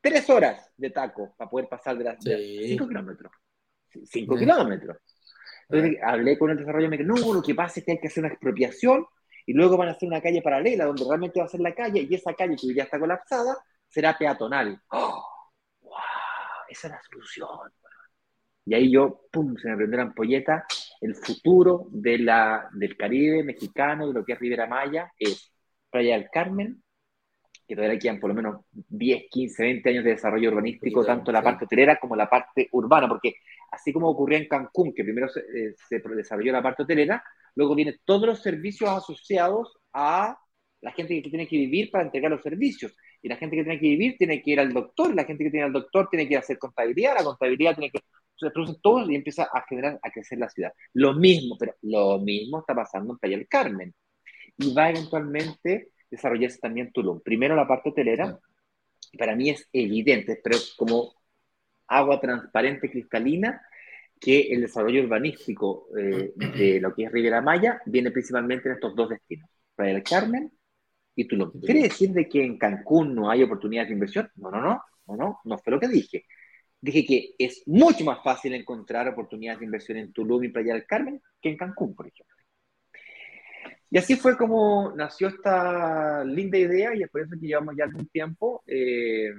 Tres 0.09 0.30
horas 0.30 0.70
de 0.76 0.90
taco 0.90 1.34
para 1.36 1.50
poder 1.50 1.68
pasar 1.68 1.98
de 1.98 2.04
las 2.04 2.16
cinco 2.22 2.86
kilómetros. 2.86 3.32
Cinco 4.04 4.36
kilómetros. 4.36 4.98
Entonces 5.68 5.98
hablé 6.00 6.38
con 6.38 6.50
el 6.50 6.59
desarrollo 6.59 6.86
y 6.86 6.90
me 6.90 6.98
dijo, 6.98 7.12
no, 7.12 7.34
lo 7.34 7.42
que 7.42 7.54
pasa 7.54 7.80
es 7.80 7.86
que 7.86 7.92
hay 7.92 7.98
que 7.98 8.07
hacer 8.07 8.22
una 8.22 8.32
expropiación 8.32 9.04
y 9.46 9.52
luego 9.52 9.76
van 9.76 9.88
a 9.88 9.92
hacer 9.92 10.07
una 10.09 10.20
calle 10.20 10.42
paralela 10.42 10.84
donde 10.84 11.04
realmente 11.04 11.40
va 11.40 11.46
a 11.46 11.48
ser 11.48 11.61
la 11.61 11.74
calle 11.74 12.07
y 12.09 12.14
esa 12.14 12.34
calle 12.34 12.54
que 12.54 12.72
ya 12.72 12.84
está 12.84 13.00
colapsada 13.00 13.57
será 13.88 14.16
peatonal. 14.16 14.80
¡Oh! 14.90 15.24
esa 16.68 16.88
es 16.88 16.92
la 16.92 17.02
solución. 17.02 17.72
Y 18.64 18.74
ahí 18.74 18.92
yo, 18.92 19.22
pum, 19.32 19.57
se 19.57 19.68
me 19.68 19.76
prendió 19.76 19.96
la 19.96 20.02
ampolleta. 20.04 20.66
El 21.00 21.14
futuro 21.14 21.86
de 21.90 22.18
la, 22.18 22.68
del 22.72 22.96
Caribe 22.96 23.42
mexicano, 23.42 24.09
de 24.09 24.14
lo 24.14 24.24
que 24.24 24.32
es 24.32 24.38
Ribera 24.38 24.66
Maya, 24.66 25.12
es 25.18 25.52
Playa 25.90 26.16
del 26.16 26.28
Carmen, 26.30 26.82
que 27.66 27.74
todavía 27.74 27.98
quedan 27.98 28.20
por 28.20 28.30
lo 28.30 28.34
menos 28.34 28.64
10, 28.70 29.24
15, 29.30 29.62
20 29.62 29.90
años 29.90 30.04
de 30.04 30.10
desarrollo 30.10 30.50
urbanístico, 30.50 31.04
tanto 31.04 31.32
la 31.32 31.42
parte 31.42 31.64
hotelera 31.64 31.98
como 31.98 32.14
la 32.14 32.28
parte 32.28 32.68
urbana, 32.72 33.08
porque 33.08 33.34
así 33.70 33.92
como 33.92 34.08
ocurrió 34.08 34.38
en 34.38 34.48
Cancún, 34.48 34.94
que 34.94 35.04
primero 35.04 35.28
se, 35.28 35.40
eh, 35.40 35.74
se 35.88 36.00
desarrolló 36.00 36.52
la 36.52 36.62
parte 36.62 36.84
hotelera, 36.84 37.22
luego 37.54 37.74
vienen 37.74 37.96
todos 38.04 38.26
los 38.26 38.42
servicios 38.42 38.90
asociados 38.90 39.78
a 39.92 40.38
la 40.80 40.92
gente 40.92 41.20
que 41.20 41.30
tiene 41.30 41.48
que 41.48 41.56
vivir 41.56 41.90
para 41.90 42.04
entregar 42.04 42.30
los 42.30 42.42
servicios. 42.42 42.94
Y 43.22 43.28
la 43.28 43.36
gente 43.36 43.56
que 43.56 43.64
tiene 43.64 43.80
que 43.80 43.88
vivir 43.88 44.16
tiene 44.16 44.40
que 44.42 44.52
ir 44.52 44.60
al 44.60 44.72
doctor, 44.72 45.14
la 45.14 45.24
gente 45.24 45.44
que 45.44 45.50
tiene 45.50 45.66
al 45.66 45.72
doctor 45.72 46.08
tiene 46.08 46.28
que 46.28 46.36
hacer 46.36 46.58
contabilidad, 46.58 47.14
la 47.16 47.24
contabilidad 47.24 47.74
tiene 47.74 47.90
que... 47.90 48.00
Se 48.36 48.50
producen 48.50 48.76
todos 48.82 49.10
y 49.10 49.14
empieza 49.14 49.44
a 49.44 49.64
generar, 49.66 49.98
a 50.02 50.10
crecer 50.10 50.38
la 50.38 50.50
ciudad. 50.50 50.70
Lo 50.92 51.14
mismo, 51.14 51.56
pero 51.58 51.74
lo 51.82 52.18
mismo 52.20 52.60
está 52.60 52.74
pasando 52.74 53.14
en 53.14 53.18
Playa 53.18 53.38
del 53.38 53.48
Carmen. 53.48 53.94
Y 54.58 54.74
va 54.74 54.90
eventualmente 54.90 55.88
desarrollarse 56.11 56.59
también 56.59 56.92
Tulum. 56.92 57.20
Primero 57.20 57.54
la 57.54 57.66
parte 57.66 57.90
hotelera, 57.90 58.38
para 59.18 59.34
mí 59.34 59.50
es 59.50 59.68
evidente, 59.72 60.40
pero 60.42 60.57
como 60.76 61.14
agua 61.88 62.20
transparente, 62.20 62.90
cristalina, 62.90 63.62
que 64.20 64.40
el 64.52 64.62
desarrollo 64.62 65.02
urbanístico 65.02 65.88
eh, 65.96 66.32
de 66.36 66.80
lo 66.80 66.94
que 66.94 67.04
es 67.04 67.12
Riviera 67.12 67.42
Maya 67.42 67.80
viene 67.84 68.11
principalmente 68.11 68.68
en 68.68 68.74
estos 68.76 68.94
dos 68.94 69.11
destinos, 69.11 69.48
Playa 69.74 69.92
del 69.94 70.02
Carmen 70.02 70.52
y 71.14 71.26
Tulum. 71.26 71.52
¿Quiere 71.61 71.82
decir 71.82 72.11
de 72.11 72.28
que 72.28 72.42
en 72.42 72.59
Cancún 72.59 73.14
no 73.14 73.30
hay 73.30 73.42
oportunidades 73.42 73.88
de 73.88 73.94
inversión? 73.94 74.30
No, 74.36 74.50
no, 74.50 74.61
no, 74.61 74.82
no, 75.07 75.16
no, 75.16 75.40
no 75.44 75.59
fue 75.59 75.72
lo 75.72 75.80
que 75.80 75.88
dije. 75.88 76.24
Dije 76.80 77.04
que 77.04 77.34
es 77.38 77.62
mucho 77.66 78.04
más 78.04 78.22
fácil 78.22 78.54
encontrar 78.54 79.09
oportunidades 79.09 79.61
de 79.61 79.66
inversión 79.66 79.98
en 79.98 80.12
Tulum 80.12 80.44
y 80.44 80.48
Playa 80.48 80.74
del 80.74 80.86
Carmen 80.86 81.20
que 81.40 81.50
en 81.50 81.57
Cancún, 81.57 81.94
por 81.94 82.07
ejemplo. 82.07 82.36
Y 83.91 83.99
así 83.99 84.16
fue 84.16 84.37
como 84.37 84.93
nació 84.97 85.28
esta 85.28 86.24
linda 86.24 86.59
idea 86.59 86.95
y 86.95 87.03
es 87.03 87.11
por 87.11 87.20
eso 87.20 87.37
que 87.41 87.47
llevamos 87.47 87.74
ya 87.76 87.84
algún 87.84 88.09
tiempo 88.09 88.62
eh, 88.66 89.32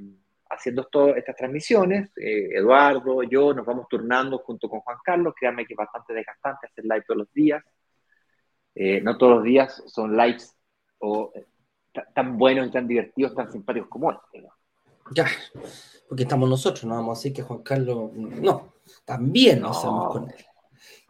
haciendo 0.50 0.86
todas 0.86 1.18
estas 1.18 1.36
transmisiones. 1.36 2.10
Eh, 2.18 2.50
Eduardo, 2.54 3.24
yo 3.24 3.54
nos 3.54 3.66
vamos 3.66 3.88
turnando 3.90 4.40
junto 4.40 4.70
con 4.70 4.80
Juan 4.80 4.98
Carlos. 5.04 5.34
Créanme 5.38 5.66
que 5.66 5.74
es 5.74 5.78
bastante 5.78 6.14
desgastante 6.14 6.68
hacer 6.68 6.86
live 6.86 7.04
todos 7.06 7.20
los 7.20 7.34
días. 7.34 7.64
Eh, 8.74 9.02
no 9.02 9.18
todos 9.18 9.38
los 9.38 9.44
días 9.44 9.84
son 9.88 10.16
lives 10.16 10.56
o 11.00 11.34
tan 12.14 12.38
buenos 12.38 12.68
y 12.68 12.72
tan 12.72 12.88
divertidos, 12.88 13.36
tan 13.36 13.52
simpáticos 13.52 13.90
como 13.90 14.12
este. 14.12 14.46
Ya, 15.12 15.26
porque 16.08 16.24
estamos 16.24 16.50
nosotros, 16.50 16.86
no 16.86 16.96
vamos 16.96 17.18
a 17.18 17.20
decir 17.20 17.34
que 17.34 17.42
Juan 17.42 17.64
Carlos, 17.64 18.12
no, 18.14 18.74
también 19.06 19.62
nos 19.62 19.78
hacemos 19.78 20.12
con 20.12 20.30
él. 20.30 20.46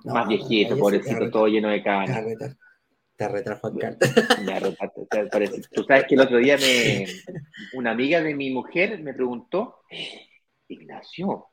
Más 0.06 0.28
viejito, 0.28 0.78
pobrecito, 0.78 1.30
todo 1.30 1.48
lleno 1.48 1.70
de 1.70 1.84
caña. 1.84 2.24
Te 3.18 3.26
Juan 3.26 3.78
Carlos. 3.78 4.00
Me 4.46 4.62
Tú 5.74 5.84
sabes 5.84 6.06
que 6.08 6.16
el 6.16 6.22
otro 6.22 6.38
día 6.38 6.56
me, 6.58 7.08
una 7.74 7.92
amiga 7.92 8.22
de 8.22 8.36
mi 8.36 8.52
mujer 8.52 9.00
me 9.02 9.14
preguntó, 9.14 9.80
Ignacio, 10.68 11.48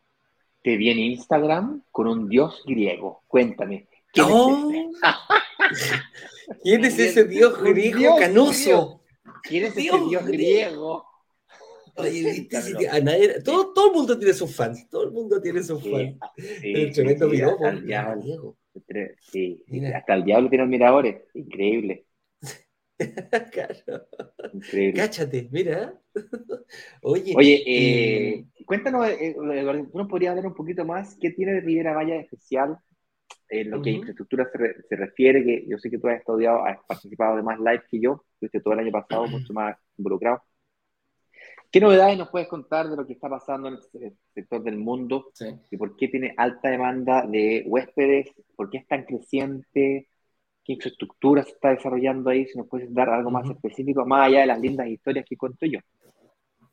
te 0.62 0.76
vi 0.76 0.90
en 0.90 0.98
Instagram 0.98 1.82
con 1.90 2.06
un 2.06 2.28
dios 2.28 2.62
griego. 2.66 3.22
Cuéntame. 3.26 3.88
¿Quién, 4.12 4.28
es, 4.28 5.00
¿Quién 6.62 6.84
es 6.84 6.98
ese 6.98 7.24
dios 7.24 7.60
griego 7.60 8.16
canoso? 8.16 9.00
¿Quién 9.42 9.64
es 9.64 9.74
Dios 9.74 9.96
ese 9.96 10.08
Dios 10.08 10.26
griego? 10.26 11.06
todo, 13.44 13.72
todo, 13.72 13.86
el 13.86 13.92
mundo 13.94 14.18
tiene 14.18 14.34
sus 14.34 14.54
fans, 14.54 14.88
todo 14.90 15.04
el 15.04 15.12
mundo 15.12 15.40
tiene 15.40 15.62
sus 15.62 15.82
fans. 15.82 16.18
el 16.36 16.92
tremendo 16.92 17.30
sí, 17.30 17.40
hasta 18.74 18.92
el 18.92 18.94
diablo, 18.94 19.18
sí, 19.20 19.64
hasta 19.94 20.14
el 20.14 20.24
diablo 20.24 20.48
tiene 20.48 20.66
miradores, 20.66 21.22
increíble. 21.34 22.06
claro. 23.52 24.06
Increíble. 24.52 25.00
Cáchate, 25.00 25.48
mira. 25.50 25.98
Oye, 27.02 27.34
Oye 27.36 27.62
eh, 27.66 28.44
cuéntanos, 28.64 29.08
eh, 29.08 29.34
Eduardo, 29.36 29.86
¿tú 29.90 29.98
nos 29.98 30.08
podrías 30.08 30.30
hablar 30.30 30.46
un 30.46 30.54
poquito 30.54 30.84
más 30.84 31.16
qué 31.20 31.30
tiene 31.30 31.54
de 31.54 31.60
Riviera 31.60 32.04
de 32.04 32.20
especial 32.20 32.78
en 33.48 33.70
lo 33.70 33.82
que 33.82 33.90
a 33.90 33.92
infraestructura 33.94 34.48
se, 34.88 34.96
refiere, 34.96 35.44
que 35.44 35.66
yo 35.68 35.78
sé 35.78 35.90
que 35.90 35.98
tú 35.98 36.08
has 36.08 36.18
estudiado, 36.18 36.64
has 36.64 36.78
participado 36.86 37.36
de 37.36 37.42
más 37.42 37.58
live 37.58 37.82
que 37.90 38.00
yo, 38.00 38.24
fuiste 38.38 38.60
todo 38.60 38.74
el 38.74 38.80
año 38.80 38.92
pasado 38.92 39.26
mucho 39.28 39.52
más 39.52 39.76
involucrado. 39.96 40.42
¿Qué 41.74 41.80
novedades 41.80 42.16
nos 42.16 42.28
puedes 42.28 42.46
contar 42.46 42.88
de 42.88 42.94
lo 42.94 43.04
que 43.04 43.14
está 43.14 43.28
pasando 43.28 43.66
en 43.66 43.74
el 43.74 44.16
sector 44.32 44.62
del 44.62 44.78
mundo 44.78 45.32
y 45.72 45.76
por 45.76 45.96
qué 45.96 46.06
tiene 46.06 46.32
alta 46.36 46.68
demanda 46.68 47.26
de 47.26 47.64
huéspedes? 47.66 48.28
¿Por 48.54 48.70
qué 48.70 48.78
es 48.78 48.86
tan 48.86 49.04
creciente? 49.04 50.08
¿Qué 50.62 50.74
infraestructura 50.74 51.42
se 51.42 51.50
está 51.50 51.70
desarrollando 51.70 52.30
ahí? 52.30 52.46
Si 52.46 52.56
nos 52.56 52.68
puedes 52.68 52.94
dar 52.94 53.08
algo 53.08 53.32
más 53.32 53.50
específico, 53.50 54.06
más 54.06 54.28
allá 54.28 54.42
de 54.42 54.46
las 54.46 54.60
lindas 54.60 54.86
historias 54.86 55.26
que 55.28 55.36
cuento 55.36 55.66
yo. 55.66 55.80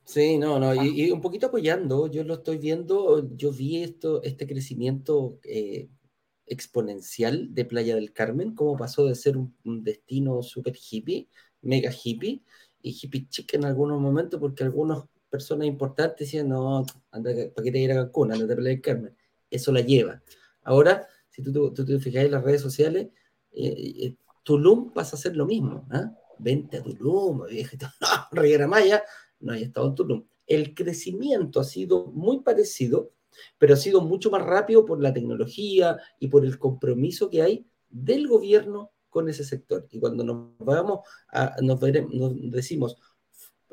Sí, 0.05 0.37
no, 0.37 0.59
no, 0.59 0.75
y, 0.75 1.09
un 1.09 1.19
poquito 1.19 1.47
apoyando, 1.47 2.05
yo 2.05 2.23
lo 2.23 2.35
estoy 2.35 2.59
viendo, 2.59 3.35
yo 3.35 3.51
vi 3.51 3.81
esto, 3.81 4.21
este 4.21 4.45
crecimiento 4.45 5.39
eh, 5.45 5.89
exponencial 6.45 7.55
de 7.55 7.65
Playa 7.65 7.95
del 7.95 8.13
Carmen, 8.13 8.53
como 8.53 8.77
pasó 8.77 9.07
de 9.07 9.15
ser 9.15 9.35
un, 9.35 9.55
destino 9.83 10.43
súper 10.43 10.75
hippie, 10.75 11.27
mega 11.63 11.91
hippie, 11.91 12.43
y 12.81 12.91
hippie 12.91 13.27
en 13.53 13.65
algunos 13.65 13.99
momentos, 13.99 14.39
porque 14.39 14.63
algunas 14.63 15.03
personas 15.29 15.67
importantes 15.67 16.27
decían, 16.27 16.49
no, 16.49 16.85
anda, 17.11 17.31
¿para 17.53 17.63
qué 17.63 17.71
te 17.71 17.79
ir 17.79 17.91
a 17.91 17.95
Cancún? 17.95 18.31
Anda 18.31 18.53
a 18.53 18.57
del 18.57 18.81
Carmen. 18.81 19.15
Eso 19.49 19.71
la 19.71 19.81
lleva. 19.81 20.21
Ahora, 20.63 21.07
si 21.29 21.41
tú, 21.41 21.73
tú, 21.73 21.85
te 21.85 21.99
fijas 21.99 22.25
en 22.25 22.31
las 22.31 22.43
redes 22.43 22.61
sociales, 22.61 23.09
eh, 23.51 23.93
eh, 24.03 24.15
Tulum 24.43 24.91
pasa 24.91 25.15
a 25.15 25.19
ser 25.19 25.35
lo 25.35 25.45
mismo. 25.45 25.87
¿ah? 25.91 26.11
Vente 26.39 26.77
a 26.77 26.83
Tulum, 26.83 27.45
vieja, 27.47 27.77
no, 28.01 28.07
Riviera 28.31 28.67
Maya, 28.67 29.03
no 29.39 29.53
hay 29.53 29.63
estado 29.63 29.87
en 29.87 29.95
Tulum. 29.95 30.25
El 30.47 30.73
crecimiento 30.73 31.59
ha 31.59 31.63
sido 31.63 32.07
muy 32.07 32.41
parecido 32.41 33.11
pero 33.57 33.73
ha 33.73 33.77
sido 33.77 34.01
mucho 34.01 34.29
más 34.29 34.43
rápido 34.43 34.85
por 34.85 35.01
la 35.01 35.13
tecnología 35.13 35.97
y 36.19 36.27
por 36.27 36.45
el 36.45 36.57
compromiso 36.57 37.29
que 37.29 37.41
hay 37.41 37.65
del 37.89 38.27
gobierno 38.27 38.91
con 39.11 39.29
ese 39.29 39.43
sector. 39.43 39.87
Y 39.91 39.99
cuando 39.99 40.23
nos 40.23 40.57
vamos 40.57 41.01
a, 41.31 41.55
nos, 41.61 41.79
decimos 41.79 42.97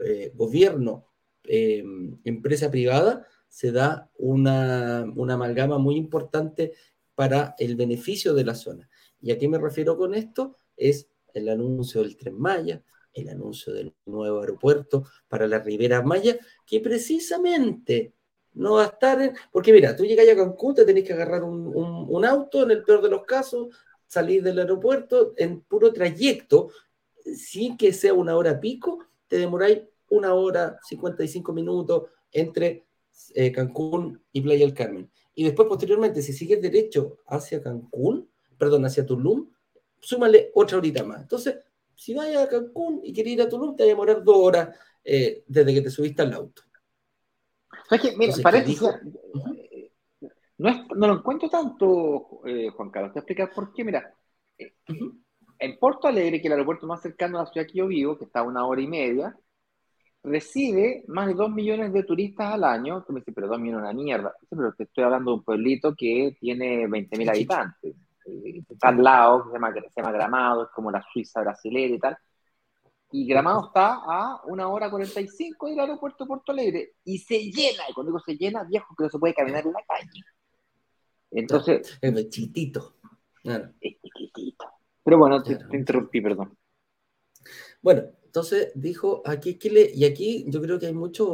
eh, 0.04 0.32
gobierno, 0.34 1.06
eh, 1.44 1.82
empresa 2.24 2.70
privada, 2.70 3.26
se 3.48 3.72
da 3.72 4.10
una, 4.18 5.10
una 5.16 5.34
amalgama 5.34 5.78
muy 5.78 5.96
importante 5.96 6.74
para 7.14 7.54
el 7.58 7.76
beneficio 7.76 8.34
de 8.34 8.44
la 8.44 8.54
zona. 8.54 8.90
¿Y 9.22 9.30
a 9.30 9.38
qué 9.38 9.48
me 9.48 9.58
refiero 9.58 9.96
con 9.96 10.14
esto? 10.14 10.58
Es 10.76 11.08
el 11.32 11.48
anuncio 11.48 12.02
del 12.02 12.16
Tren 12.16 12.38
Maya, 12.38 12.82
el 13.14 13.28
anuncio 13.28 13.72
del 13.72 13.94
nuevo 14.06 14.40
aeropuerto 14.40 15.04
para 15.28 15.46
la 15.46 15.60
Ribera 15.60 16.02
Maya, 16.02 16.36
que 16.66 16.80
precisamente 16.80 18.12
no 18.54 18.74
va 18.74 18.82
a 18.82 18.86
estar 18.86 19.20
en... 19.22 19.32
Porque 19.50 19.72
mira, 19.72 19.94
tú 19.96 20.04
llegas 20.04 20.28
a 20.28 20.36
Cancún, 20.36 20.74
te 20.74 20.84
tenés 20.84 21.04
que 21.04 21.12
agarrar 21.12 21.44
un, 21.44 22.24
auto, 22.24 22.62
en 22.62 22.70
el 22.72 22.82
peor 22.82 23.02
de 23.02 23.08
los 23.08 23.24
casos, 23.24 23.68
salir 24.08 24.42
del 24.42 24.58
aeropuerto 24.58 25.34
en 25.36 25.60
puro 25.60 25.92
trayecto, 25.92 26.70
sin 27.22 27.76
que 27.76 27.92
sea 27.92 28.14
una 28.14 28.36
hora 28.36 28.58
pico, 28.58 29.04
te 29.28 29.38
demoráis 29.38 29.82
una 30.08 30.34
hora, 30.34 30.78
55 30.82 31.52
minutos 31.52 32.04
entre 32.32 32.86
eh, 33.34 33.52
Cancún 33.52 34.20
y 34.32 34.40
Playa 34.40 34.64
del 34.64 34.74
Carmen. 34.74 35.10
Y 35.34 35.44
después, 35.44 35.68
posteriormente, 35.68 36.22
si 36.22 36.32
sigues 36.32 36.60
derecho 36.60 37.18
hacia 37.26 37.62
Cancún, 37.62 38.28
perdón, 38.56 38.86
hacia 38.86 39.06
Tulum, 39.06 39.50
súmale 40.00 40.50
otra 40.54 40.78
horita 40.78 41.04
más. 41.04 41.20
Entonces, 41.20 41.56
si 41.94 42.14
vas 42.14 42.34
a 42.34 42.48
Cancún 42.48 43.00
y 43.04 43.12
quieres 43.12 43.34
ir 43.34 43.42
a 43.42 43.48
Tulum, 43.48 43.76
te 43.76 43.82
va 43.82 43.88
a 43.88 43.88
demorar 43.88 44.24
dos 44.24 44.36
horas 44.36 44.74
eh, 45.04 45.44
desde 45.46 45.74
que 45.74 45.82
te 45.82 45.90
subiste 45.90 46.22
al 46.22 46.32
auto. 46.32 46.62
mira, 48.16 48.34
parece 48.42 48.76
no, 50.58 50.86
no, 50.96 51.06
lo 51.06 51.14
encuentro 51.18 51.48
tanto, 51.48 52.40
eh, 52.46 52.68
Juan 52.70 52.90
Carlos. 52.90 53.12
Te 53.12 53.20
voy 53.20 53.20
a 53.20 53.22
explicar 53.22 53.52
por 53.54 53.72
qué. 53.72 53.84
Mira, 53.84 54.14
en 55.58 55.78
Porto 55.78 56.08
Alegre, 56.08 56.40
que 56.40 56.42
es 56.42 56.46
el 56.46 56.52
aeropuerto 56.52 56.86
más 56.86 57.00
cercano 57.02 57.38
a 57.38 57.44
la 57.44 57.50
ciudad 57.50 57.66
que 57.66 57.78
yo 57.78 57.86
vivo, 57.86 58.18
que 58.18 58.24
está 58.24 58.40
a 58.40 58.44
una 58.44 58.66
hora 58.66 58.80
y 58.80 58.86
media, 58.86 59.36
recibe 60.22 61.04
más 61.08 61.28
de 61.28 61.34
2 61.34 61.50
millones 61.50 61.92
de 61.92 62.02
turistas 62.04 62.54
al 62.54 62.64
año. 62.64 63.04
Tú 63.04 63.12
me 63.12 63.20
dices, 63.20 63.34
pero 63.34 63.48
2 63.48 63.60
millones 63.60 63.84
es 63.84 63.90
una 63.90 64.02
mierda. 64.02 64.34
pero 64.50 64.72
te 64.74 64.84
estoy 64.84 65.04
hablando 65.04 65.32
de 65.32 65.36
un 65.38 65.44
pueblito 65.44 65.94
que 65.96 66.36
tiene 66.40 66.86
20 66.86 67.18
mil 67.18 67.28
habitantes. 67.28 67.96
Eh, 68.26 68.62
está 68.68 68.88
al 68.88 69.02
lado, 69.02 69.46
se 69.46 69.52
llama, 69.52 69.72
se 69.72 69.90
llama 69.96 70.12
Gramado, 70.12 70.64
es 70.64 70.70
como 70.70 70.90
la 70.90 71.02
Suiza 71.12 71.40
brasileña 71.40 71.94
y 71.94 71.98
tal. 71.98 72.18
Y 73.10 73.26
Gramado 73.26 73.66
está 73.66 73.94
a 73.94 74.42
una 74.46 74.68
hora 74.68 74.90
45 74.90 75.68
del 75.68 75.80
aeropuerto 75.80 76.24
de 76.24 76.28
Porto 76.28 76.52
Alegre 76.52 76.92
y 77.04 77.18
se 77.18 77.38
llena. 77.50 77.84
Y 77.88 77.94
cuando 77.94 78.12
digo 78.12 78.20
se 78.20 78.36
llena, 78.36 78.64
viejo, 78.64 78.94
que 78.96 79.04
no 79.04 79.10
se 79.10 79.18
puede 79.18 79.34
caminar 79.34 79.64
en 79.66 79.72
la 79.72 79.82
calle. 79.88 80.22
Entonces. 81.30 81.98
Es 82.00 82.28
chiquitito. 82.30 82.96
Es 83.80 83.96
chiquitito. 84.02 84.66
Pero 85.04 85.18
bueno, 85.18 85.42
te, 85.42 85.58
interrumpí, 85.72 86.20
perdón. 86.20 86.56
Bueno, 87.80 88.02
entonces 88.24 88.72
dijo, 88.74 89.22
aquí, 89.24 89.58
le, 89.70 89.90
y 89.94 90.04
aquí 90.04 90.44
yo 90.48 90.60
creo 90.60 90.78
que 90.78 90.86
hay 90.86 90.92
mucho, 90.92 91.26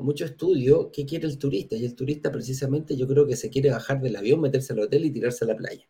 mucho 0.00 0.26
estudio 0.26 0.90
que 0.92 1.06
quiere 1.06 1.26
el 1.26 1.38
turista, 1.38 1.74
y 1.74 1.86
el 1.86 1.94
turista 1.94 2.30
precisamente 2.30 2.96
yo 2.96 3.08
creo 3.08 3.26
que 3.26 3.36
se 3.36 3.48
quiere 3.48 3.70
bajar 3.70 4.00
del 4.00 4.16
avión, 4.16 4.40
meterse 4.40 4.72
al 4.74 4.80
hotel 4.80 5.06
y 5.06 5.10
tirarse 5.10 5.44
a 5.44 5.48
la 5.48 5.56
playa. 5.56 5.88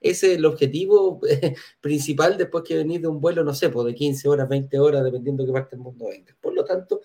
Ese 0.00 0.32
es 0.32 0.38
el 0.38 0.44
objetivo 0.44 1.20
principal 1.80 2.38
después 2.38 2.62
que 2.64 2.76
venir 2.76 3.00
de 3.00 3.08
un 3.08 3.20
vuelo, 3.20 3.42
no 3.42 3.54
sé, 3.54 3.68
pues 3.68 3.86
de 3.86 3.94
15 3.94 4.28
horas, 4.28 4.48
20 4.48 4.78
horas, 4.78 5.04
dependiendo 5.04 5.42
de 5.42 5.48
qué 5.48 5.52
parte 5.52 5.76
del 5.76 5.82
mundo 5.82 6.06
venga. 6.08 6.36
Por 6.40 6.54
lo 6.54 6.64
tanto, 6.64 7.00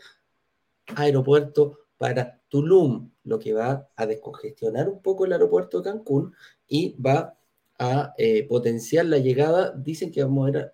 aeropuerto 0.95 1.80
para 2.01 2.41
Tulum, 2.49 3.11
lo 3.25 3.37
que 3.37 3.53
va 3.53 3.87
a 3.95 4.07
descongestionar 4.07 4.89
un 4.89 5.03
poco 5.03 5.25
el 5.25 5.33
aeropuerto 5.33 5.77
de 5.77 5.91
Cancún 5.91 6.33
y 6.67 6.99
va 6.99 7.37
a 7.77 8.15
eh, 8.17 8.47
potenciar 8.47 9.05
la 9.05 9.19
llegada. 9.19 9.71
Dicen 9.77 10.11
que 10.11 10.23
vamos 10.23 10.49
a 10.49 10.51
ver, 10.51 10.73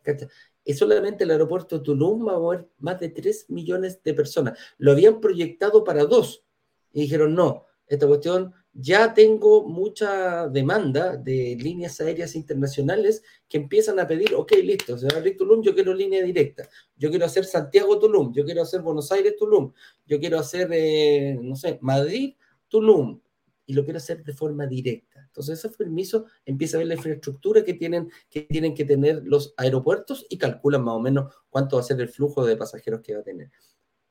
es 0.64 0.78
solamente 0.78 1.26
el 1.26 1.32
aeropuerto 1.32 1.80
de 1.80 1.84
Tulum 1.84 2.26
va 2.26 2.36
a 2.36 2.40
mover 2.40 2.70
más 2.78 3.02
de 3.02 3.10
3 3.10 3.50
millones 3.50 4.02
de 4.04 4.14
personas. 4.14 4.58
Lo 4.78 4.94
habían 4.94 5.20
proyectado 5.20 5.84
para 5.84 6.06
dos 6.06 6.46
y 6.94 7.02
dijeron, 7.02 7.36
no, 7.36 7.66
esta 7.88 8.08
cuestión 8.08 8.54
ya 8.80 9.12
tengo 9.16 9.68
mucha 9.68 10.48
demanda 10.50 11.18
de 11.18 11.58
líneas 11.60 12.00
aéreas 12.00 12.36
internacionales 12.36 13.24
que 13.50 13.58
empiezan 13.58 14.00
a 14.00 14.08
pedir, 14.08 14.36
ok, 14.36 14.52
listo, 14.64 15.00
se 15.00 15.08
va 15.08 15.16
a 15.16 15.18
abrir 15.18 15.36
Tulum, 15.36 15.64
yo 15.64 15.74
quiero 15.74 15.96
línea 15.96 16.22
directa, 16.24 16.70
yo 16.96 17.10
quiero 17.10 17.26
hacer 17.26 17.46
Santiago-Tulum, 17.46 18.34
yo 18.34 18.46
quiero 18.46 18.62
hacer 18.62 18.82
Buenos 18.82 19.12
Aires-Tulum, 19.12 19.74
yo 20.06 20.20
quiero 20.20 20.38
hacer, 20.38 20.70
eh, 20.72 21.40
no 21.42 21.56
sé, 21.56 21.80
Madrid-Tulum, 21.82 23.20
y 23.66 23.74
lo 23.74 23.84
quiero 23.84 23.98
hacer 23.98 24.24
de 24.24 24.34
forma 24.34 24.68
directa. 24.68 25.22
Entonces, 25.26 25.58
ese 25.58 25.76
permiso 25.76 26.26
empieza 26.46 26.78
a 26.78 26.80
ver 26.80 26.88
la 26.88 26.94
infraestructura 26.94 27.64
que 27.64 27.74
tienen, 27.74 28.12
que 28.30 28.42
tienen 28.42 28.76
que 28.76 28.86
tener 28.86 29.24
los 29.26 29.56
aeropuertos 29.58 30.28
y 30.30 30.38
calculan 30.38 30.84
más 30.84 30.94
o 30.94 31.00
menos 31.00 31.34
cuánto 31.50 31.78
va 31.78 31.82
a 31.82 31.86
ser 31.86 32.00
el 32.00 32.10
flujo 32.10 32.46
de 32.46 32.56
pasajeros 32.56 33.02
que 33.02 33.16
va 33.16 33.22
a 33.22 33.24
tener. 33.24 33.52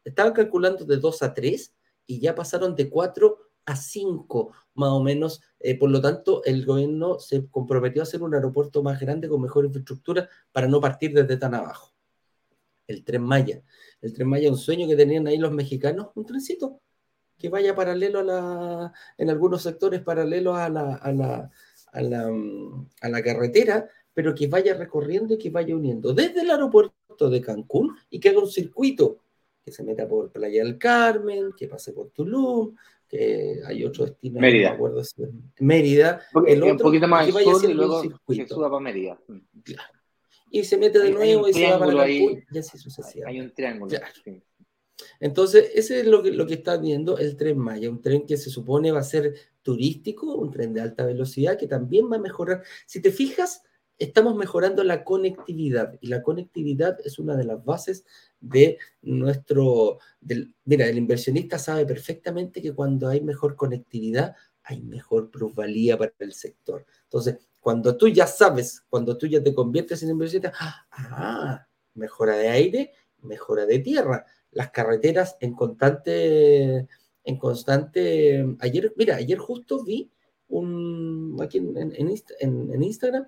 Estaban 0.05 0.33
calculando 0.33 0.85
de 0.85 0.97
2 0.97 1.23
a 1.23 1.33
3 1.33 1.73
y 2.07 2.21
ya 2.21 2.35
pasaron 2.35 2.75
de 2.75 2.91
4 2.91 3.46
a 3.67 3.77
5 3.77 4.53
más 4.75 4.91
o 4.91 5.03
menos. 5.03 5.43
Eh, 5.61 5.79
por 5.79 5.91
lo 5.91 6.01
tanto, 6.01 6.43
el 6.45 6.65
gobierno 6.65 7.19
se 7.19 7.47
comprometió 7.49 8.03
a 8.03 8.05
hacer 8.05 8.23
un 8.23 8.35
aeropuerto 8.35 8.83
más 8.83 8.99
grande 9.01 9.29
con 9.29 9.43
mejor 9.43 9.65
infraestructura 9.65 10.29
para 10.53 10.69
no 10.69 10.81
partir 10.81 11.13
desde 11.13 11.37
tan 11.37 11.55
abajo. 11.55 11.93
El 12.87 13.05
tren 13.05 13.23
Maya. 13.23 13.63
El 14.01 14.13
tren 14.13 14.29
Maya, 14.29 14.51
un 14.51 14.57
sueño 14.57 14.87
que 14.87 14.97
tenían 14.97 15.27
ahí 15.27 15.39
los 15.39 15.53
mexicanos, 15.53 16.09
un 16.15 16.25
trencito 16.25 16.81
que 17.37 17.49
vaya 17.49 17.75
paralelo 17.75 18.21
a 18.21 18.23
la, 18.23 18.93
en 19.19 19.29
algunos 19.29 19.63
sectores 19.63 20.01
paralelos 20.01 20.57
a 20.57 20.69
la, 20.69 20.95
a 20.95 21.13
la, 21.13 21.51
a 21.93 22.03
la, 22.03 22.31
mm, 22.31 22.89
a 23.03 23.09
la 23.09 23.23
carretera, 23.23 23.89
pero 24.15 24.35
que 24.35 24.47
vaya 24.47 24.75
recorriendo 24.75 25.35
y 25.35 25.39
que 25.39 25.51
vaya 25.51 25.77
uniendo 25.77 26.15
desde 26.15 26.41
el 26.41 26.51
aeropuerto 26.51 27.29
de 27.29 27.41
Cancún 27.41 27.95
y 28.09 28.21
que 28.21 28.31
haga 28.31 28.39
un 28.39 28.51
circuito 28.51 29.21
que 29.67 29.73
se 29.73 29.83
meta 29.83 30.07
por 30.07 30.31
Playa 30.31 30.63
del 30.63 30.79
Carmen, 30.79 31.53
que 31.57 31.67
pase 31.67 31.93
por 31.93 32.11
Tulum, 32.11 32.77
que 33.09 33.61
hay 33.67 33.85
otro 33.85 34.07
destino, 34.07 34.41
Mérida. 34.41 34.69
no 34.69 34.71
me 34.71 34.77
acuerdo 34.77 35.05
si 35.05 35.23
Mérida, 35.61 36.21
el 36.47 36.63
otro, 36.63 36.73
un 36.73 36.79
poquito 36.79 37.09
más 37.09 37.27
que 37.27 37.33
vaya 37.33 37.53
sur 37.55 37.71
y 37.71 37.75
luego 37.75 38.03
se 38.03 38.47
suba 38.49 38.69
para 38.71 38.81
Mérida. 38.81 39.19
Claro. 39.65 39.83
Y 40.51 40.65
se 40.65 40.77
mete 40.79 40.99
de 40.99 41.07
Hay- 41.09 41.13
nuevo 41.15 41.49
y 41.49 41.53
se 41.53 41.65
va 41.65 41.79
para 41.79 41.87
Cancún, 41.93 42.01
ahí. 42.01 42.39
y 42.53 42.59
así 42.59 42.71
Hay, 42.75 42.81
sucesivamente. 42.81 43.29
hay 43.29 43.41
un 43.41 43.55
triángulo. 43.55 43.89
Claro. 43.91 44.07
sí. 44.25 44.43
Entonces, 45.21 45.71
ese 45.75 46.01
es 46.01 46.07
lo 46.07 46.23
que, 46.23 46.31
lo 46.31 46.47
que 46.47 46.55
está 46.55 46.79
viendo 46.79 47.19
el 47.19 47.37
tren 47.37 47.59
Maya, 47.59 47.91
un 47.91 48.01
tren 48.01 48.27
que 48.27 48.37
se 48.39 48.49
supone 48.49 48.93
va 48.93 49.01
a 49.01 49.05
ser 49.05 49.35
turístico, 49.63 50.35
un 50.37 50.51
tren 50.51 50.73
de 50.73 50.81
alta 50.81 51.05
velocidad 51.05 51.59
que 51.59 51.67
también 51.67 52.11
va 52.11 52.17
a 52.17 52.21
mejorar. 52.21 52.63
Si 52.87 53.03
te 53.03 53.11
fijas, 53.11 53.63
estamos 53.99 54.35
mejorando 54.37 54.85
la 54.85 55.05
conectividad 55.05 55.97
y 56.01 56.09
la 56.09 56.23
conectividad 56.23 56.99
es 57.05 57.19
una 57.19 57.37
de 57.37 57.45
las 57.45 57.65
bases 57.65 58.05
de 58.41 58.79
nuestro... 59.03 59.99
Del, 60.21 60.55
mira, 60.65 60.87
el 60.87 60.99
inversionista 60.99 61.59
sabe 61.59 61.87
perfectamente 61.87 62.61
que 62.61 62.75
cuando 62.75 63.09
hay 63.09 63.21
mejor 63.21 63.57
conectividad, 63.57 64.35
hay 64.63 64.83
mejor 64.83 65.31
plusvalía 65.31 65.97
para 65.97 66.13
el 66.19 66.33
sector. 66.33 66.85
Entonces, 67.05 67.39
cuando 67.61 67.97
tú 67.97 68.09
ya 68.09 68.27
sabes, 68.27 68.85
cuando 68.89 69.17
tú 69.17 69.27
ya 69.27 69.43
te 69.43 69.55
conviertes 69.55 70.03
en 70.03 70.11
inversionista, 70.11 70.53
ah, 70.59 71.67
mejora 71.95 72.37
de 72.37 72.49
aire, 72.49 72.93
mejora 73.23 73.65
de 73.67 73.79
tierra 73.79 74.25
las 74.53 74.71
carreteras 74.71 75.37
en 75.41 75.55
constante, 75.55 76.87
en 77.25 77.39
constante, 77.39 78.47
ayer, 78.61 78.93
mira, 78.97 79.17
ayer 79.17 79.39
justo 79.39 79.83
vi 79.85 80.11
un, 80.49 81.37
aquí 81.43 81.59
en, 81.59 81.77
en- 81.77 81.93
en 81.95 82.09
Insta- 82.09 82.35
en- 82.41 82.73
en 82.73 82.83
Instagram, 82.83 83.27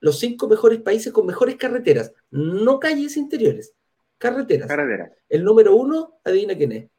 los 0.00 0.18
cinco 0.18 0.48
mejores 0.48 0.80
países 0.80 1.12
con 1.12 1.26
mejores 1.26 1.56
carreteras, 1.56 2.12
no 2.30 2.78
calles 2.80 3.16
interiores, 3.16 3.74
carreteras. 4.18 4.68
Carretera, 4.68 5.12
El 5.28 5.44
número 5.44 5.74
uno, 5.76 6.20
adivina 6.24 6.56
quién 6.56 6.72
es, 6.72 6.90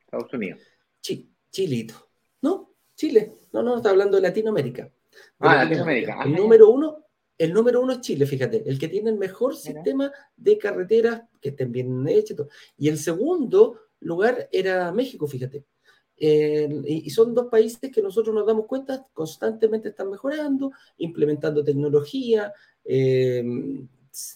Estados 0.00 0.32
Unidos. 0.32 0.60
Chi- 1.00 1.30
Chilito, 1.50 1.94
¿no? 2.42 2.74
Chile, 2.94 3.34
no, 3.52 3.62
no, 3.62 3.76
está 3.76 3.90
hablando 3.90 4.16
de 4.16 4.22
Latinoamérica. 4.22 4.84
De 4.84 4.92
Ah, 5.40 5.64
Latinoamérica. 5.64 6.22
El 6.24 6.34
Ah, 6.34 6.36
número 6.38 6.68
uno, 6.70 7.06
el 7.38 7.52
número 7.52 7.80
uno 7.80 7.92
es 7.92 8.00
Chile, 8.00 8.26
fíjate, 8.26 8.62
el 8.68 8.78
que 8.78 8.88
tiene 8.88 9.10
el 9.10 9.16
mejor 9.18 9.52
Mira. 9.52 9.60
sistema 9.62 10.12
de 10.36 10.58
carreteras 10.58 11.22
que 11.40 11.50
estén 11.50 11.72
bien 11.72 12.06
hechas. 12.08 12.36
Y 12.76 12.88
el 12.88 12.98
segundo 12.98 13.80
lugar 14.00 14.48
era 14.52 14.92
México, 14.92 15.26
fíjate. 15.26 15.64
Eh, 16.24 16.68
y, 16.86 17.10
son 17.10 17.34
dos 17.34 17.48
países 17.48 17.90
que 17.90 18.00
nosotros 18.00 18.32
nos 18.32 18.46
damos 18.46 18.66
cuenta 18.66 19.04
constantemente 19.12 19.88
están 19.88 20.08
mejorando, 20.08 20.70
implementando 20.98 21.64
tecnología, 21.64 22.52
eh, 22.84 23.42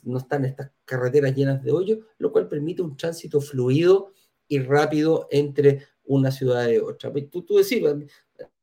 no 0.03 0.19
están 0.19 0.45
estas 0.47 0.73
carreteras 0.85 1.37
llenas 1.37 1.63
de 1.63 1.71
hoyos, 1.71 2.01
lo 2.19 2.33
cual 2.33 2.49
permite 2.49 2.83
un 2.83 2.97
tránsito 2.97 3.41
fluido 3.41 4.13
y 4.49 4.59
rápido 4.59 5.29
entre 5.31 5.87
una 6.07 6.33
ciudad 6.33 6.69
y 6.69 6.79
otra. 6.79 7.13
Tú, 7.31 7.43
tú 7.43 7.59
decías, 7.59 7.95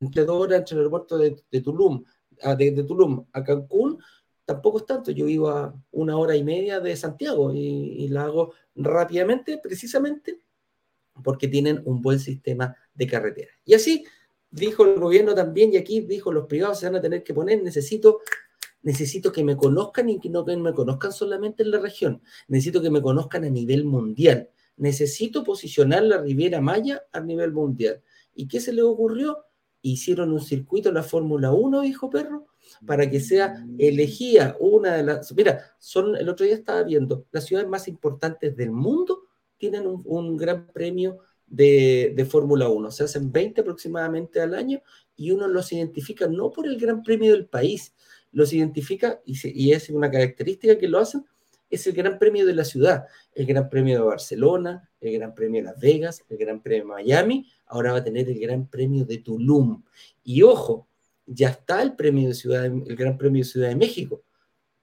entre 0.01 0.25
dos 0.25 0.41
horas 0.41 0.59
entre 0.59 0.73
el 0.73 0.79
aeropuerto 0.79 1.17
de, 1.17 1.41
de 1.49 1.61
Tulum, 1.61 2.03
a, 2.41 2.55
de, 2.55 2.71
de 2.71 2.83
Tulum 2.83 3.25
a 3.31 3.41
Cancún, 3.41 3.99
tampoco 4.43 4.79
es 4.79 4.85
tanto. 4.85 5.11
Yo 5.11 5.27
vivo 5.27 5.47
a 5.47 5.73
una 5.91 6.17
hora 6.17 6.35
y 6.35 6.43
media 6.43 6.81
de 6.81 6.93
Santiago 6.97 7.53
y, 7.53 7.59
y 8.03 8.09
la 8.09 8.25
hago 8.25 8.51
rápidamente, 8.75 9.59
precisamente 9.63 10.41
porque 11.23 11.47
tienen 11.47 11.81
un 11.85 12.01
buen 12.01 12.19
sistema 12.19 12.75
de 12.95 13.07
carretera. 13.07 13.51
Y 13.65 13.73
así 13.73 14.05
dijo 14.53 14.85
el 14.85 14.99
gobierno 14.99 15.33
también, 15.33 15.73
y 15.73 15.77
aquí 15.77 16.01
dijo 16.01 16.31
los 16.31 16.45
privados 16.45 16.79
se 16.79 16.85
van 16.85 16.95
a 16.95 17.01
tener 17.01 17.23
que 17.23 17.33
poner, 17.33 17.61
necesito, 17.63 18.19
necesito 18.83 19.31
que 19.31 19.43
me 19.43 19.57
conozcan 19.57 20.09
y 20.09 20.19
que 20.19 20.29
no 20.29 20.45
me 20.45 20.73
conozcan 20.73 21.11
solamente 21.11 21.63
en 21.63 21.71
la 21.71 21.79
región, 21.79 22.21
necesito 22.47 22.81
que 22.81 22.91
me 22.91 23.01
conozcan 23.01 23.43
a 23.45 23.49
nivel 23.49 23.83
mundial, 23.83 24.49
necesito 24.77 25.43
posicionar 25.43 26.03
la 26.03 26.19
Riviera 26.19 26.61
Maya 26.61 27.03
a 27.11 27.19
nivel 27.19 27.51
mundial. 27.51 28.01
¿Y 28.35 28.47
qué 28.47 28.59
se 28.59 28.73
le 28.73 28.81
ocurrió? 28.81 29.45
Hicieron 29.81 30.31
un 30.31 30.41
circuito 30.41 30.89
en 30.89 30.95
la 30.95 31.03
Fórmula 31.03 31.51
1, 31.51 31.83
hijo 31.83 32.09
perro, 32.09 32.47
para 32.85 33.09
que 33.09 33.19
sea 33.19 33.65
elegida 33.77 34.55
una 34.59 34.95
de 34.95 35.03
las... 35.03 35.33
Mira, 35.33 35.61
son, 35.79 36.15
el 36.15 36.29
otro 36.29 36.45
día 36.45 36.55
estaba 36.55 36.83
viendo, 36.83 37.25
las 37.31 37.45
ciudades 37.45 37.69
más 37.69 37.87
importantes 37.87 38.55
del 38.55 38.71
mundo 38.71 39.23
tienen 39.57 39.83
un 39.85 40.37
gran 40.37 40.67
premio 40.67 41.19
de, 41.53 42.27
Fórmula 42.29 42.67
1. 42.67 42.91
Se 42.91 43.03
hacen 43.03 43.31
20 43.31 43.61
aproximadamente 43.61 44.41
al 44.41 44.55
año 44.55 44.81
y 45.15 45.31
uno 45.31 45.47
los 45.47 45.71
identifica 45.71 46.27
no 46.27 46.51
por 46.51 46.67
el 46.67 46.79
gran 46.79 47.03
premio 47.03 47.31
del 47.31 47.45
país, 47.45 47.93
los 48.31 48.53
identifica 48.53 49.21
y, 49.25 49.37
y 49.43 49.71
es 49.71 49.89
una 49.89 50.09
característica 50.09 50.77
que 50.77 50.87
lo 50.87 50.99
hacen, 50.99 51.25
es 51.69 51.87
el 51.87 51.93
Gran 51.93 52.19
Premio 52.19 52.45
de 52.45 52.53
la 52.53 52.63
ciudad, 52.63 53.05
el 53.33 53.47
Gran 53.47 53.67
Premio 53.67 53.97
de 53.97 54.05
Barcelona, 54.05 54.87
el 55.01 55.13
Gran 55.13 55.33
Premio 55.33 55.61
de 55.61 55.65
Las 55.65 55.79
Vegas, 55.79 56.23
el 56.29 56.37
Gran 56.37 56.61
Premio 56.61 56.83
de 56.83 56.89
Miami, 56.89 57.47
ahora 57.65 57.93
va 57.93 57.97
a 57.97 58.03
tener 58.03 58.29
el 58.29 58.39
Gran 58.39 58.67
Premio 58.67 59.05
de 59.05 59.17
Tulum. 59.17 59.83
Y 60.23 60.43
ojo, 60.43 60.87
ya 61.25 61.49
está 61.49 61.81
el 61.81 61.95
premio 61.95 62.27
de 62.27 62.35
Ciudad, 62.35 62.65
el 62.65 62.95
Gran 62.95 63.17
Premio 63.17 63.43
de 63.43 63.49
Ciudad 63.49 63.69
de 63.69 63.75
México. 63.75 64.23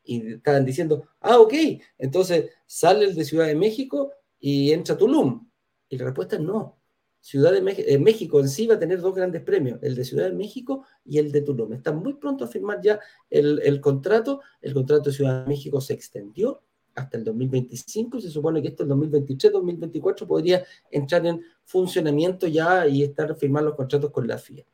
Y 0.03 0.35
estaban 0.35 0.65
diciendo, 0.65 1.07
ah, 1.21 1.39
ok, 1.39 1.55
entonces 1.99 2.51
sale 2.67 3.05
el 3.05 3.15
de 3.15 3.25
Ciudad 3.25 3.47
de 3.47 3.55
México 3.55 4.13
y 4.41 4.73
entra 4.73 4.97
Tulum. 4.97 5.49
Y 5.91 5.99
la 5.99 6.07
respuesta 6.07 6.37
es 6.37 6.43
no. 6.43 6.79
Ciudad 7.21 7.53
de 7.53 7.61
México, 7.61 7.87
eh, 7.87 7.99
México 7.99 8.41
en 8.41 8.49
sí 8.49 8.67
va 8.67 8.77
a 8.77 8.79
tener 8.79 9.03
dos 9.03 9.15
grandes 9.15 9.43
premios, 9.43 9.79
el 9.83 9.95
de 9.95 10.05
Ciudad 10.05 10.25
de 10.25 10.33
México 10.33 10.87
y 11.05 11.19
el 11.19 11.31
de 11.31 11.43
Tulum. 11.43 11.75
Están 11.75 11.99
muy 11.99 12.15
pronto 12.15 12.45
a 12.47 12.49
firmar 12.49 12.81
ya 12.81 12.99
el, 13.29 13.61
el 13.63 13.79
contrato. 13.83 14.41
El 14.63 14.73
contrato 14.73 15.11
de 15.11 15.17
Ciudad 15.17 15.43
de 15.43 15.49
México 15.49 15.83
se 15.83 15.93
extendió 15.93 16.63
hasta 16.95 17.19
el 17.19 17.25
2025 17.25 18.19
y 18.19 18.23
se 18.23 18.31
supone 18.31 18.63
que 18.63 18.69
esto 18.69 18.85
el 18.85 18.89
2023, 18.89 19.53
2024 19.53 20.27
podría 20.27 20.65
entrar 20.91 21.27
en 21.27 21.43
funcionamiento 21.65 22.47
ya 22.47 22.87
y 22.87 23.03
estar 23.03 23.37
firmar 23.37 23.65
los 23.65 23.75
contratos 23.75 24.11
con 24.11 24.27
la 24.27 24.39
FIA. 24.39 24.65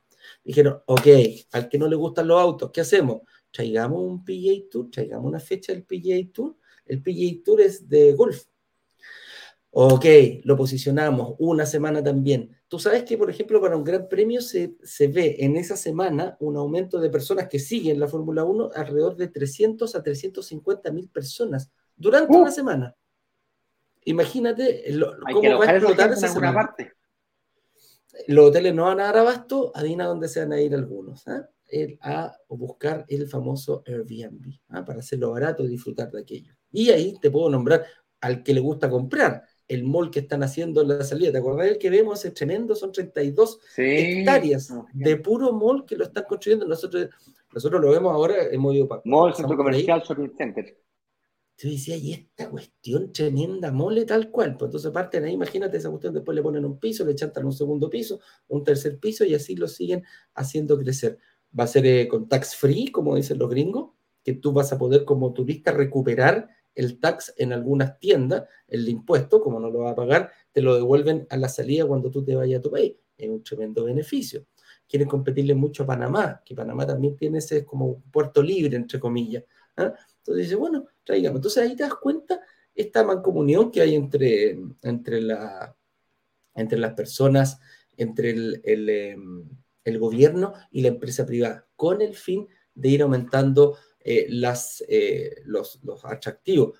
Dijeron, 0.44 0.80
ok, 0.86 1.06
al 1.52 1.68
que 1.68 1.78
no 1.78 1.88
le 1.88 1.96
gustan 1.96 2.28
los 2.28 2.40
autos, 2.40 2.70
¿qué 2.72 2.80
hacemos? 2.80 3.22
Traigamos 3.50 4.00
un 4.00 4.24
PGA 4.24 4.68
Tour, 4.70 4.90
traigamos 4.90 5.26
una 5.26 5.40
fecha 5.40 5.72
del 5.72 5.84
PGA 5.84 6.32
Tour. 6.32 6.56
El 6.84 7.02
PGA 7.02 7.42
Tour 7.44 7.60
es 7.60 7.88
de 7.88 8.12
golf. 8.12 8.44
Ok, 9.78 10.06
lo 10.44 10.56
posicionamos 10.56 11.34
una 11.38 11.66
semana 11.66 12.02
también. 12.02 12.56
Tú 12.66 12.78
sabes 12.78 13.04
que, 13.04 13.18
por 13.18 13.28
ejemplo, 13.28 13.60
para 13.60 13.76
un 13.76 13.84
gran 13.84 14.08
premio 14.08 14.40
se, 14.40 14.74
se 14.82 15.06
ve 15.06 15.36
en 15.40 15.54
esa 15.56 15.76
semana 15.76 16.34
un 16.40 16.56
aumento 16.56 16.98
de 16.98 17.10
personas 17.10 17.46
que 17.46 17.58
siguen 17.58 18.00
la 18.00 18.08
Fórmula 18.08 18.44
1 18.44 18.70
alrededor 18.74 19.16
de 19.16 19.28
300 19.28 19.94
a 19.94 20.02
350 20.02 20.90
mil 20.92 21.10
personas 21.10 21.70
durante 21.94 22.34
una 22.34 22.50
semana. 22.50 22.96
Imagínate 24.06 24.82
cómo 25.30 25.58
va 25.58 25.66
a 25.66 25.76
explotar 25.76 26.10
esa 26.10 26.28
semana. 26.28 26.54
Parte. 26.54 26.92
Los 28.28 28.48
hoteles 28.48 28.74
no 28.74 28.84
van 28.84 29.00
a 29.00 29.04
dar 29.04 29.18
abasto, 29.18 29.72
adivina 29.74 30.06
dónde 30.06 30.28
se 30.28 30.40
van 30.40 30.54
a 30.54 30.60
ir 30.62 30.74
algunos. 30.74 31.28
¿ah? 31.28 31.50
a 32.00 32.34
buscar 32.48 33.04
el 33.08 33.28
famoso 33.28 33.82
Airbnb 33.84 34.58
¿ah? 34.70 34.86
para 34.86 35.00
hacerlo 35.00 35.32
barato 35.32 35.64
y 35.64 35.68
disfrutar 35.68 36.10
de 36.10 36.22
aquello. 36.22 36.54
Y 36.72 36.88
ahí 36.88 37.18
te 37.20 37.30
puedo 37.30 37.50
nombrar 37.50 37.84
al 38.22 38.42
que 38.42 38.54
le 38.54 38.60
gusta 38.60 38.88
comprar 38.88 39.44
el 39.68 39.84
mall 39.84 40.10
que 40.10 40.20
están 40.20 40.42
haciendo 40.42 40.82
en 40.82 40.88
la 40.88 41.04
salida. 41.04 41.32
¿Te 41.32 41.38
acordás 41.38 41.66
del 41.66 41.78
que 41.78 41.90
vemos? 41.90 42.24
Es 42.24 42.34
tremendo, 42.34 42.74
son 42.74 42.92
32 42.92 43.60
hectáreas 43.76 44.72
de 44.92 45.16
puro 45.16 45.52
mall 45.52 45.84
que 45.84 45.96
lo 45.96 46.04
están 46.04 46.24
construyendo. 46.28 46.66
Nosotros, 46.66 47.08
nosotros 47.52 47.80
lo 47.80 47.90
vemos 47.90 48.12
ahora, 48.12 48.34
hemos 48.50 48.74
ido 48.74 48.88
para. 48.88 49.02
Mall, 49.04 49.34
centro 49.34 49.56
comercial, 49.56 50.02
shopping 50.02 50.32
center. 50.36 50.76
Yo 51.58 51.70
decía, 51.70 51.96
y 51.96 52.12
esta 52.12 52.50
cuestión 52.50 53.12
tremenda, 53.12 53.72
mole 53.72 54.04
tal 54.04 54.30
cual. 54.30 54.58
Pues 54.58 54.68
entonces 54.68 54.90
parten 54.90 55.24
ahí, 55.24 55.32
imagínate 55.32 55.78
esa 55.78 55.88
cuestión, 55.88 56.12
después 56.12 56.34
le 56.36 56.42
ponen 56.42 56.66
un 56.66 56.78
piso, 56.78 57.04
le 57.06 57.14
chantan 57.14 57.46
un 57.46 57.52
segundo 57.52 57.88
piso, 57.88 58.20
un 58.48 58.62
tercer 58.62 58.98
piso 58.98 59.24
y 59.24 59.34
así 59.34 59.56
lo 59.56 59.66
siguen 59.66 60.04
haciendo 60.34 60.78
crecer. 60.78 61.18
Va 61.58 61.64
a 61.64 61.66
ser 61.66 61.86
eh, 61.86 62.08
con 62.08 62.28
tax 62.28 62.56
free, 62.56 62.88
como 62.88 63.16
dicen 63.16 63.38
los 63.38 63.48
gringos, 63.48 63.92
que 64.22 64.34
tú 64.34 64.52
vas 64.52 64.70
a 64.72 64.78
poder 64.78 65.06
como 65.06 65.32
turista 65.32 65.72
recuperar 65.72 66.50
el 66.76 67.00
tax 67.00 67.34
en 67.38 67.52
algunas 67.52 67.98
tiendas, 67.98 68.44
el 68.68 68.88
impuesto, 68.88 69.40
como 69.40 69.58
no 69.58 69.70
lo 69.70 69.80
va 69.80 69.90
a 69.90 69.96
pagar, 69.96 70.30
te 70.52 70.60
lo 70.60 70.76
devuelven 70.76 71.26
a 71.30 71.36
la 71.36 71.48
salida 71.48 71.86
cuando 71.86 72.10
tú 72.10 72.22
te 72.22 72.36
vayas 72.36 72.60
a 72.60 72.62
tu 72.62 72.70
país. 72.70 72.94
Es 73.16 73.28
un 73.28 73.42
tremendo 73.42 73.84
beneficio. 73.84 74.46
Quieren 74.86 75.08
competirle 75.08 75.54
mucho 75.54 75.82
a 75.82 75.86
Panamá, 75.86 76.42
que 76.44 76.54
Panamá 76.54 76.86
también 76.86 77.16
tiene 77.16 77.38
ese 77.38 77.64
como 77.64 78.02
puerto 78.12 78.42
libre, 78.42 78.76
entre 78.76 79.00
comillas. 79.00 79.42
¿ah? 79.76 79.94
Entonces 80.18 80.44
dice, 80.44 80.54
bueno, 80.54 80.86
traigamos. 81.02 81.38
Entonces 81.38 81.62
ahí 81.62 81.74
te 81.74 81.82
das 81.82 81.94
cuenta 81.94 82.40
esta 82.74 83.02
mancomunión 83.02 83.70
que 83.70 83.80
hay 83.80 83.94
entre, 83.94 84.58
entre, 84.82 85.22
la, 85.22 85.74
entre 86.54 86.78
las 86.78 86.92
personas, 86.92 87.58
entre 87.96 88.30
el, 88.30 88.60
el, 88.64 88.88
em, 88.90 89.48
el, 89.82 89.98
gobierno 89.98 90.52
y 90.70 90.82
la 90.82 90.88
empresa 90.88 91.24
privada, 91.24 91.66
con 91.74 92.02
el 92.02 92.14
fin 92.14 92.46
de 92.74 92.90
ir 92.90 93.00
aumentando 93.02 93.78
eh, 94.08 94.28
las, 94.28 94.84
eh, 94.88 95.42
los, 95.46 95.80
los, 95.82 96.04
atractivos 96.04 96.78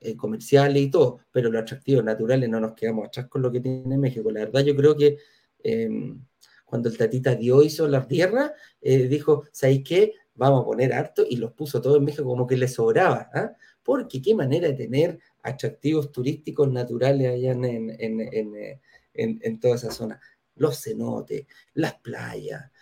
eh, 0.00 0.16
comerciales 0.16 0.82
y 0.82 0.90
todo, 0.90 1.20
pero 1.30 1.48
los 1.52 1.62
atractivos 1.62 2.02
naturales 2.02 2.48
no 2.48 2.58
nos 2.58 2.74
quedamos 2.74 3.06
atrás 3.06 3.28
con 3.28 3.42
lo 3.42 3.52
que 3.52 3.60
tiene 3.60 3.96
México. 3.96 4.28
La 4.32 4.40
verdad, 4.40 4.62
yo 4.62 4.74
creo 4.74 4.96
que 4.96 5.18
em, 5.62 6.20
cuando 6.64 6.88
el 6.88 6.98
Tatita 6.98 7.36
dio 7.36 7.62
hizo 7.62 7.86
la 7.86 8.08
tierra, 8.08 8.52
dijo, 8.80 9.44
¿sabéis 9.52 9.84
qué? 9.84 10.14
vamos 10.34 10.62
a 10.62 10.64
poner 10.64 10.92
harto, 10.92 11.24
y 11.28 11.36
los 11.36 11.52
puso 11.52 11.80
todo 11.80 11.96
en 11.98 12.04
México 12.04 12.24
como 12.24 12.44
que 12.44 12.56
le 12.56 12.66
sobraba, 12.66 13.30
¿ah? 13.34 13.52
porque 13.84 14.20
qué 14.20 14.34
manera 14.34 14.66
de 14.66 14.74
tener 14.74 15.20
atractivos 15.44 16.10
turísticos 16.10 16.72
naturales 16.72 17.28
allá 17.30 17.52
en, 17.52 17.64
en, 17.64 18.80
en, 19.14 19.60
toda 19.60 19.76
esa 19.76 19.92
zona. 19.92 20.20
Los 20.56 20.82
cenotes, 20.82 21.46
las 21.74 22.00
playas, 22.00 22.72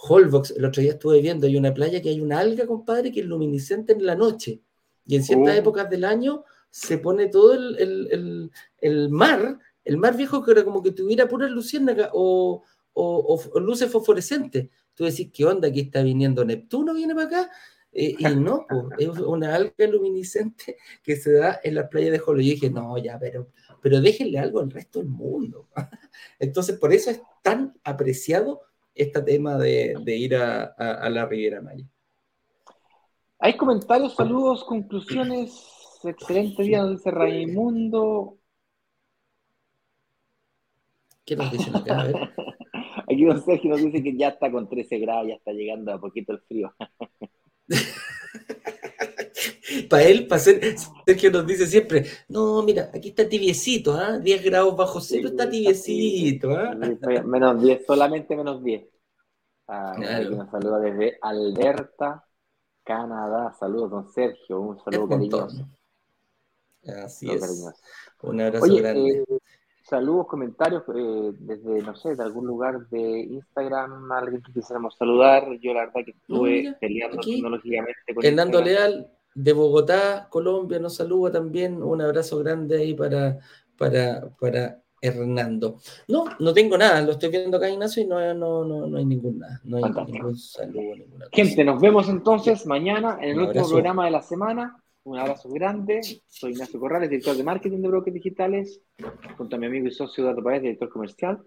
Holbox, 0.00 0.52
el 0.52 0.64
otro 0.64 0.82
día 0.82 0.92
estuve 0.92 1.20
viendo, 1.20 1.46
hay 1.46 1.56
una 1.56 1.74
playa 1.74 2.00
que 2.00 2.10
hay 2.10 2.20
una 2.20 2.38
alga, 2.38 2.66
compadre, 2.66 3.10
que 3.10 3.20
es 3.20 3.26
luminiscente 3.26 3.92
en 3.92 4.06
la 4.06 4.14
noche, 4.14 4.60
y 5.06 5.16
en 5.16 5.24
ciertas 5.24 5.54
oh. 5.54 5.58
épocas 5.58 5.90
del 5.90 6.04
año 6.04 6.44
se 6.70 6.98
pone 6.98 7.28
todo 7.28 7.54
el, 7.54 8.50
el, 8.80 9.08
mar, 9.10 9.58
el 9.84 9.96
mar 9.96 10.16
viejo 10.16 10.44
que 10.44 10.52
era 10.52 10.64
como 10.64 10.82
que 10.82 10.92
tuviera 10.92 11.26
pura 11.26 11.48
luciérnaga 11.48 12.10
o, 12.12 12.62
o, 12.92 13.40
o 13.52 13.60
luces 13.60 13.90
fosforescentes 13.90 14.68
tú 14.98 15.04
decís, 15.04 15.30
¿qué 15.32 15.44
onda? 15.44 15.68
Aquí 15.68 15.80
está 15.80 16.02
viniendo 16.02 16.44
Neptuno, 16.44 16.92
viene 16.92 17.14
para 17.14 17.26
acá. 17.28 17.50
Eh, 17.92 18.16
y 18.18 18.24
no, 18.34 18.66
pues, 18.68 18.82
es 18.98 19.20
una 19.20 19.54
alga 19.54 19.86
luminiscente 19.86 20.76
que 21.04 21.14
se 21.14 21.32
da 21.34 21.60
en 21.62 21.76
la 21.76 21.88
playa 21.88 22.10
de 22.10 22.18
Jolo. 22.18 22.40
Y 22.40 22.50
dije, 22.50 22.68
no, 22.68 22.98
ya, 22.98 23.16
pero, 23.16 23.48
pero 23.80 24.00
déjenle 24.00 24.40
algo 24.40 24.58
al 24.58 24.72
resto 24.72 24.98
del 24.98 25.08
mundo. 25.08 25.68
Entonces, 26.40 26.76
por 26.78 26.92
eso 26.92 27.12
es 27.12 27.22
tan 27.42 27.78
apreciado 27.84 28.62
este 28.98 29.22
tema 29.22 29.56
de, 29.56 29.94
ir 30.06 30.34
a, 30.36 31.08
la 31.08 31.26
Riviera 31.26 31.62
Maya. 31.62 31.84
Hay 33.38 33.56
comentarios, 33.56 34.14
saludos, 34.14 34.64
conclusiones. 34.64 35.64
Excelente 36.02 36.62
día, 36.62 36.82
nos 36.82 36.96
dice 36.98 37.10
Raimundo. 37.10 38.38
¿Qué 41.24 41.36
nos 41.36 41.52
dicen 41.52 41.76
acá? 41.76 42.00
A 42.00 42.04
ver. 42.04 42.16
Aquí 43.10 43.24
don 43.24 43.42
Sergio 43.42 43.70
nos 43.70 43.80
dice 43.80 44.02
que 44.02 44.16
ya 44.16 44.28
está 44.28 44.50
con 44.50 44.68
13 44.68 44.98
grados, 44.98 45.28
ya 45.28 45.34
está 45.34 45.52
llegando 45.52 45.92
a 45.92 46.00
poquito 46.00 46.32
el 46.32 46.40
frío. 46.40 46.74
para 49.86 50.04
él, 50.04 50.26
para 50.26 50.40
ser, 50.40 50.60
Sergio 51.06 51.30
nos 51.30 51.46
dice 51.46 51.66
siempre, 51.66 52.06
no, 52.28 52.62
mira, 52.62 52.90
aquí 52.94 53.10
está 53.10 53.28
tibiecito, 53.28 53.92
¿ah? 53.92 54.18
10 54.18 54.44
grados 54.44 54.76
bajo 54.76 55.00
cero, 55.00 55.28
está 55.28 55.48
tibiecito, 55.48 56.50
¿ah? 56.50 56.74
Menos 56.74 57.62
10, 57.62 57.86
solamente 57.86 58.36
menos 58.36 58.62
10. 58.62 58.88
Ah, 59.68 59.94
Nos 60.30 60.50
saluda 60.50 60.80
desde 60.80 61.18
Alberta, 61.20 62.24
Canadá. 62.82 63.52
Saludos, 63.52 63.90
don 63.90 64.08
Sergio. 64.08 64.60
Un 64.60 64.78
saludo 64.82 65.08
cariñoso. 65.08 65.68
Así 67.04 67.30
es. 67.30 67.70
Un 68.22 68.40
abrazo 68.40 68.76
grande. 68.76 69.24
Eh, 69.28 69.38
saludos, 69.82 70.26
comentarios 70.26 70.84
eh, 70.94 71.32
desde, 71.38 71.82
no 71.82 71.94
sé, 71.94 72.16
de 72.16 72.22
algún 72.22 72.46
lugar 72.46 72.88
de 72.88 73.20
Instagram, 73.20 74.10
alguien 74.10 74.42
que 74.42 74.54
quisiéramos 74.54 74.96
saludar. 74.96 75.44
Yo 75.60 75.74
la 75.74 75.80
verdad 75.80 76.00
que 76.02 76.12
estuve 76.12 76.74
peleando 76.80 77.20
tecnológicamente 77.20 78.14
con 78.14 78.24
Hernando 78.24 78.62
Leal, 78.62 79.12
de 79.38 79.52
Bogotá, 79.52 80.26
Colombia, 80.30 80.80
nos 80.80 80.96
saluda 80.96 81.30
también. 81.30 81.80
Un 81.80 82.02
abrazo 82.02 82.38
grande 82.38 82.78
ahí 82.78 82.94
para, 82.94 83.38
para, 83.76 84.28
para 84.40 84.82
Hernando. 85.00 85.76
No, 86.08 86.24
no 86.40 86.52
tengo 86.52 86.76
nada, 86.76 87.00
lo 87.02 87.12
estoy 87.12 87.30
viendo 87.30 87.56
acá, 87.56 87.70
Ignacio, 87.70 88.02
y 88.02 88.06
no, 88.06 88.34
no, 88.34 88.64
no, 88.64 88.88
no 88.88 88.98
hay 88.98 89.04
ninguna, 89.04 89.60
no 89.62 89.76
hay 89.76 89.84
ningún 90.12 90.36
saludo, 90.36 90.96
ninguna 90.96 91.26
Gente, 91.30 91.64
nos 91.64 91.80
vemos 91.80 92.08
entonces 92.08 92.66
mañana 92.66 93.18
en 93.20 93.30
el 93.30 93.40
último 93.40 93.68
programa 93.68 94.06
de 94.06 94.10
la 94.10 94.22
semana. 94.22 94.82
Un 95.04 95.18
abrazo 95.18 95.48
grande. 95.48 96.00
Soy 96.26 96.50
Ignacio 96.52 96.80
Corrales, 96.80 97.08
director 97.08 97.36
de 97.36 97.44
marketing 97.44 97.80
de 97.80 97.88
Brokers 97.88 98.12
Digitales, 98.12 98.82
junto 99.38 99.56
a 99.56 99.58
mi 99.58 99.66
amigo 99.66 99.86
y 99.86 99.92
socio 99.92 100.24
Dato 100.24 100.42
Paredes, 100.42 100.62
director 100.64 100.90
comercial. 100.90 101.40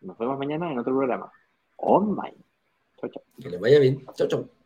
Nos 0.00 0.18
vemos 0.18 0.36
mañana 0.38 0.70
en 0.70 0.78
otro 0.78 0.94
programa. 0.94 1.30
Online. 1.76 2.36
Chao, 3.00 3.08
chao. 3.08 3.22
Que 3.40 3.48
le 3.48 3.58
vaya 3.58 3.78
bien. 3.78 4.04
Chao, 4.14 4.26
chao. 4.26 4.57